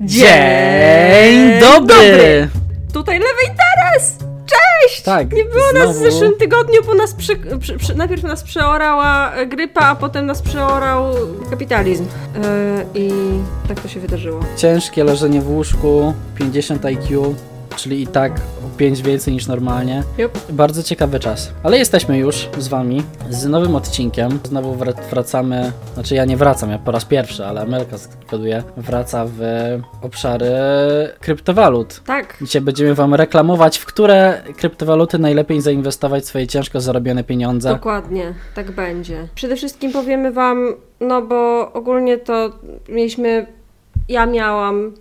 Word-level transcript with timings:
Dzień 0.00 1.60
dobry! 1.60 1.96
dobry. 1.96 2.48
Tutaj 2.92 3.18
lewy 3.18 3.40
interes! 3.42 4.16
Cześć! 4.46 5.02
Tak, 5.02 5.32
Nie 5.32 5.44
było 5.44 5.72
nas 5.72 5.90
w 5.96 5.98
znowu. 5.98 6.10
zeszłym 6.10 6.32
tygodniu, 6.38 6.80
bo 6.86 6.94
nas 6.94 7.14
przy, 7.14 7.36
przy, 7.60 7.76
przy, 7.78 7.94
najpierw 7.94 8.22
nas 8.22 8.42
przeorała 8.42 9.32
e, 9.34 9.46
grypa, 9.46 9.80
a 9.80 9.94
potem 9.96 10.26
nas 10.26 10.42
przeorał 10.42 11.14
kapitalizm. 11.50 12.04
E, 12.04 12.84
I 12.94 13.10
tak 13.68 13.80
to 13.80 13.88
się 13.88 14.00
wydarzyło. 14.00 14.40
Ciężkie 14.56 15.04
leżenie 15.04 15.40
w 15.40 15.50
łóżku, 15.50 16.14
50 16.36 16.84
IQ, 16.84 17.34
czyli 17.78 18.02
i 18.02 18.06
tak 18.06 18.32
o 18.66 18.76
5 18.76 19.02
więcej 19.02 19.34
niż 19.34 19.46
normalnie. 19.46 20.02
Jup. 20.18 20.38
Bardzo 20.50 20.82
ciekawy 20.82 21.20
czas. 21.20 21.52
Ale 21.62 21.78
jesteśmy 21.78 22.18
już 22.18 22.48
z 22.58 22.68
wami 22.68 23.02
z 23.30 23.46
nowym 23.46 23.76
odcinkiem. 23.76 24.38
Znowu 24.44 24.74
wr- 24.74 25.02
wracamy, 25.10 25.72
znaczy 25.94 26.14
ja 26.14 26.24
nie 26.24 26.36
wracam, 26.36 26.70
ja 26.70 26.78
po 26.78 26.90
raz 26.92 27.04
pierwszy, 27.04 27.46
ale 27.46 27.60
Amelka 27.60 27.98
zkoduje, 27.98 28.62
wraca 28.76 29.24
w 29.26 29.40
obszary 30.02 30.50
kryptowalut. 31.20 32.00
Tak. 32.06 32.36
Dzisiaj 32.40 32.62
będziemy 32.62 32.94
wam 32.94 33.14
reklamować, 33.14 33.78
w 33.78 33.86
które 33.86 34.42
kryptowaluty 34.56 35.18
najlepiej 35.18 35.60
zainwestować 35.60 36.26
swoje 36.26 36.46
ciężko 36.46 36.80
zarobione 36.80 37.24
pieniądze. 37.24 37.68
Dokładnie, 37.68 38.34
tak 38.54 38.70
będzie. 38.70 39.28
Przede 39.34 39.56
wszystkim 39.56 39.92
powiemy 39.92 40.32
Wam, 40.32 40.74
no 41.00 41.22
bo 41.22 41.72
ogólnie 41.72 42.18
to 42.18 42.50
mieliśmy, 42.88 43.46
ja 44.08 44.26
miałam 44.26 44.94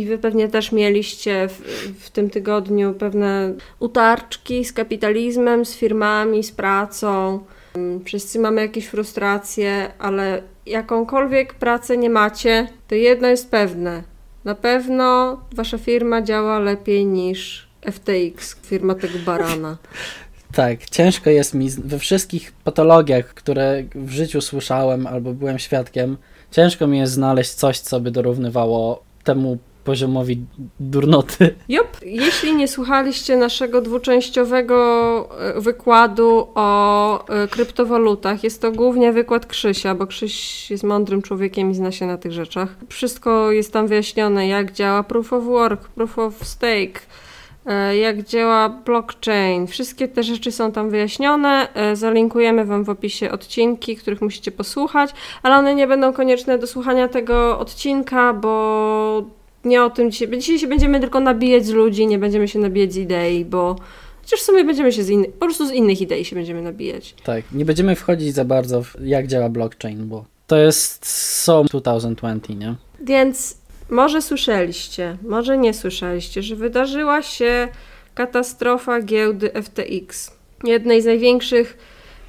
i 0.00 0.06
Wy 0.06 0.18
pewnie 0.18 0.48
też 0.48 0.72
mieliście 0.72 1.48
w, 1.48 1.62
w 2.04 2.10
tym 2.10 2.30
tygodniu 2.30 2.94
pewne 2.94 3.54
utarczki 3.78 4.64
z 4.64 4.72
kapitalizmem, 4.72 5.64
z 5.64 5.74
firmami, 5.74 6.44
z 6.44 6.52
pracą. 6.52 7.40
Mm, 7.74 8.04
Wszyscy 8.04 8.38
mamy 8.38 8.60
jakieś 8.60 8.86
frustracje, 8.86 9.92
ale 9.98 10.42
jakąkolwiek 10.66 11.54
pracę 11.54 11.96
nie 11.96 12.10
macie, 12.10 12.68
to 12.88 12.94
jedno 12.94 13.28
jest 13.28 13.50
pewne. 13.50 14.02
Na 14.44 14.54
pewno 14.54 15.40
Wasza 15.54 15.78
firma 15.78 16.22
działa 16.22 16.58
lepiej 16.58 17.06
niż 17.06 17.68
FTX, 17.92 18.56
firma 18.62 18.94
tego 18.94 19.18
barana. 19.26 19.76
Tak, 20.52 20.84
ciężko 20.84 21.30
jest 21.30 21.54
mi 21.54 21.70
we 21.70 21.98
wszystkich 21.98 22.52
patologiach, 22.52 23.34
które 23.34 23.84
w 23.94 24.10
życiu 24.10 24.40
słyszałem 24.40 25.06
albo 25.06 25.32
byłem 25.32 25.58
świadkiem, 25.58 26.16
ciężko 26.50 26.86
mi 26.86 26.98
jest 26.98 27.12
znaleźć 27.12 27.50
coś, 27.50 27.78
co 27.78 28.00
by 28.00 28.10
dorównywało 28.10 29.02
temu 29.24 29.58
poziomowi 29.90 30.44
durnoty. 30.80 31.54
Jup. 31.68 31.86
Jeśli 32.02 32.56
nie 32.56 32.68
słuchaliście 32.68 33.36
naszego 33.36 33.80
dwuczęściowego 33.80 34.78
e, 35.40 35.60
wykładu 35.60 36.48
o 36.54 37.28
e, 37.28 37.48
kryptowalutach, 37.48 38.44
jest 38.44 38.62
to 38.62 38.72
głównie 38.72 39.12
wykład 39.12 39.46
Krzysia, 39.46 39.94
bo 39.94 40.06
Krzyś 40.06 40.70
jest 40.70 40.84
mądrym 40.84 41.22
człowiekiem 41.22 41.70
i 41.70 41.74
zna 41.74 41.92
się 41.92 42.06
na 42.06 42.18
tych 42.18 42.32
rzeczach. 42.32 42.68
Wszystko 42.88 43.52
jest 43.52 43.72
tam 43.72 43.86
wyjaśnione, 43.86 44.48
jak 44.48 44.72
działa 44.72 45.02
proof 45.02 45.32
of 45.32 45.44
work, 45.44 45.88
proof 45.88 46.18
of 46.18 46.34
stake, 46.44 47.00
e, 47.66 47.96
jak 47.96 48.22
działa 48.22 48.68
blockchain. 48.68 49.66
Wszystkie 49.66 50.08
te 50.08 50.22
rzeczy 50.22 50.52
są 50.52 50.72
tam 50.72 50.90
wyjaśnione. 50.90 51.68
Zalinkujemy 51.94 52.64
Wam 52.64 52.84
w 52.84 52.90
opisie 52.90 53.30
odcinki, 53.30 53.96
których 53.96 54.22
musicie 54.22 54.52
posłuchać, 54.52 55.10
ale 55.42 55.56
one 55.56 55.74
nie 55.74 55.86
będą 55.86 56.12
konieczne 56.12 56.58
do 56.58 56.66
słuchania 56.66 57.08
tego 57.08 57.58
odcinka, 57.58 58.32
bo 58.32 59.39
nie 59.64 59.82
o 59.82 59.90
tym 59.90 60.10
dzisiaj. 60.10 60.38
Dzisiaj 60.38 60.58
się 60.58 60.66
będziemy 60.66 61.00
tylko 61.00 61.20
nabijać 61.20 61.66
z 61.66 61.70
ludzi, 61.70 62.06
nie 62.06 62.18
będziemy 62.18 62.48
się 62.48 62.58
nabijać 62.58 62.92
z 62.92 62.96
idei, 62.96 63.44
bo 63.44 63.76
chociaż 64.22 64.40
w 64.40 64.42
sumie 64.42 64.64
będziemy 64.64 64.92
się 64.92 65.02
z 65.02 65.10
innych, 65.10 65.32
po 65.32 65.46
prostu 65.46 65.66
z 65.66 65.72
innych 65.72 66.00
idei 66.00 66.24
się 66.24 66.36
będziemy 66.36 66.62
nabijać. 66.62 67.14
Tak, 67.24 67.44
nie 67.52 67.64
będziemy 67.64 67.96
wchodzić 67.96 68.34
za 68.34 68.44
bardzo 68.44 68.82
w 68.82 68.96
jak 69.04 69.26
działa 69.26 69.48
blockchain, 69.48 70.08
bo 70.08 70.24
to 70.46 70.56
jest 70.56 71.06
so 71.42 71.64
2020, 71.64 72.52
nie? 72.52 72.74
Więc 73.00 73.56
może 73.90 74.22
słyszeliście, 74.22 75.16
może 75.22 75.58
nie 75.58 75.74
słyszeliście, 75.74 76.42
że 76.42 76.56
wydarzyła 76.56 77.22
się 77.22 77.68
katastrofa 78.14 79.02
giełdy 79.02 79.50
FTX. 79.62 80.30
Jednej 80.64 81.02
z 81.02 81.04
największych 81.04 81.78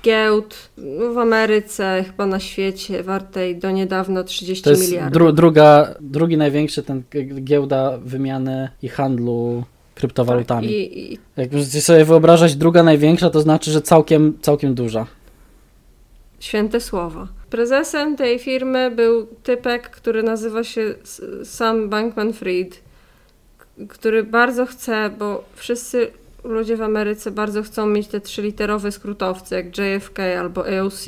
giełd 0.03 0.69
w 1.13 1.17
Ameryce, 1.17 2.03
chyba 2.07 2.25
na 2.25 2.39
świecie, 2.39 3.03
wartej 3.03 3.55
do 3.57 3.71
niedawna 3.71 4.23
30 4.23 4.63
To 4.63 4.69
jest 4.69 4.81
miliardów. 4.83 5.13
dru, 5.13 5.31
druga, 5.31 5.95
drugi 6.01 6.37
największy 6.37 6.83
ten 6.83 7.03
giełda 7.43 7.97
wymiany 7.97 8.69
i 8.81 8.89
handlu 8.89 9.63
kryptowalutami. 9.95 10.67
Tak, 10.67 10.75
I, 10.75 11.13
i 11.13 11.19
Jak 11.37 11.51
możecie 11.51 11.81
sobie 11.81 12.05
wyobrażać, 12.05 12.55
druga 12.55 12.83
największa, 12.83 13.29
to 13.29 13.41
znaczy, 13.41 13.71
że 13.71 13.81
całkiem, 13.81 14.37
całkiem 14.41 14.73
duża. 14.73 15.05
Święte 16.39 16.79
słowa. 16.79 17.27
Prezesem 17.49 18.15
tej 18.15 18.39
firmy 18.39 18.91
był 18.91 19.27
typek, 19.43 19.89
który 19.89 20.23
nazywa 20.23 20.63
się 20.63 20.93
Sam 21.43 21.89
Bankman-Fried, 21.89 22.69
k- 23.57 23.65
który 23.89 24.23
bardzo 24.23 24.65
chce, 24.65 25.09
bo 25.19 25.43
wszyscy 25.55 26.11
ludzie 26.43 26.77
w 26.77 26.81
Ameryce 26.81 27.31
bardzo 27.31 27.63
chcą 27.63 27.85
mieć 27.85 28.07
te 28.07 28.21
trzyliterowe 28.21 28.91
skrótowce, 28.91 29.55
jak 29.55 29.77
JFK 29.77 30.19
albo 30.39 30.65
AOC. 30.67 31.05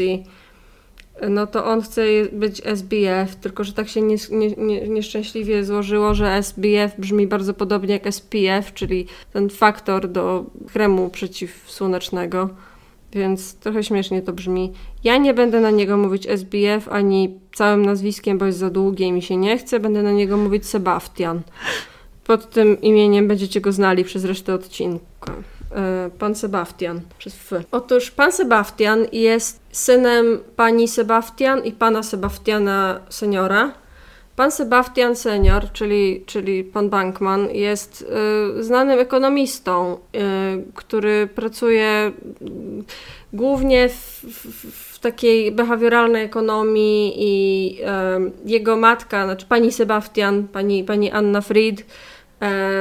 No 1.29 1.47
to 1.47 1.65
on 1.65 1.81
chce 1.81 2.01
być 2.31 2.61
SBF, 2.65 3.35
tylko 3.35 3.63
że 3.63 3.73
tak 3.73 3.87
się 3.89 4.01
nie, 4.01 4.15
nie, 4.57 4.87
nieszczęśliwie 4.87 5.63
złożyło, 5.63 6.13
że 6.13 6.31
SBF 6.31 6.99
brzmi 6.99 7.27
bardzo 7.27 7.53
podobnie 7.53 7.93
jak 7.93 8.13
SPF, 8.13 8.73
czyli 8.73 9.07
ten 9.33 9.49
faktor 9.49 10.07
do 10.07 10.45
kremu 10.73 11.09
przeciwsłonecznego. 11.09 12.49
Więc 13.11 13.55
trochę 13.55 13.83
śmiesznie 13.83 14.21
to 14.21 14.33
brzmi. 14.33 14.73
Ja 15.03 15.17
nie 15.17 15.33
będę 15.33 15.61
na 15.61 15.71
niego 15.71 15.97
mówić 15.97 16.27
SBF 16.29 16.87
ani 16.89 17.39
całym 17.55 17.85
nazwiskiem, 17.85 18.37
bo 18.37 18.45
jest 18.45 18.57
za 18.57 18.69
długie 18.69 19.05
i 19.05 19.11
mi 19.11 19.21
się 19.21 19.37
nie 19.37 19.57
chce. 19.57 19.79
Będę 19.79 20.03
na 20.03 20.11
niego 20.11 20.37
mówić 20.37 20.65
Sebastian. 20.65 21.41
Pod 22.23 22.49
tym 22.49 22.81
imieniem 22.81 23.27
będziecie 23.27 23.61
go 23.61 23.71
znali 23.71 24.03
przez 24.03 24.25
resztę 24.25 24.53
odcinka. 24.53 25.12
E, 25.75 26.09
Pan 26.19 26.35
Sebastian 26.35 27.01
przez 27.17 27.33
F. 27.33 27.65
Otóż 27.71 28.11
pan 28.11 28.31
Sebastian 28.31 29.05
jest 29.11 29.59
synem 29.71 30.39
pani 30.55 30.87
Sebastian 30.87 31.65
i 31.65 31.71
pana 31.71 32.03
Sebastiana 32.03 32.99
seniora. 33.09 33.73
Pan 34.35 34.51
Sebastian 34.51 35.15
senior, 35.15 35.71
czyli, 35.71 36.23
czyli 36.25 36.63
pan 36.63 36.89
Bankman, 36.89 37.49
jest 37.49 38.05
y, 38.59 38.63
znanym 38.63 38.99
ekonomistą, 38.99 39.93
y, 39.93 40.19
który 40.73 41.27
pracuje 41.27 42.11
y, 42.41 42.51
głównie 43.33 43.89
w, 43.89 44.23
w, 44.23 44.93
w 44.95 44.99
takiej 44.99 45.51
behawioralnej 45.51 46.23
ekonomii 46.23 47.13
i 47.17 47.77
y, 47.81 48.31
jego 48.45 48.77
matka, 48.77 49.25
znaczy 49.25 49.45
pani 49.49 49.71
Sebastian, 49.71 50.47
pani, 50.47 50.83
pani 50.83 51.11
Anna 51.11 51.41
Fried, 51.41 51.85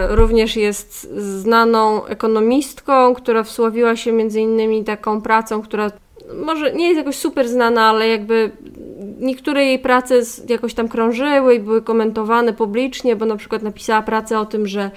Również 0.08 0.56
jest 0.56 1.14
znaną 1.16 2.06
ekonomistką, 2.06 3.14
która 3.14 3.42
wsławiła 3.42 3.96
się 3.96 4.12
między 4.12 4.40
innymi 4.40 4.84
taką 4.84 5.22
pracą, 5.22 5.62
która 5.62 5.90
może 6.34 6.72
nie 6.72 6.86
jest 6.86 6.98
jakoś 6.98 7.16
super 7.16 7.48
znana, 7.48 7.82
ale 7.88 8.08
jakby 8.08 8.50
niektóre 9.20 9.64
jej 9.64 9.78
prace 9.78 10.14
jakoś 10.48 10.74
tam 10.74 10.88
krążyły 10.88 11.54
i 11.54 11.60
były 11.60 11.82
komentowane 11.82 12.52
publicznie, 12.52 13.16
bo 13.16 13.26
na 13.26 13.36
przykład 13.36 13.62
napisała 13.62 14.02
pracę 14.02 14.38
o 14.38 14.46
tym, 14.46 14.66
że 14.66 14.82
e, 14.82 14.90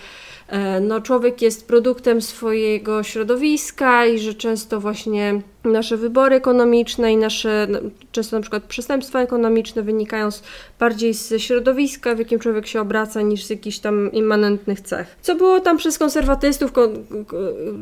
no, 0.82 1.02
człowiek 1.02 1.42
jest 1.42 1.68
produktem 1.68 2.22
swojego 2.22 3.04
środowiska 3.04 4.06
i 4.06 4.20
że 4.20 4.34
często 4.34 4.80
właśnie 4.80 5.42
nasze 5.64 5.98
wybory 5.98 6.36
ekonomiczne 6.36 7.14
i 7.14 7.18
nasze 7.18 7.68
no, 7.70 7.80
często 8.12 8.36
na 8.36 8.42
przykład 8.42 8.64
przestępstwa 8.64 9.22
ekonomiczne 9.22 9.82
wynikają 9.82 10.32
z, 10.32 10.44
bardziej 10.80 11.14
ze 11.14 11.40
środowiska, 11.40 12.16
w 12.16 12.20
jakim 12.20 12.40
człowiek 12.40 12.68
się 12.68 12.82
obraca, 12.82 13.22
niż 13.22 13.46
z 13.46 13.50
jakichś 13.50 13.80
tam 13.80 14.12
immanentnych 14.12 14.82
cech. 14.82 15.18
Co 15.22 15.36
było 15.36 15.60
tam 15.60 15.78
przez 15.78 15.98
konserwatystów 15.98 16.72
kon, 16.72 17.06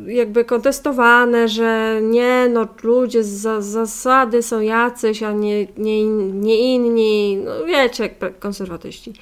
jakby 0.08 0.46
kontestowane, 0.46 1.48
że 1.48 2.00
nie, 2.02 2.50
no 2.50 2.68
ludzie 2.84 3.24
z 3.24 3.28
za, 3.28 3.62
zasady 3.62 4.44
są 4.44 4.60
jacyś, 4.60 5.24
a 5.24 5.32
nie, 5.32 5.68
nie, 5.78 6.06
nie 6.34 6.74
inni, 6.74 7.38
no 7.38 7.66
wiecie, 7.66 8.04
jak 8.04 8.40
konserwatyści. 8.40 9.14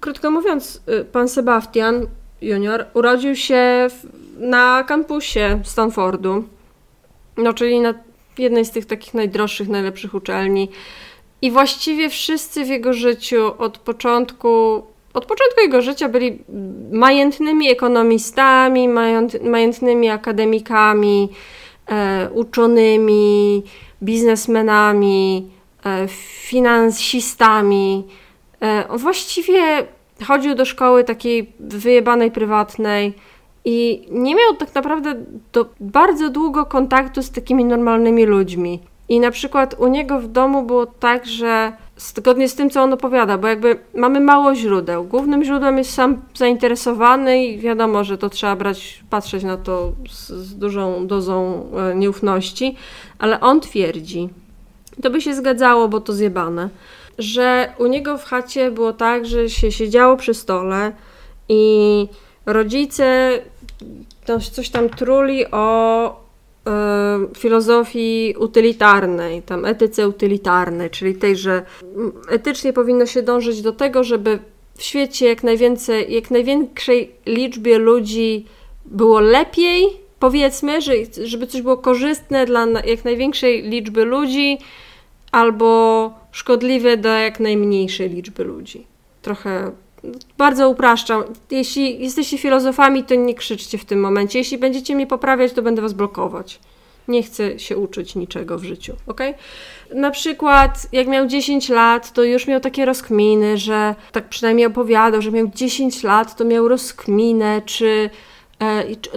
Krótko 0.00 0.30
mówiąc, 0.30 0.82
y, 1.00 1.04
pan 1.04 1.28
Sebastian 1.28 2.06
Junior 2.42 2.86
urodził 2.94 3.36
się 3.36 3.86
w, 3.90 4.06
na 4.38 4.84
kampusie 4.84 5.60
Stanfordu, 5.64 6.44
no 7.36 7.52
czyli 7.52 7.80
na 7.80 7.94
jednej 8.38 8.64
z 8.64 8.70
tych 8.70 8.86
takich 8.86 9.14
najdroższych, 9.14 9.68
najlepszych 9.68 10.14
uczelni. 10.14 10.68
I 11.42 11.50
właściwie 11.50 12.08
wszyscy 12.10 12.64
w 12.64 12.68
jego 12.68 12.92
życiu 12.92 13.52
od 13.58 13.78
początku, 13.78 14.82
od 15.14 15.26
początku 15.26 15.60
jego 15.60 15.82
życia 15.82 16.08
byli 16.08 16.38
majętnymi 16.92 17.70
ekonomistami, 17.70 18.88
majęt, 18.88 19.42
majętnymi 19.42 20.08
akademikami, 20.08 21.28
e, 21.86 22.30
uczonymi, 22.34 23.62
biznesmenami, 24.02 25.50
e, 25.84 26.08
finansistami. 26.48 28.04
E, 28.60 28.98
właściwie 28.98 29.86
chodził 30.26 30.54
do 30.54 30.64
szkoły 30.64 31.04
takiej 31.04 31.52
wyjebanej 31.60 32.30
prywatnej 32.30 33.14
i 33.64 34.06
nie 34.10 34.34
miał 34.34 34.54
tak 34.54 34.74
naprawdę 34.74 35.14
do, 35.52 35.66
bardzo 35.80 36.30
długo 36.30 36.66
kontaktu 36.66 37.22
z 37.22 37.30
takimi 37.30 37.64
normalnymi 37.64 38.26
ludźmi. 38.26 38.80
I 39.08 39.20
na 39.20 39.30
przykład 39.30 39.74
u 39.78 39.86
niego 39.86 40.20
w 40.20 40.28
domu 40.28 40.62
było 40.62 40.86
tak, 40.86 41.26
że 41.26 41.72
zgodnie 41.96 42.48
z 42.48 42.54
tym, 42.54 42.70
co 42.70 42.82
on 42.82 42.92
opowiada, 42.92 43.38
bo 43.38 43.48
jakby 43.48 43.78
mamy 43.94 44.20
mało 44.20 44.54
źródeł. 44.54 45.04
Głównym 45.04 45.44
źródłem 45.44 45.78
jest 45.78 45.94
sam 45.94 46.22
zainteresowany 46.34 47.44
i 47.44 47.58
wiadomo, 47.58 48.04
że 48.04 48.18
to 48.18 48.28
trzeba 48.28 48.56
brać, 48.56 49.04
patrzeć 49.10 49.44
na 49.44 49.56
to 49.56 49.92
z, 50.10 50.28
z 50.28 50.56
dużą 50.58 51.06
dozą 51.06 51.66
e, 51.76 51.94
nieufności, 51.94 52.76
ale 53.18 53.40
on 53.40 53.60
twierdzi, 53.60 54.28
to 55.02 55.10
by 55.10 55.20
się 55.20 55.34
zgadzało, 55.34 55.88
bo 55.88 56.00
to 56.00 56.12
zjebane, 56.12 56.68
że 57.18 57.72
u 57.78 57.86
niego 57.86 58.18
w 58.18 58.24
chacie 58.24 58.70
było 58.70 58.92
tak, 58.92 59.26
że 59.26 59.50
się 59.50 59.72
siedziało 59.72 60.16
przy 60.16 60.34
stole 60.34 60.92
i 61.48 62.08
rodzice 62.46 63.38
coś 64.52 64.70
tam 64.70 64.88
truli 64.88 65.46
o 65.50 66.28
E, 66.68 67.18
filozofii 67.38 68.34
utylitarnej, 68.38 69.42
tam 69.42 69.64
etyce 69.64 70.08
utylitarnej, 70.08 70.90
czyli 70.90 71.14
tej, 71.14 71.36
że 71.36 71.62
etycznie 72.28 72.72
powinno 72.72 73.06
się 73.06 73.22
dążyć 73.22 73.62
do 73.62 73.72
tego, 73.72 74.04
żeby 74.04 74.38
w 74.76 74.82
świecie 74.82 75.28
jak, 75.28 75.42
najwięcej, 75.42 76.14
jak 76.14 76.30
największej 76.30 77.12
liczbie 77.26 77.78
ludzi 77.78 78.44
było 78.84 79.20
lepiej, 79.20 79.86
powiedzmy, 80.18 80.80
że, 80.80 80.92
żeby 81.24 81.46
coś 81.46 81.62
było 81.62 81.76
korzystne 81.76 82.46
dla 82.46 82.66
jak 82.84 83.04
największej 83.04 83.62
liczby 83.62 84.04
ludzi, 84.04 84.58
albo 85.32 86.12
szkodliwe 86.32 86.96
dla 86.96 87.18
jak 87.18 87.40
najmniejszej 87.40 88.10
liczby 88.10 88.44
ludzi. 88.44 88.86
Trochę 89.22 89.72
bardzo 90.38 90.68
upraszczam. 90.68 91.24
Jeśli 91.50 92.02
jesteście 92.02 92.38
filozofami, 92.38 93.04
to 93.04 93.14
nie 93.14 93.34
krzyczcie 93.34 93.78
w 93.78 93.84
tym 93.84 94.00
momencie. 94.00 94.38
Jeśli 94.38 94.58
będziecie 94.58 94.94
mnie 94.94 95.06
poprawiać, 95.06 95.52
to 95.52 95.62
będę 95.62 95.82
was 95.82 95.92
blokować. 95.92 96.60
Nie 97.08 97.22
chcę 97.22 97.58
się 97.58 97.76
uczyć 97.76 98.14
niczego 98.14 98.58
w 98.58 98.64
życiu, 98.64 98.92
ok? 99.06 99.20
Na 99.94 100.10
przykład, 100.10 100.86
jak 100.92 101.06
miał 101.06 101.26
10 101.26 101.68
lat, 101.68 102.12
to 102.12 102.24
już 102.24 102.46
miał 102.46 102.60
takie 102.60 102.84
rozkminy, 102.84 103.58
że 103.58 103.94
tak 104.12 104.28
przynajmniej 104.28 104.66
opowiadał, 104.66 105.22
że 105.22 105.32
miał 105.32 105.48
10 105.54 106.02
lat, 106.02 106.36
to 106.36 106.44
miał 106.44 106.68
rozkminę, 106.68 107.62
czy 107.64 108.10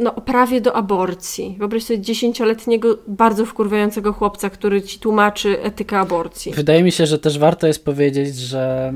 no, 0.02 0.16
o 0.16 0.22
prawie 0.22 0.62
do 0.62 0.76
aborcji. 0.76 1.56
Wyobraź 1.60 1.84
sobie 1.84 2.00
dziesięcioletniego, 2.00 2.98
bardzo 3.08 3.46
wkurwiającego 3.46 4.14
chłopca, 4.14 4.50
który 4.50 4.82
ci 4.82 5.00
tłumaczy 5.00 5.62
etykę 5.62 6.00
aborcji. 6.00 6.54
Wydaje 6.54 6.84
mi 6.84 6.92
się, 6.92 7.06
że 7.06 7.20
też 7.20 7.40
warto 7.40 7.68
jest 7.68 7.86
powiedzieć, 7.86 8.36
że 8.36 8.94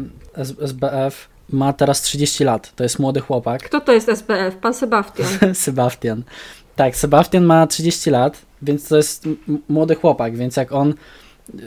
SBF 0.60 1.30
ma 1.50 1.74
teraz 1.74 2.02
30 2.02 2.44
lat. 2.44 2.76
To 2.76 2.84
jest 2.84 3.00
młody 3.00 3.20
chłopak. 3.20 3.64
Kto 3.64 3.82
to 3.82 3.92
jest 3.92 4.12
SPF? 4.16 4.56
Pan 4.56 4.74
Sebastian. 4.74 5.28
Sebastian. 5.56 6.24
Tak, 6.76 6.96
Sebastian 6.96 7.44
ma 7.44 7.68
30 7.68 8.10
lat, 8.10 8.42
więc 8.62 8.88
to 8.88 8.98
jest 8.98 9.30
młody 9.70 9.96
chłopak, 9.96 10.38
więc 10.38 10.56
jak 10.56 10.72
on 10.72 10.94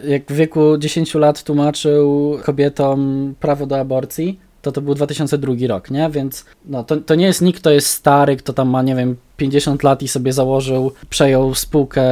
jak 0.05 0.23
w 0.27 0.33
wieku 0.33 0.79
10 0.79 1.15
lat 1.15 1.43
tłumaczył 1.43 2.39
kobietom 2.45 3.35
prawo 3.41 3.67
do 3.67 3.79
aborcji, 3.81 4.41
to 4.63 4.73
to 4.73 4.81
był 4.81 4.95
2002 4.95 5.55
rok, 5.69 5.91
nie? 5.91 6.11
Więc 6.11 6.45
no, 6.65 6.85
to, 6.85 6.97
to 6.97 7.15
nie 7.15 7.27
jest 7.27 7.43
nikt, 7.43 7.61
kto 7.61 7.71
jest 7.71 7.89
stary, 7.89 8.37
kto 8.37 8.53
tam 8.53 8.69
ma, 8.69 8.83
nie 8.83 8.95
wiem, 8.95 9.17
50 9.37 9.83
lat 9.83 10.03
i 10.03 10.09
sobie 10.09 10.33
założył, 10.33 10.93
przejął 11.11 11.55
spółkę 11.55 12.05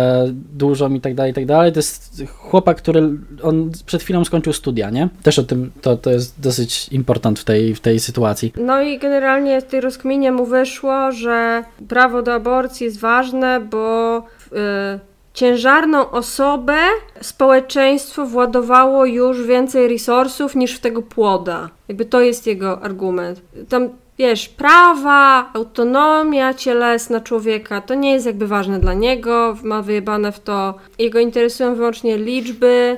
dużą 0.53 0.95
i 0.95 1.01
tak 1.01 1.15
dalej, 1.15 1.33
i 1.33 1.35
tak 1.35 1.47
dalej. 1.47 1.73
To 1.73 1.79
jest 1.79 2.23
chłopak, 2.29 2.77
który 2.77 3.11
on 3.43 3.71
przed 3.87 4.03
chwilą 4.03 4.25
skończył 4.25 4.53
studia, 4.53 4.91
nie? 4.91 5.09
Też 5.23 5.39
o 5.39 5.43
tym, 5.43 5.71
to, 5.81 5.97
to 5.97 6.11
jest 6.11 6.41
dosyć 6.41 6.89
important 6.89 7.39
w 7.39 7.45
tej, 7.45 7.75
w 7.75 7.81
tej 7.81 8.01
sytuacji. 8.01 8.53
No 8.57 8.83
i 8.83 8.99
generalnie 8.99 9.61
w 9.61 9.65
tej 9.65 9.81
rozkminie 9.81 10.33
mu 10.33 10.47
wyszło, 10.47 11.13
że 11.13 11.65
prawo 11.89 12.23
do 12.23 12.35
aborcji 12.35 12.85
jest 12.85 13.01
ważne, 13.01 13.61
bo 13.61 14.23
yy, 14.53 14.59
ciężarną 15.37 16.11
osobę 16.11 16.79
społeczeństwo 17.21 18.27
władowało 18.27 19.07
już 19.07 19.43
więcej 19.43 19.89
resursów 19.89 20.55
niż 20.55 20.77
w 20.77 20.81
tego 20.81 21.03
płoda. 21.03 21.69
Jakby 21.89 22.05
to 22.05 22.21
jest 22.21 22.47
jego 22.47 22.81
argument. 22.81 23.41
Tam 23.69 23.89
wiesz, 24.19 24.49
prawa, 24.49 25.51
autonomia 25.55 26.55
cielesna 26.55 27.21
człowieka, 27.21 27.81
to 27.81 27.95
nie 27.95 28.13
jest 28.13 28.27
jakby 28.27 28.47
ważne 28.47 28.79
dla 28.79 28.95
niego, 28.95 29.57
ma 29.63 29.83
wyjebane 29.83 30.33
w 30.33 30.41
to. 30.41 30.75
Jego 30.99 31.19
interesują 31.19 31.75
wyłącznie 31.75 32.19
liczby, 32.19 32.97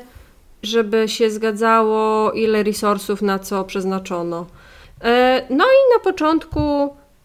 żeby 0.63 1.09
się 1.09 1.31
zgadzało, 1.31 2.33
ile 2.33 2.63
resursów 2.63 3.23
na 3.23 3.39
co 3.39 3.65
przeznaczono. 3.65 4.47
E, 5.05 5.43
no 5.51 5.65
i 5.65 5.81
na 5.95 6.05
początku 6.05 6.61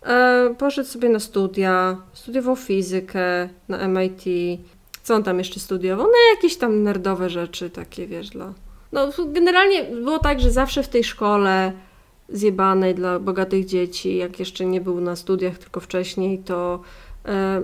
e, 0.05 0.55
poszedł 0.57 0.89
sobie 0.89 1.09
na 1.09 1.19
studia, 1.19 1.97
studiował 2.13 2.55
fizykę 2.55 3.49
na 3.69 3.87
MIT. 3.87 4.23
Co 5.03 5.15
on 5.15 5.23
tam 5.23 5.37
jeszcze 5.37 5.59
studiował? 5.59 6.05
No 6.05 6.35
jakieś 6.35 6.55
tam 6.55 6.83
nerdowe 6.83 7.29
rzeczy 7.29 7.69
takie, 7.69 8.07
wiesz, 8.07 8.29
dla... 8.29 8.53
No 8.91 9.09
generalnie 9.27 9.83
było 9.83 10.19
tak, 10.19 10.39
że 10.39 10.51
zawsze 10.51 10.83
w 10.83 10.89
tej 10.89 11.03
szkole 11.03 11.71
zjebanej 12.29 12.95
dla 12.95 13.19
bogatych 13.19 13.65
dzieci, 13.65 14.17
jak 14.17 14.39
jeszcze 14.39 14.65
nie 14.65 14.81
był 14.81 15.01
na 15.01 15.15
studiach, 15.15 15.57
tylko 15.57 15.79
wcześniej, 15.79 16.39
to 16.39 16.81
e, 17.25 17.61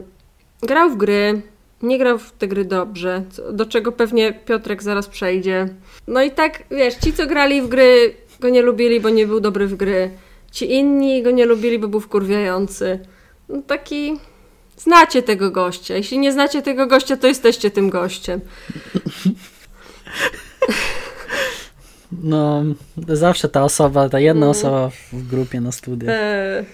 grał 0.62 0.90
w 0.90 0.98
gry, 0.98 1.42
nie 1.82 1.98
grał 1.98 2.18
w 2.18 2.32
te 2.32 2.48
gry 2.48 2.66
dobrze, 2.66 3.24
do 3.52 3.66
czego 3.66 3.92
pewnie 3.92 4.34
Piotrek 4.34 4.84
zaraz 4.84 5.08
przejdzie. 5.08 5.70
No 6.08 6.24
i 6.24 6.32
tak, 6.32 6.64
wiesz, 6.72 6.96
ci, 6.96 7.14
co 7.14 7.28
grali 7.28 7.62
w 7.62 7.68
gry, 7.68 8.14
go 8.40 8.50
nie 8.50 8.62
lubili, 8.62 9.00
bo 9.00 9.10
nie 9.10 9.28
był 9.28 9.40
dobry 9.40 9.68
w 9.68 9.76
gry. 9.76 10.12
Ci 10.52 10.74
inni 10.74 11.24
go 11.24 11.32
nie 11.32 11.46
lubili, 11.46 11.80
bo 11.80 11.88
był 11.88 12.00
wkurwiający. 12.00 13.00
No 13.50 13.62
taki... 13.68 14.20
Znacie 14.80 15.24
tego 15.24 15.52
gościa. 15.52 15.96
Jeśli 15.96 16.20
nie 16.20 16.32
znacie 16.32 16.62
tego 16.62 16.88
gościa, 16.88 17.18
to 17.18 17.28
jesteście 17.28 17.72
tym 17.72 17.90
gościem. 17.90 18.42
No, 22.24 22.64
zawsze 23.08 23.50
ta 23.50 23.64
osoba, 23.64 24.10
ta 24.10 24.20
jedna 24.20 24.46
mm. 24.46 24.50
osoba 24.50 24.90
w 25.14 25.28
grupie 25.28 25.62
na 25.62 25.72
studiach. 25.72 26.16
E, 26.16 26.66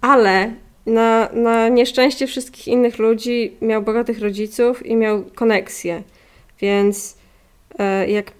ale 0.00 0.54
na, 0.86 1.28
na 1.32 1.68
nieszczęście 1.68 2.26
wszystkich 2.26 2.68
innych 2.68 2.98
ludzi 2.98 3.56
miał 3.60 3.82
bogatych 3.82 4.20
rodziców 4.20 4.86
i 4.86 4.96
miał 4.96 5.24
koneksję. 5.34 6.02
Więc 6.60 7.16
e, 7.78 8.10
jak 8.10 8.32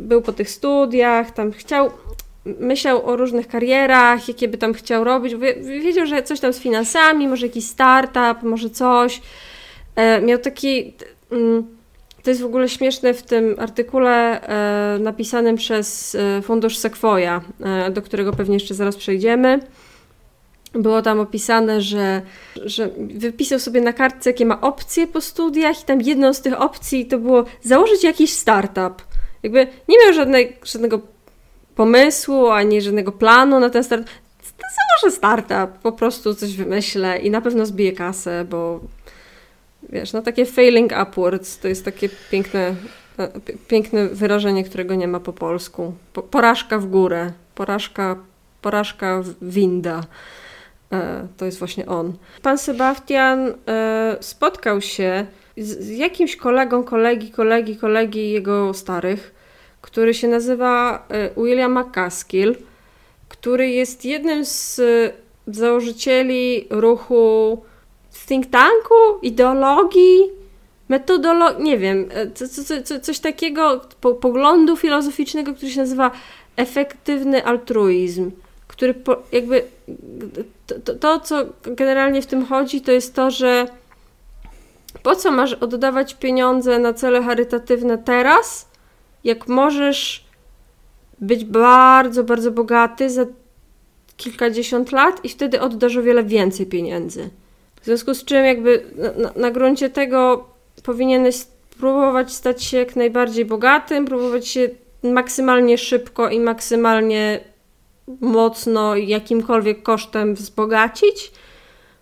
był 0.00 0.22
po 0.22 0.32
tych 0.32 0.50
studiach, 0.50 1.30
tam 1.30 1.52
chciał, 1.52 1.90
myślał 2.44 3.06
o 3.06 3.16
różnych 3.16 3.48
karierach, 3.48 4.28
jakie 4.28 4.48
by 4.48 4.58
tam 4.58 4.74
chciał 4.74 5.04
robić. 5.04 5.34
Wiedział, 5.62 6.06
że 6.06 6.22
coś 6.22 6.40
tam 6.40 6.52
z 6.52 6.58
finansami, 6.58 7.28
może 7.28 7.46
jakiś 7.46 7.64
startup, 7.66 8.42
może 8.42 8.70
coś. 8.70 9.20
E, 9.96 10.20
miał 10.20 10.38
taki. 10.38 10.94
Mm, 11.32 11.66
to 12.22 12.30
jest 12.30 12.42
w 12.42 12.46
ogóle 12.46 12.68
śmieszne 12.68 13.14
w 13.14 13.22
tym 13.22 13.56
artykule 13.58 14.40
e, 14.40 14.98
napisanym 14.98 15.56
przez 15.56 16.14
e, 16.14 16.42
fundusz 16.42 16.78
Sequoia, 16.78 17.40
do 17.90 18.02
którego 18.02 18.32
pewnie 18.32 18.54
jeszcze 18.54 18.74
zaraz 18.74 18.96
przejdziemy. 18.96 19.60
Było 20.72 21.02
tam 21.02 21.20
opisane, 21.20 21.80
że, 21.80 22.22
że 22.64 22.90
wypisał 22.98 23.58
sobie 23.58 23.80
na 23.80 23.92
kartce, 23.92 24.30
jakie 24.30 24.46
ma 24.46 24.60
opcje 24.60 25.06
po 25.06 25.20
studiach, 25.20 25.82
i 25.82 25.84
tam 25.84 26.00
jedną 26.00 26.34
z 26.34 26.40
tych 26.40 26.60
opcji 26.60 27.06
to 27.06 27.18
było 27.18 27.44
założyć 27.62 28.04
jakiś 28.04 28.32
startup. 28.32 29.02
Jakby 29.42 29.66
nie 29.88 29.96
miał 30.04 30.14
żadnej, 30.14 30.56
żadnego 30.64 31.00
pomysłu 31.80 32.50
ani 32.50 32.82
żadnego 32.82 33.12
planu 33.12 33.60
na 33.60 33.70
ten 33.70 33.84
startup. 33.84 34.10
Założę 34.42 35.16
startup, 35.16 35.78
po 35.82 35.92
prostu 35.92 36.34
coś 36.34 36.56
wymyślę 36.56 37.18
i 37.18 37.30
na 37.30 37.40
pewno 37.40 37.66
zbiję 37.66 37.92
kasę, 37.92 38.44
bo 38.50 38.80
wiesz, 39.88 40.12
no 40.12 40.22
takie 40.22 40.46
failing 40.46 40.92
upwards 41.02 41.58
to 41.58 41.68
jest 41.68 41.84
takie 41.84 42.08
piękne, 42.30 42.74
e, 43.18 43.28
piękne 43.68 44.08
wyrażenie, 44.08 44.64
którego 44.64 44.94
nie 44.94 45.08
ma 45.08 45.20
po 45.20 45.32
polsku. 45.32 45.92
Po, 46.12 46.22
porażka 46.22 46.78
w 46.78 46.86
górę, 46.86 47.32
porażka, 47.54 48.16
porażka 48.62 49.22
winda. 49.42 50.00
E, 50.92 51.26
to 51.36 51.44
jest 51.44 51.58
właśnie 51.58 51.86
on. 51.86 52.12
Pan 52.42 52.58
Sebastian 52.58 53.54
e, 53.68 54.16
spotkał 54.20 54.80
się 54.80 55.26
z 55.56 55.88
jakimś 55.88 56.36
kolegą, 56.36 56.84
kolegi, 56.84 57.30
kolegi, 57.30 57.76
kolegi 57.76 58.30
jego 58.30 58.74
starych, 58.74 59.39
który 59.80 60.14
się 60.14 60.28
nazywa 60.28 61.06
William 61.36 61.78
McCaskill, 61.78 62.56
który 63.28 63.70
jest 63.70 64.04
jednym 64.04 64.44
z 64.44 64.80
założycieli 65.46 66.66
ruchu 66.70 67.58
think 68.26 68.46
tanku, 68.46 68.94
ideologii, 69.22 70.30
metodologii, 70.88 71.64
nie 71.64 71.78
wiem, 71.78 72.08
e, 72.12 72.30
co, 72.30 72.48
co, 72.48 72.82
co, 72.82 73.00
coś 73.00 73.18
takiego, 73.18 73.80
po, 74.00 74.14
poglądu 74.14 74.76
filozoficznego, 74.76 75.54
który 75.54 75.70
się 75.70 75.80
nazywa 75.80 76.10
efektywny 76.56 77.44
altruizm, 77.44 78.30
który 78.68 78.94
po, 78.94 79.16
jakby 79.32 79.64
to, 80.84 80.94
to, 80.94 81.20
co 81.20 81.46
generalnie 81.62 82.22
w 82.22 82.26
tym 82.26 82.46
chodzi, 82.46 82.80
to 82.80 82.92
jest 82.92 83.14
to, 83.14 83.30
że 83.30 83.66
po 85.02 85.16
co 85.16 85.32
masz 85.32 85.52
oddawać 85.52 86.14
pieniądze 86.14 86.78
na 86.78 86.92
cele 86.92 87.22
charytatywne 87.22 87.98
teraz, 87.98 88.69
jak 89.24 89.48
możesz 89.48 90.24
być 91.20 91.44
bardzo, 91.44 92.24
bardzo 92.24 92.50
bogaty 92.50 93.10
za 93.10 93.26
kilkadziesiąt 94.16 94.92
lat 94.92 95.24
i 95.24 95.28
wtedy 95.28 95.60
oddasz 95.60 95.96
o 95.96 96.02
wiele 96.02 96.24
więcej 96.24 96.66
pieniędzy. 96.66 97.30
W 97.80 97.84
związku 97.84 98.14
z 98.14 98.24
czym 98.24 98.44
jakby 98.44 98.84
na, 99.16 99.32
na 99.36 99.50
gruncie 99.50 99.90
tego 99.90 100.48
powinieneś 100.82 101.36
spróbować 101.36 102.32
stać 102.32 102.64
się 102.64 102.76
jak 102.76 102.96
najbardziej 102.96 103.44
bogatym, 103.44 104.04
próbować 104.04 104.48
się 104.48 104.68
maksymalnie 105.02 105.78
szybko 105.78 106.30
i 106.30 106.40
maksymalnie 106.40 107.40
mocno 108.20 108.96
jakimkolwiek 108.96 109.82
kosztem 109.82 110.34
wzbogacić, 110.34 111.32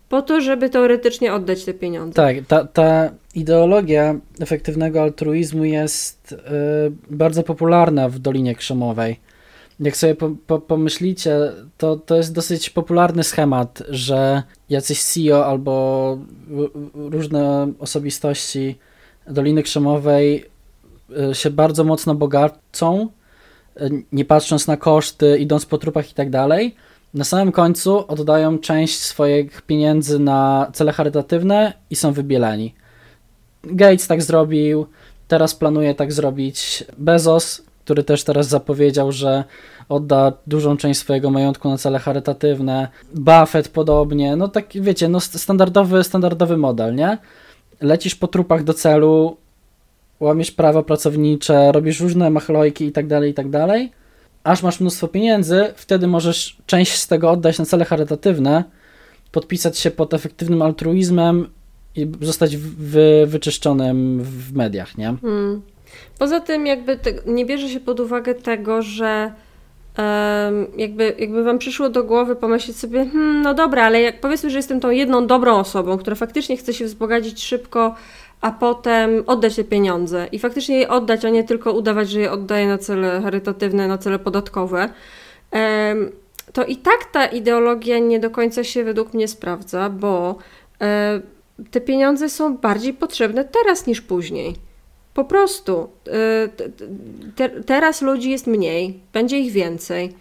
po 0.08 0.22
to, 0.22 0.40
żeby 0.40 0.70
teoretycznie 0.70 1.34
oddać 1.34 1.64
te 1.64 1.74
pieniądze. 1.74 2.14
Tak, 2.14 2.36
ta, 2.48 2.64
ta 2.64 3.10
ideologia 3.38 4.14
efektywnego 4.40 5.02
altruizmu 5.02 5.64
jest 5.64 6.32
y, 6.32 6.36
bardzo 7.10 7.42
popularna 7.42 8.08
w 8.08 8.18
Dolinie 8.18 8.54
Krzemowej. 8.54 9.20
Jak 9.80 9.96
sobie 9.96 10.14
po, 10.14 10.30
po, 10.46 10.58
pomyślicie, 10.58 11.52
to, 11.78 11.96
to 11.96 12.16
jest 12.16 12.32
dosyć 12.32 12.70
popularny 12.70 13.24
schemat, 13.24 13.82
że 13.88 14.42
jacyś 14.70 15.02
CEO 15.02 15.46
albo 15.46 16.18
różne 16.94 17.72
osobistości 17.78 18.78
Doliny 19.26 19.62
Krzemowej 19.62 20.44
y, 21.30 21.34
się 21.34 21.50
bardzo 21.50 21.84
mocno 21.84 22.14
bogacą, 22.14 23.08
y, 23.80 23.90
nie 24.12 24.24
patrząc 24.24 24.66
na 24.66 24.76
koszty, 24.76 25.38
idąc 25.38 25.66
po 25.66 25.78
trupach 25.78 26.10
i 26.10 26.14
tak 26.14 26.30
dalej, 26.30 26.74
na 27.14 27.24
samym 27.24 27.52
końcu 27.52 28.04
oddają 28.08 28.58
część 28.58 28.98
swoich 28.98 29.62
pieniędzy 29.62 30.18
na 30.18 30.70
cele 30.72 30.92
charytatywne 30.92 31.72
i 31.90 31.96
są 31.96 32.12
wybieleni. 32.12 32.74
Gates 33.62 34.06
tak 34.06 34.22
zrobił, 34.22 34.86
teraz 35.28 35.54
planuje 35.54 35.94
tak 35.94 36.12
zrobić 36.12 36.84
Bezos, 36.98 37.62
który 37.84 38.04
też 38.04 38.24
teraz 38.24 38.48
zapowiedział, 38.48 39.12
że 39.12 39.44
odda 39.88 40.32
dużą 40.46 40.76
część 40.76 41.00
swojego 41.00 41.30
majątku 41.30 41.68
na 41.68 41.78
cele 41.78 41.98
charytatywne. 41.98 42.88
Buffett 43.14 43.68
podobnie, 43.68 44.36
no 44.36 44.48
tak 44.48 44.66
wiecie, 44.74 45.08
no 45.08 45.20
standardowy, 45.20 46.04
standardowy 46.04 46.56
model, 46.56 46.94
nie? 46.94 47.18
Lecisz 47.80 48.14
po 48.14 48.26
trupach 48.26 48.64
do 48.64 48.74
celu, 48.74 49.36
łamiesz 50.20 50.50
prawa 50.50 50.82
pracownicze, 50.82 51.72
robisz 51.72 52.00
różne 52.00 52.30
machlojki 52.30 52.84
i 52.84 52.92
tak 52.92 53.06
dalej, 53.06 53.30
i 53.30 53.34
tak 53.34 53.50
dalej 53.50 53.92
aż 54.48 54.62
masz 54.62 54.80
mnóstwo 54.80 55.08
pieniędzy, 55.08 55.72
wtedy 55.76 56.06
możesz 56.06 56.56
część 56.66 56.92
z 56.92 57.06
tego 57.06 57.30
oddać 57.30 57.58
na 57.58 57.64
cele 57.64 57.84
charytatywne, 57.84 58.64
podpisać 59.32 59.78
się 59.78 59.90
pod 59.90 60.14
efektywnym 60.14 60.62
altruizmem 60.62 61.48
i 61.96 62.12
zostać 62.20 62.56
wy, 62.56 63.24
wyczyszczonym 63.26 64.22
w 64.22 64.54
mediach, 64.54 64.98
nie? 64.98 65.14
Hmm. 65.22 65.62
Poza 66.18 66.40
tym 66.40 66.66
jakby 66.66 66.96
te, 66.96 67.12
nie 67.26 67.46
bierze 67.46 67.68
się 67.68 67.80
pod 67.80 68.00
uwagę 68.00 68.34
tego, 68.34 68.82
że 68.82 69.32
jakby, 70.76 71.14
jakby 71.18 71.44
wam 71.44 71.58
przyszło 71.58 71.88
do 71.88 72.04
głowy 72.04 72.36
pomyśleć 72.36 72.76
sobie, 72.76 73.06
hmm, 73.06 73.42
no 73.42 73.54
dobra, 73.54 73.84
ale 73.84 74.00
jak 74.00 74.20
powiedzmy, 74.20 74.50
że 74.50 74.58
jestem 74.58 74.80
tą 74.80 74.90
jedną 74.90 75.26
dobrą 75.26 75.58
osobą, 75.58 75.98
która 75.98 76.16
faktycznie 76.16 76.56
chce 76.56 76.74
się 76.74 76.84
wzbogacić 76.84 77.44
szybko, 77.44 77.94
a 78.40 78.50
potem 78.50 79.22
oddać 79.26 79.56
te 79.56 79.64
pieniądze 79.64 80.26
i 80.32 80.38
faktycznie 80.38 80.78
je 80.78 80.88
oddać, 80.88 81.24
a 81.24 81.30
nie 81.30 81.44
tylko 81.44 81.72
udawać, 81.72 82.10
że 82.10 82.20
je 82.20 82.32
oddaje 82.32 82.68
na 82.68 82.78
cele 82.78 83.20
charytatywne, 83.22 83.88
na 83.88 83.98
cele 83.98 84.18
podatkowe, 84.18 84.88
to 86.52 86.64
i 86.64 86.76
tak 86.76 87.04
ta 87.12 87.26
ideologia 87.26 87.98
nie 87.98 88.20
do 88.20 88.30
końca 88.30 88.64
się 88.64 88.84
według 88.84 89.14
mnie 89.14 89.28
sprawdza, 89.28 89.90
bo 89.90 90.36
e, 90.80 91.20
te 91.70 91.80
pieniądze 91.80 92.28
są 92.28 92.56
bardziej 92.56 92.94
potrzebne 92.94 93.44
teraz 93.44 93.86
niż 93.86 94.00
później. 94.00 94.54
Po 95.14 95.24
prostu. 95.24 95.88
Te, 97.36 97.48
teraz 97.48 98.02
ludzi 98.02 98.30
jest 98.30 98.46
mniej, 98.46 99.00
będzie 99.12 99.38
ich 99.38 99.52
więcej. 99.52 100.14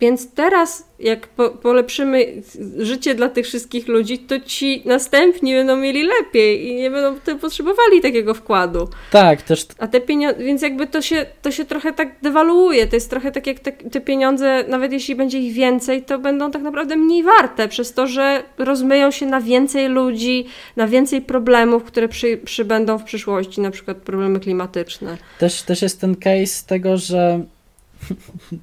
Więc 0.00 0.34
teraz, 0.34 0.88
jak 0.98 1.28
po, 1.28 1.50
polepszymy 1.50 2.42
życie 2.78 3.14
dla 3.14 3.28
tych 3.28 3.46
wszystkich 3.46 3.88
ludzi, 3.88 4.18
to 4.18 4.40
ci 4.40 4.82
następni 4.84 5.54
będą 5.54 5.76
mieli 5.76 6.02
lepiej 6.02 6.68
i 6.68 6.74
nie 6.74 6.90
będą 6.90 7.38
potrzebowali 7.40 8.00
takiego 8.02 8.34
wkładu. 8.34 8.88
Tak, 9.10 9.42
też. 9.42 9.66
A 9.78 9.86
te 9.86 10.00
pieniądze, 10.00 10.44
więc 10.44 10.62
jakby 10.62 10.86
to 10.86 11.02
się, 11.02 11.26
to 11.42 11.50
się 11.50 11.64
trochę 11.64 11.92
tak 11.92 12.08
dewaluuje. 12.22 12.86
To 12.86 12.96
jest 12.96 13.10
trochę 13.10 13.32
tak 13.32 13.46
jak 13.46 13.60
te, 13.60 13.72
te 13.72 14.00
pieniądze, 14.00 14.64
nawet 14.68 14.92
jeśli 14.92 15.14
będzie 15.14 15.38
ich 15.38 15.52
więcej, 15.52 16.02
to 16.02 16.18
będą 16.18 16.50
tak 16.50 16.62
naprawdę 16.62 16.96
mniej 16.96 17.22
warte, 17.22 17.68
przez 17.68 17.92
to, 17.92 18.06
że 18.06 18.42
rozmyją 18.58 19.10
się 19.10 19.26
na 19.26 19.40
więcej 19.40 19.88
ludzi, 19.88 20.46
na 20.76 20.86
więcej 20.86 21.22
problemów, 21.22 21.84
które 21.84 22.08
przy, 22.08 22.36
przybędą 22.36 22.98
w 22.98 23.04
przyszłości, 23.04 23.60
na 23.60 23.70
przykład 23.70 23.96
problemy 23.96 24.40
klimatyczne. 24.40 25.16
Też, 25.38 25.62
też 25.62 25.82
jest 25.82 26.00
ten 26.00 26.16
case 26.16 26.66
tego, 26.66 26.96
że 26.96 27.44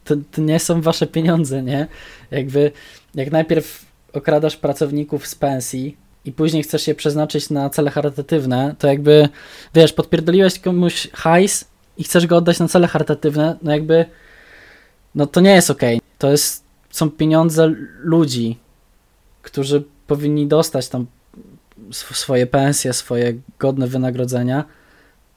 to, 0.04 0.16
to 0.32 0.42
nie 0.42 0.60
są 0.60 0.82
wasze 0.82 1.08
pieniądze, 1.08 1.64
nie? 1.64 1.88
Jakby, 2.32 2.72
jak 3.16 3.32
najpierw 3.32 3.86
okradasz 4.14 4.58
pracowników 4.58 5.28
z 5.28 5.36
pensji, 5.36 5.98
i 6.26 6.32
później 6.32 6.64
chcesz 6.64 6.88
je 6.88 6.96
przeznaczyć 6.96 7.50
na 7.50 7.70
cele 7.70 7.92
charytatywne, 7.92 8.76
to 8.80 8.88
jakby, 8.88 9.30
wiesz, 9.76 9.94
podpierdoliłeś 9.94 10.60
komuś 10.60 11.08
hajs 11.14 11.66
i 11.98 12.04
chcesz 12.04 12.28
go 12.28 12.38
oddać 12.38 12.60
na 12.60 12.68
cele 12.68 12.88
charytatywne, 12.88 13.58
no 13.62 13.72
jakby, 13.72 14.06
no 15.16 15.28
to 15.28 15.42
nie 15.42 15.52
jest 15.52 15.70
ok. 15.70 15.82
To 16.18 16.32
jest, 16.32 16.64
są 16.90 17.12
pieniądze 17.12 17.74
ludzi, 18.00 18.58
którzy 19.42 19.84
powinni 20.08 20.48
dostać 20.48 20.90
tam 20.90 21.06
swoje 21.92 22.48
pensje, 22.48 22.94
swoje 22.94 23.34
godne 23.60 23.88
wynagrodzenia. 23.88 24.66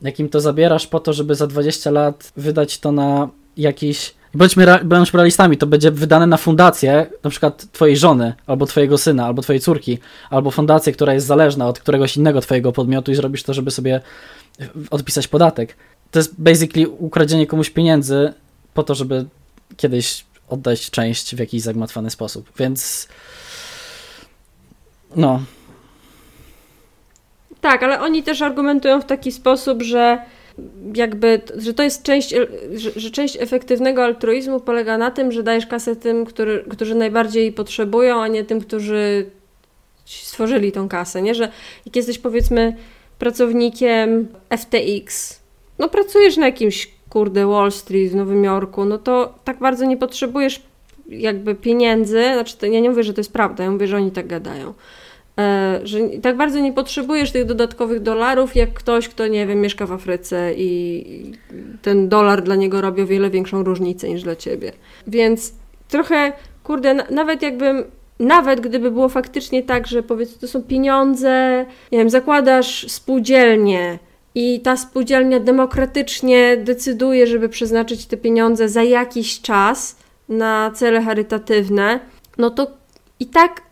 Jakim 0.01 0.29
to 0.29 0.41
zabierasz 0.41 0.87
po 0.87 1.01
to, 1.01 1.13
żeby 1.13 1.35
za 1.35 1.47
20 1.47 1.91
lat 1.91 2.33
wydać 2.37 2.79
to 2.79 2.93
na 2.93 3.29
jakiś. 3.57 4.15
Bądźmy, 4.35 4.67
bądźmy 4.85 5.17
realistami, 5.17 5.57
to 5.57 5.67
będzie 5.67 5.91
wydane 5.91 6.27
na 6.27 6.37
fundację, 6.37 7.07
na 7.25 7.31
przykład 7.31 7.73
twojej 7.73 7.97
żony, 7.97 8.35
albo 8.47 8.67
twojego 8.67 8.99
syna, 8.99 9.27
albo 9.27 9.43
twojej 9.43 9.61
córki, 9.61 9.99
albo 10.31 10.51
fundację, 10.51 10.93
która 10.93 11.15
jest 11.15 11.27
zależna 11.27 11.69
od 11.69 11.79
któregoś 11.79 12.17
innego 12.17 12.41
twojego 12.41 12.73
podmiotu 12.73 13.13
i 13.13 13.15
zrobisz 13.15 13.43
to, 13.43 13.55
żeby 13.55 13.71
sobie 13.71 14.01
odpisać 14.91 15.29
podatek. 15.29 15.77
To 16.11 16.19
jest 16.19 16.41
basically 16.41 16.89
ukradzienie 16.89 17.47
komuś 17.47 17.71
pieniędzy 17.71 18.33
po 18.75 18.83
to, 18.83 18.95
żeby 18.95 19.27
kiedyś 19.77 20.25
oddać 20.49 20.91
część 20.91 21.37
w 21.37 21.39
jakiś 21.39 21.63
zagmatwany 21.63 22.11
sposób. 22.11 22.51
Więc 22.59 23.09
no. 25.17 25.43
Tak, 27.61 27.83
ale 27.83 28.01
oni 28.01 28.23
też 28.23 28.43
argumentują 28.43 29.01
w 29.01 29.07
taki 29.07 29.33
sposób, 29.33 29.83
że 29.83 30.19
jakby, 30.95 31.41
że 31.57 31.75
to 31.75 31.83
jest 31.83 32.03
część, 32.03 32.35
że, 32.75 32.91
że, 32.97 33.11
część 33.11 33.37
efektywnego 33.41 34.05
altruizmu 34.05 34.61
polega 34.61 34.99
na 34.99 35.11
tym, 35.11 35.33
że 35.33 35.43
dajesz 35.43 35.67
kasę 35.67 35.97
tym, 35.97 36.25
który, 36.25 36.65
którzy 36.71 36.95
najbardziej 36.95 37.53
potrzebują, 37.53 38.23
a 38.23 38.29
nie 38.29 38.45
tym, 38.45 38.61
którzy 38.61 39.31
stworzyli 40.05 40.73
tą 40.73 40.89
kasę, 40.89 41.23
nie? 41.23 41.35
Że 41.35 41.49
jak 41.87 41.97
jesteś 41.97 42.19
powiedzmy 42.19 42.77
pracownikiem 43.19 44.29
FTX, 44.57 45.41
no 45.79 45.89
pracujesz 45.89 46.37
na 46.37 46.47
jakimś 46.47 46.91
kurde 47.11 47.47
Wall 47.47 47.73
Street 47.73 48.13
w 48.13 48.15
Nowym 48.15 48.45
Jorku, 48.45 48.85
no 48.85 48.99
to 48.99 49.35
tak 49.45 49.59
bardzo 49.59 49.85
nie 49.85 49.97
potrzebujesz 49.97 50.63
jakby 51.09 51.55
pieniędzy, 51.55 52.23
znaczy 52.33 52.57
to, 52.57 52.67
ja 52.67 52.81
nie 52.81 52.91
mówię, 52.91 53.03
że 53.03 53.15
to 53.15 53.21
jest 53.21 53.33
prawda, 53.33 53.65
ja 53.65 53.71
mówię, 53.71 53.87
że 53.87 53.97
oni 53.97 54.11
tak 54.11 54.27
gadają, 54.27 54.75
że 55.85 55.99
tak 56.23 56.37
bardzo 56.37 56.61
nie 56.61 56.73
potrzebujesz 56.73 57.33
tych 57.33 57.45
dodatkowych 57.45 58.00
dolarów, 58.00 58.57
jak 58.57 58.73
ktoś, 58.73 59.09
kto, 59.09 59.26
nie 59.26 59.47
wiem, 59.47 59.61
mieszka 59.61 59.87
w 59.87 59.93
Afryce 59.93 60.55
i 60.57 61.33
ten 61.83 62.09
dolar 62.09 62.43
dla 62.43 62.57
niego 62.57 62.81
robi 62.81 63.03
o 63.03 63.07
wiele 63.07 63.31
większą 63.31 63.62
różnicę 63.62 64.09
niż 64.09 64.23
dla 64.23 64.37
ciebie. 64.37 64.73
Więc 65.07 65.55
trochę, 65.88 66.33
kurde, 66.64 66.95
nawet 66.95 67.43
jakbym 67.43 67.85
nawet 68.19 68.61
gdyby 68.61 68.91
było 68.91 69.09
faktycznie 69.09 69.62
tak, 69.62 69.87
że 69.87 70.03
powiedzmy 70.03 70.38
to 70.41 70.49
są 70.49 70.62
pieniądze, 70.62 71.67
nie 71.93 71.99
wiem, 71.99 72.11
zakładasz 72.11 72.91
spółdzielnię 72.91 73.99
i 74.35 74.61
ta 74.61 74.76
spółdzielnia 74.76 75.41
demokratycznie 75.41 76.57
decyduje, 76.57 77.26
żeby 77.26 77.49
przeznaczyć 77.49 78.07
te 78.07 78.17
pieniądze 78.17 78.69
za 78.69 78.83
jakiś 78.83 79.41
czas 79.41 79.97
na 80.29 80.71
cele 80.75 81.03
charytatywne, 81.03 82.00
no 82.38 82.50
to 82.50 82.67
i 83.21 83.26
tak 83.26 83.62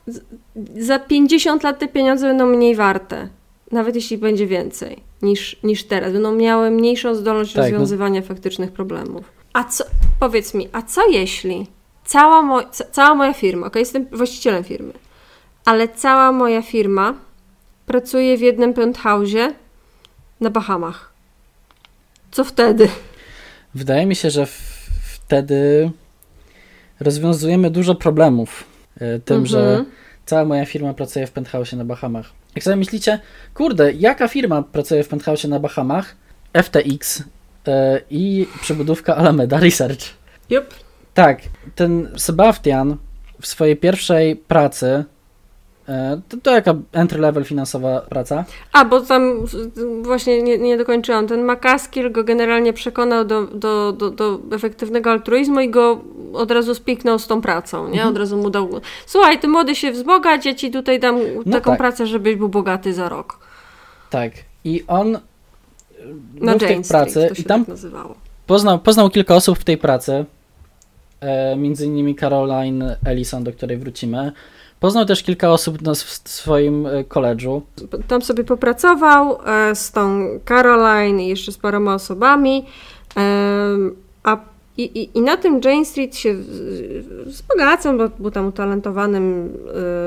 za 0.77 0.99
50 0.99 1.63
lat 1.63 1.79
te 1.79 1.89
pieniądze 1.89 2.27
będą 2.27 2.47
mniej 2.47 2.75
warte, 2.75 3.29
nawet 3.73 3.95
jeśli 3.95 4.19
będzie 4.19 4.47
więcej 4.47 4.97
niż, 5.23 5.57
niż 5.63 5.85
teraz. 5.85 6.13
Będą 6.13 6.35
miały 6.35 6.71
mniejszą 6.71 7.15
zdolność 7.15 7.53
tak, 7.53 7.65
no. 7.65 7.71
rozwiązywania 7.71 8.21
no. 8.21 8.27
faktycznych 8.27 8.73
problemów. 8.73 9.25
A 9.53 9.65
co, 9.65 9.85
powiedz 10.21 10.55
mi, 10.55 10.69
a 10.73 10.83
co 10.83 11.09
jeśli 11.09 11.67
cała, 12.05 12.43
mo, 12.43 12.63
ca, 12.63 12.85
cała 12.93 13.15
moja 13.15 13.33
firma, 13.35 13.67
ok, 13.67 13.77
jestem 13.77 14.07
właścicielem 14.13 14.65
firmy, 14.65 14.93
ale 15.65 15.89
cała 15.89 16.33
moja 16.33 16.63
firma 16.63 17.15
pracuje 17.87 18.37
w 18.37 18.41
jednym 18.41 18.73
penthouse'ie 18.75 19.53
na 20.41 20.51
Bahamach. 20.51 21.13
Co 22.31 22.45
wtedy? 22.45 22.89
Wydaje 23.75 24.07
mi 24.07 24.17
się, 24.17 24.31
że 24.31 24.47
wtedy 25.15 25.91
rozwiązujemy 27.01 27.71
dużo 27.71 27.95
problemów 27.95 28.72
tym, 29.25 29.37
mhm. 29.37 29.47
że 29.47 29.85
cała 30.27 30.45
moja 30.45 30.65
firma 30.65 30.95
pracuje 30.95 31.27
w 31.27 31.31
penthouse 31.31 31.73
na 31.73 31.85
Bahamach. 31.85 32.31
Jak 32.55 32.65
sobie 32.65 32.77
myślicie, 32.77 33.19
kurde, 33.55 33.93
jaka 33.93 34.29
firma 34.29 34.63
pracuje 34.63 35.05
w 35.05 35.09
penthouse 35.09 35.45
na 35.45 35.61
Bahamach? 35.61 36.17
FTX 36.63 37.23
e, 37.67 38.01
i 38.11 38.47
przebudówka 38.61 39.17
Alameda 39.17 39.61
Research. 39.61 40.05
Yep. 40.51 40.75
Tak, 41.15 41.43
ten 41.75 42.09
Sebastian 42.17 42.97
w 43.41 43.47
swojej 43.47 43.77
pierwszej 43.77 44.37
pracy 44.37 44.87
E, 44.87 45.05
to, 46.29 46.37
to 46.43 46.51
jaka 46.51 46.75
entry 46.93 47.19
level 47.21 47.45
finansowa 47.45 48.01
praca? 48.01 48.45
A, 48.73 48.85
bo 48.85 49.01
tam 49.01 49.47
właśnie 50.03 50.43
nie, 50.43 50.59
nie 50.59 50.77
dokończyłam. 50.79 51.27
Ten 51.27 51.45
McCaskill 51.53 52.13
go 52.13 52.25
generalnie 52.25 52.73
przekonał 52.73 53.25
do, 53.25 53.47
do, 53.47 53.93
do, 53.93 54.11
do 54.11 54.41
efektywnego 54.53 55.11
altruizmu 55.11 55.61
i 55.61 55.71
go 55.71 56.01
od 56.35 56.51
razu 56.51 56.75
spiknął 56.75 57.19
z 57.19 57.27
tą 57.27 57.41
pracą, 57.41 57.85
nie? 57.85 57.93
Mhm. 57.93 58.09
Od 58.09 58.19
razu 58.19 58.37
mu 58.37 58.51
dał, 58.51 58.69
słuchaj, 59.07 59.39
ty 59.41 59.49
młody 59.49 59.75
się 59.75 59.91
wzbogać, 59.93 60.47
ja 60.47 60.55
ci 60.55 60.71
tutaj 60.71 61.01
dam 61.01 61.19
No 61.47 61.53
taką 61.53 61.71
tak. 61.71 61.79
pracę, 61.79 62.07
żebyś 62.07 62.37
był 62.37 62.49
bogaty 62.49 62.93
za 62.95 63.09
rok. 63.09 63.39
Tak. 64.11 64.33
I 64.65 64.85
on 64.87 65.17
e, 65.17 65.21
Na 66.41 66.55
w 66.55 66.59
tej 66.59 66.83
pracy 66.83 67.31
i 67.39 67.45
tam 67.45 67.61
tak 67.61 67.69
nazywało. 67.69 68.15
poznał, 68.47 68.79
poznał 68.79 69.11
kilka 69.11 69.35
osób 69.35 69.59
w 69.59 69.65
tej 69.65 69.79
pracy, 69.79 70.25
e, 71.21 71.57
między 71.57 71.87
innymi 71.87 72.15
Caroline 72.17 72.97
Ellison, 73.07 73.45
do 73.45 73.53
której 73.53 73.77
wrócimy. 73.77 74.33
Poznał 74.83 75.05
też 75.05 75.23
kilka 75.23 75.51
osób 75.51 75.79
w 76.05 76.29
swoim 76.29 76.87
e, 76.87 77.05
koledżu. 77.05 77.63
Tam 78.09 78.23
sobie 78.23 78.45
popracował 78.45 79.39
e, 79.47 79.75
z 79.75 79.93
tą 79.93 80.27
Caroline 80.49 81.23
i 81.23 81.29
jeszcze 81.29 81.53
z 81.53 81.59
paroma 81.59 81.95
osobami. 81.95 82.67
em, 83.17 83.97
a 84.23 84.37
i, 84.79 84.83
i, 84.83 85.19
I 85.19 85.21
na 85.21 85.37
tym 85.37 85.61
Jane 85.65 85.85
Street 85.85 86.17
się 86.17 86.35
w- 86.35 87.25
wzbogacał, 87.27 87.99
bo 87.99 88.09
był 88.09 88.31
tam 88.31 88.47
utalentowanym 88.47 89.53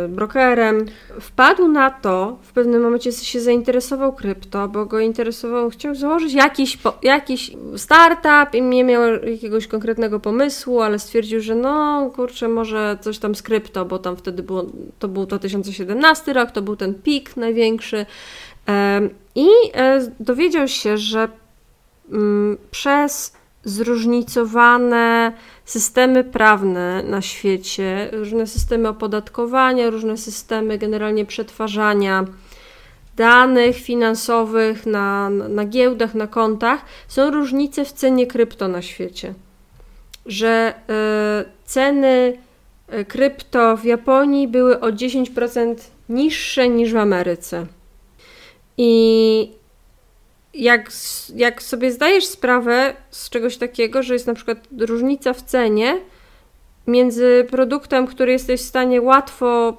e, 0.06 0.08
brokerem. 0.08 0.86
Wpadł 1.22 1.68
na 1.68 1.92
to, 1.92 2.38
w 2.42 2.54
pewnym 2.54 2.82
momencie 2.82 3.12
się 3.12 3.40
zainteresował 3.40 4.14
krypto, 4.14 4.68
bo 4.68 4.86
go 4.86 5.00
interesował, 5.00 5.70
chciał 5.70 5.96
założyć 5.96 6.34
jakiś, 6.34 6.78
po, 6.78 6.98
jakiś 7.04 7.52
startup 7.78 8.54
i 8.54 8.62
nie 8.62 8.84
miał 8.84 9.02
jakiegoś 9.24 9.68
konkretnego 9.68 10.20
pomysłu, 10.20 10.82
ale 10.82 11.00
stwierdził, 11.00 11.42
że 11.42 11.56
no 11.56 12.10
kurczę, 12.16 12.48
może 12.48 12.98
coś 13.02 13.20
tam 13.20 13.36
z 13.36 13.42
krypto, 13.42 13.86
bo 13.86 14.00
tam 14.00 14.16
wtedy 14.18 14.44
było, 14.44 14.66
to 15.00 15.08
był 15.08 15.26
2017 15.26 16.34
rok, 16.34 16.52
to 16.52 16.62
był 16.62 16.76
ten 16.76 16.94
pik 16.94 17.38
największy. 17.38 18.06
I 19.36 19.48
e, 19.74 20.12
dowiedział 20.20 20.68
się, 20.68 20.98
że 20.98 21.28
mm, 22.12 22.58
przez 22.72 23.34
zróżnicowane 23.66 25.32
systemy 25.66 26.24
prawne 26.24 27.04
na 27.04 27.22
świecie, 27.22 28.10
różne 28.12 28.48
systemy 28.48 28.90
opodatkowania, 28.90 29.90
różne 29.90 30.18
systemy 30.18 30.78
generalnie 30.78 31.26
przetwarzania 31.26 32.26
danych 33.16 33.76
finansowych 33.76 34.86
na, 34.86 35.30
na, 35.30 35.66
giełdach, 35.66 36.14
na 36.14 36.28
kontach, 36.28 36.86
są 37.08 37.32
różnice 37.32 37.86
w 37.86 37.92
cenie 37.92 38.28
krypto 38.28 38.68
na 38.68 38.82
świecie. 38.82 39.34
Że 40.26 40.74
e, 40.90 41.46
ceny 41.66 42.38
e, 42.88 43.06
krypto 43.06 43.78
w 43.78 43.86
Japonii 43.86 44.48
były 44.48 44.80
o 44.80 44.88
10% 44.88 45.76
niższe 46.10 46.70
niż 46.70 46.94
w 46.94 46.98
Ameryce. 46.98 47.66
I 48.78 49.52
jak, 50.56 50.92
jak 51.36 51.64
sobie 51.64 51.92
zdajesz 51.92 52.26
sprawę 52.26 52.94
z 53.10 53.30
czegoś 53.30 53.58
takiego, 53.58 54.04
że 54.04 54.14
jest 54.14 54.28
na 54.28 54.34
przykład 54.34 54.58
różnica 54.80 55.34
w 55.34 55.42
cenie 55.42 56.02
między 56.88 57.48
produktem, 57.50 58.08
który 58.08 58.32
jesteś 58.32 58.62
w 58.62 58.66
stanie 58.66 59.02
łatwo 59.02 59.78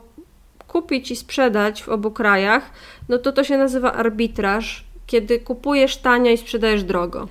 kupić 0.69 1.11
i 1.11 1.17
sprzedać 1.17 1.83
w 1.83 1.89
obu 1.89 2.11
krajach, 2.11 2.71
no 3.09 3.19
to 3.19 3.33
to 3.33 3.45
się 3.45 3.59
nazywa 3.59 3.93
arbitraż, 3.93 4.85
kiedy 5.07 5.39
kupujesz 5.41 5.97
tanio 5.97 6.31
i 6.31 6.39
sprzedajesz 6.39 6.85
drogo. 6.85 7.29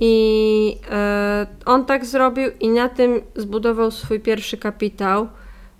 I 0.00 0.76
e, 0.90 1.46
on 1.66 1.84
tak 1.86 2.04
zrobił 2.04 2.50
i 2.60 2.68
na 2.68 2.88
tym 2.88 3.20
zbudował 3.36 3.90
swój 3.90 4.20
pierwszy 4.20 4.56
kapitał, 4.56 5.28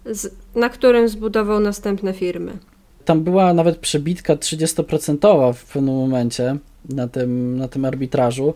z, 0.07 0.35
na 0.55 0.69
którym 0.69 1.09
zbudował 1.09 1.61
następne 1.61 2.13
firmy. 2.13 2.59
Tam 3.05 3.25
była 3.25 3.55
nawet 3.55 3.79
przebitka 3.79 4.37
30% 4.37 5.55
w 5.55 5.65
pewnym 5.73 5.95
momencie 5.95 6.57
na 6.89 7.09
tym, 7.09 7.57
na 7.57 7.69
tym 7.69 7.85
arbitrażu 7.85 8.55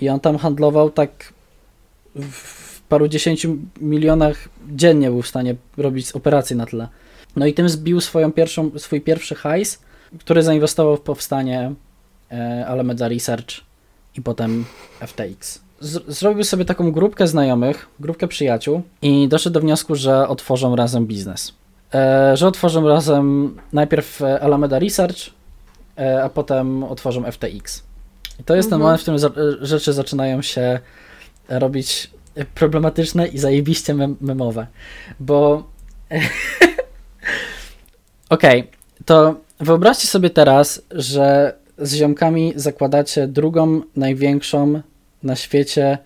i 0.00 0.08
on 0.08 0.20
tam 0.20 0.38
handlował 0.38 0.90
tak 0.90 1.32
w 2.14 2.80
paru 2.88 3.08
dziesięciu 3.08 3.56
milionach 3.80 4.48
dziennie 4.68 5.10
był 5.10 5.22
w 5.22 5.28
stanie 5.28 5.54
robić 5.76 6.12
operacji 6.12 6.56
na 6.56 6.66
tle. 6.66 6.88
No 7.36 7.46
i 7.46 7.54
tym 7.54 7.68
zbił 7.68 8.00
swoją 8.00 8.32
pierwszą, 8.32 8.70
swój 8.78 9.00
pierwszy 9.00 9.34
hajs, 9.34 9.78
który 10.18 10.42
zainwestował 10.42 10.96
w 10.96 11.00
powstanie 11.00 11.72
e, 12.32 12.66
Alameda 12.66 13.08
Research 13.08 13.60
i 14.16 14.22
potem 14.22 14.64
FTX. 15.06 15.60
Zrobił 16.08 16.44
sobie 16.44 16.64
taką 16.64 16.92
grupkę 16.92 17.26
znajomych, 17.26 17.88
grupkę 18.00 18.28
przyjaciół 18.28 18.82
i 19.02 19.28
doszedł 19.28 19.54
do 19.54 19.60
wniosku, 19.60 19.94
że 19.94 20.28
otworzą 20.28 20.76
razem 20.76 21.06
biznes. 21.06 21.52
E, 21.94 22.36
że 22.36 22.46
otworzą 22.48 22.88
razem 22.88 23.56
najpierw 23.72 24.22
e, 24.22 24.40
Alameda 24.40 24.78
Research, 24.78 25.16
e, 25.98 26.22
a 26.22 26.28
potem 26.28 26.84
otworzą 26.84 27.24
FTX. 27.32 27.82
I 28.40 28.44
to 28.44 28.56
jest 28.56 28.68
ten 28.68 28.76
Mhm. 28.76 28.80
moment, 28.80 29.00
w 29.00 29.02
którym 29.02 29.18
za, 29.18 29.30
rzeczy 29.60 29.92
zaczynają 29.92 30.42
się 30.42 30.78
robić 31.48 32.10
problematyczne 32.54 33.28
i 33.28 33.38
zajebiście 33.38 33.94
mem 33.94 34.16
memowe, 34.20 34.66
bo 35.20 35.64
okej, 38.30 38.70
to 39.04 39.34
wyobraźcie 39.60 40.08
sobie 40.08 40.30
teraz, 40.30 40.82
że 40.90 41.54
z 41.78 41.94
ziomkami 41.94 42.52
zakładacie 42.56 43.26
drugą 43.26 43.80
największą 43.96 44.80
na 45.22 45.36
świecie 45.36 45.98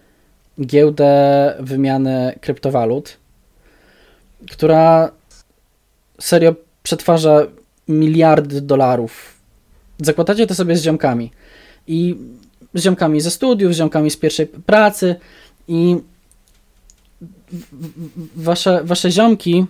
giełdę 0.60 1.54
wymiany 1.60 2.38
kryptowalut, 2.40 3.16
która 4.50 5.10
serio 6.22 6.54
przetwarza 6.82 7.46
miliardy 7.88 8.60
dolarów. 8.60 9.34
Zakładacie 9.98 10.46
to 10.46 10.54
sobie 10.54 10.76
z 10.76 10.82
ziomkami. 10.82 11.30
I 11.86 12.16
z 12.74 12.82
ziomkami 12.82 13.20
ze 13.20 13.30
studiów, 13.30 13.74
z 13.74 13.76
ziomkami 13.76 14.10
z 14.10 14.16
pierwszej 14.16 14.46
pracy 14.46 15.16
i 15.68 15.96
wasze, 18.36 18.80
wasze 18.84 19.10
ziomki 19.10 19.66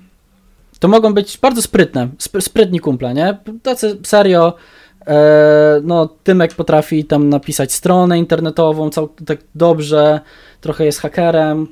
to 0.79 0.88
mogą 0.88 1.15
być 1.15 1.38
bardzo 1.38 1.62
sprytne, 1.62 2.09
sp- 2.27 2.43
sprytni 2.43 2.81
kumple, 2.81 3.15
nie? 3.15 3.38
Tacy 3.62 3.99
serio, 4.05 4.55
e, 5.07 5.81
no 5.85 6.09
Tymek 6.25 6.55
potrafi 6.55 7.05
tam 7.05 7.29
napisać 7.29 7.73
stronę 7.73 8.19
internetową 8.19 8.91
cał, 8.91 9.09
tak 9.27 9.38
dobrze, 9.55 10.21
trochę 10.61 10.85
jest 10.85 11.01
hakerem, 11.01 11.67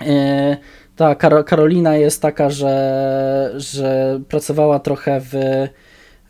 e, 0.00 0.56
ta 0.96 1.14
Karo, 1.14 1.44
Karolina 1.44 1.96
jest 1.96 2.22
taka, 2.22 2.50
że, 2.50 3.54
że 3.56 4.20
pracowała 4.28 4.78
trochę 4.78 5.20
w, 5.20 5.32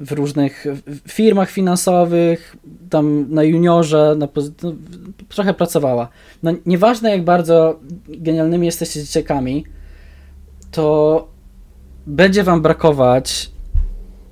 w 0.00 0.12
różnych 0.12 0.66
firmach 1.09 1.50
finansowych, 1.50 2.57
tam 2.90 3.27
na 3.31 3.42
juniorze, 3.42 4.14
na, 4.18 4.29
no, 4.62 4.72
trochę 5.29 5.55
pracowała. 5.55 6.09
No, 6.42 6.53
nieważne 6.66 7.11
jak 7.11 7.24
bardzo 7.24 7.81
genialnymi 8.09 8.66
jesteście 8.66 9.00
dzieciakami, 9.00 9.64
to 10.70 11.29
będzie 12.07 12.44
wam 12.44 12.62
brakować, 12.62 13.50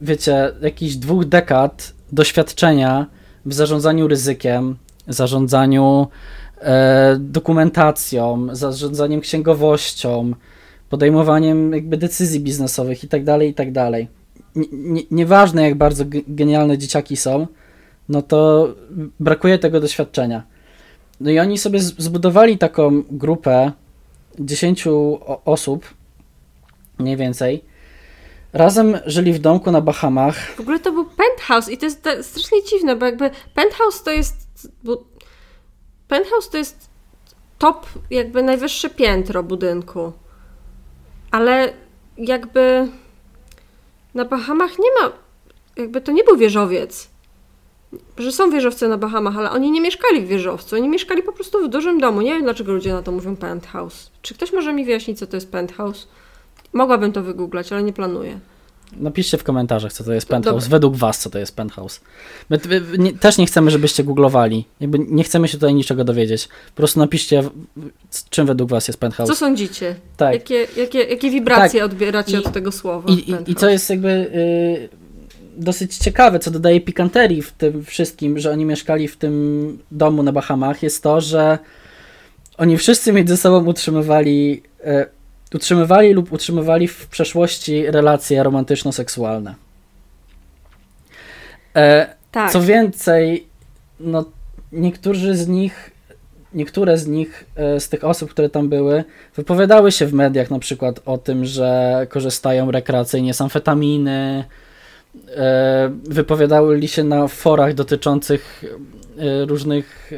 wiecie, 0.01 0.53
jakichś 0.63 0.95
dwóch 0.95 1.25
dekad 1.25 1.93
doświadczenia 2.13 3.07
w 3.47 3.55
zarządzaniu 3.55 4.09
ryzykiem, 4.09 4.77
zarządzaniu 5.09 6.07
dokumentacją, 7.19 8.47
zarządzaniem 8.53 9.21
księgowością, 9.21 10.33
podejmowaniem 10.91 11.73
jakby 11.73 11.97
decyzji 11.97 12.41
biznesowych 12.41 13.05
i 13.05 13.09
tak 13.09 13.25
dalej, 13.25 13.51
i 13.51 13.55
tak 13.55 13.73
Nieważne 15.11 15.63
jak 15.63 15.75
bardzo 15.75 16.05
ge- 16.05 16.25
genialne 16.29 16.79
dzieciaki 16.79 17.17
są, 17.17 17.47
no 18.09 18.23
to 18.23 18.69
brakuje 19.21 19.59
tego 19.59 19.81
doświadczenia. 19.81 20.43
No 21.21 21.31
i 21.31 21.39
oni 21.39 21.59
sobie 21.59 21.81
zbudowali 21.81 22.59
taką 22.59 23.03
grupę 23.11 23.73
10 24.39 24.87
o- 24.87 25.43
osób, 25.45 25.85
mniej 26.99 27.17
więcej. 27.17 27.65
Razem 28.53 28.99
żyli 29.07 29.33
w 29.33 29.39
domku 29.39 29.71
na 29.71 29.81
Bahamach. 29.81 30.55
W 30.57 30.61
ogóle 30.61 30.79
to 30.79 30.93
był 30.93 31.05
penthouse 31.05 31.69
i 31.69 31.79
to 31.79 31.87
jest 31.87 31.99
strasznie 32.23 32.63
dziwne, 32.71 32.97
bo 32.97 33.07
jakby 33.07 33.31
penthouse 33.55 34.03
to 34.03 34.11
jest. 34.11 34.37
Bo 34.85 35.05
penthouse 36.13 36.51
to 36.51 36.59
jest 36.59 36.91
top, 37.59 37.87
jakby 38.11 38.43
najwyższe 38.43 38.91
piętro 38.91 39.43
budynku. 39.43 40.13
Ale 41.31 41.73
jakby 42.19 42.89
na 44.15 44.25
Bahamach 44.25 44.79
nie 44.79 44.91
ma. 45.01 45.13
Jakby 45.77 46.01
to 46.01 46.13
nie 46.13 46.25
był 46.25 46.37
wieżowiec. 46.37 47.09
Że 48.19 48.33
są 48.33 48.51
wieżowce 48.51 48.89
na 48.89 48.99
Bahamach, 48.99 49.37
ale 49.37 49.51
oni 49.51 49.71
nie 49.71 49.81
mieszkali 49.81 50.21
w 50.21 50.29
wieżowcu, 50.29 50.77
oni 50.77 50.89
mieszkali 50.89 51.23
po 51.23 51.33
prostu 51.33 51.65
w 51.65 51.69
dużym 51.69 52.01
domu. 52.01 52.21
Nie 52.21 52.33
wiem, 52.33 52.43
dlaczego 52.43 52.73
ludzie 52.73 52.93
na 52.93 53.03
to 53.03 53.13
mówią 53.13 53.37
penthouse. 53.37 54.11
Czy 54.23 54.35
ktoś 54.35 54.53
może 54.53 54.73
mi 54.73 54.85
wyjaśnić, 54.85 55.19
co 55.19 55.27
to 55.27 55.37
jest 55.37 55.53
penthouse? 55.53 56.09
Mogłabym 56.73 57.13
to 57.13 57.23
wygooglać, 57.23 57.73
ale 57.73 57.83
nie 57.83 57.93
planuję. 57.93 58.41
Napiszcie 58.97 59.39
w 59.39 59.45
komentarzach, 59.45 59.93
co 59.93 60.05
to 60.05 60.13
jest 60.13 60.29
penthouse. 60.29 60.65
dobra. 60.65 60.77
Według 60.77 60.97
was, 60.97 61.19
co 61.19 61.31
to 61.31 61.39
jest 61.39 61.57
penthouse. 61.57 62.01
My 62.51 62.59
nie, 62.99 63.13
też 63.13 63.39
nie 63.39 63.47
chcemy, 63.47 63.71
żebyście 63.71 64.05
googlowali. 64.05 64.65
Jakby 64.81 64.99
nie 64.99 65.25
chcemy 65.25 65.49
się 65.49 65.59
tutaj 65.59 65.75
niczego 65.75 66.05
dowiedzieć. 66.05 66.49
Po 66.49 66.77
prostu 66.77 67.01
napiszcie, 67.01 67.43
czym 68.31 68.47
według 68.47 68.71
was 68.71 68.89
jest 68.89 69.01
penthouse. 69.01 69.29
Co 69.29 69.37
sądzicie? 69.37 69.95
tak. 70.17 70.33
Jakie, 70.35 70.67
jakie, 70.77 70.99
jakie 70.99 71.31
wibracje 71.31 71.85
odbieracie 71.85 72.41
I- 72.41 72.45
od 72.45 72.53
tego 72.53 72.73
słowa? 72.73 73.09
I, 73.11 73.13
i, 73.13 73.35
I 73.47 73.55
co 73.55 73.69
jest 73.69 73.91
jakby 73.91 74.09
y, 74.09 74.89
dosyć 75.57 75.97
ciekawe, 75.97 76.39
co 76.39 76.51
dodaje 76.51 76.81
pikanterii 76.81 77.43
w 77.43 77.53
tym 77.53 77.85
wszystkim, 77.85 78.39
że 78.39 78.51
oni 78.51 78.65
mieszkali 78.65 79.09
w 79.09 79.17
tym 79.17 79.79
domu 79.91 80.23
na 80.23 80.33
Bahamach, 80.33 80.83
jest 80.83 81.03
to, 81.03 81.21
że 81.21 81.59
oni 82.59 82.77
wszyscy 82.77 83.13
między 83.13 83.37
sobą 83.37 83.65
utrzymywali, 83.67 84.63
y, 84.81 85.07
utrzymywali 85.55 86.13
lub 86.13 86.33
utrzymywali 86.33 86.89
w 86.89 87.07
przeszłości 87.07 87.87
relacje 87.87 88.43
romantyczno-seksualne. 88.43 89.55
E, 91.77 92.15
Tak. 92.31 92.53
co 92.53 92.61
więcej, 92.61 93.47
no, 94.01 94.25
niektórzy 94.73 95.37
z 95.37 95.49
nich, 95.49 95.91
niektóre 96.55 96.99
z 96.99 97.07
nich, 97.07 97.45
e, 97.57 97.81
z 97.81 97.89
tych 97.89 98.05
osób, 98.05 98.31
które 98.31 98.49
tam 98.49 98.69
były, 98.69 99.05
wypowiadały 99.37 99.93
się 99.93 100.07
w 100.07 100.13
mediach 100.13 100.51
na 100.51 100.59
przykład 100.59 101.01
o 101.05 101.19
tym, 101.19 101.45
że 101.45 102.07
korzystają 102.11 102.71
rekreacyjnie 102.71 103.35
z 103.35 103.41
amfetaminy, 103.41 104.45
e, 105.37 105.91
wypowiadały 106.05 106.89
się 106.89 107.05
na 107.05 107.29
forach 107.29 107.75
dotyczących 107.75 108.65
e, 109.19 109.45
różnych 109.45 110.13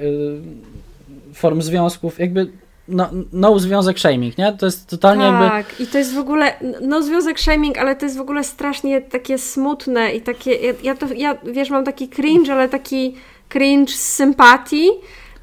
form 1.34 1.62
związków, 1.62 2.18
jakby 2.18 2.46
no, 2.88 3.10
no 3.32 3.58
związek 3.58 3.98
shaming, 3.98 4.38
nie? 4.38 4.52
To 4.52 4.66
jest 4.66 4.88
totalnie 4.88 5.24
jakby... 5.24 5.48
Tak, 5.48 5.80
i 5.80 5.86
to 5.86 5.98
jest 5.98 6.14
w 6.14 6.18
ogóle, 6.18 6.52
no 6.80 7.02
związek 7.02 7.40
shaming, 7.40 7.78
ale 7.78 7.96
to 7.96 8.06
jest 8.06 8.16
w 8.16 8.20
ogóle 8.20 8.44
strasznie 8.44 9.00
takie 9.00 9.38
smutne 9.38 10.14
i 10.14 10.20
takie, 10.20 10.54
ja, 10.54 10.72
ja 10.82 10.94
to, 10.94 11.06
ja 11.16 11.36
wiesz, 11.44 11.70
mam 11.70 11.84
taki 11.84 12.08
cringe, 12.08 12.52
ale 12.52 12.68
taki 12.68 13.14
cringe 13.48 13.92
z 13.92 14.14
sympatii 14.14 14.88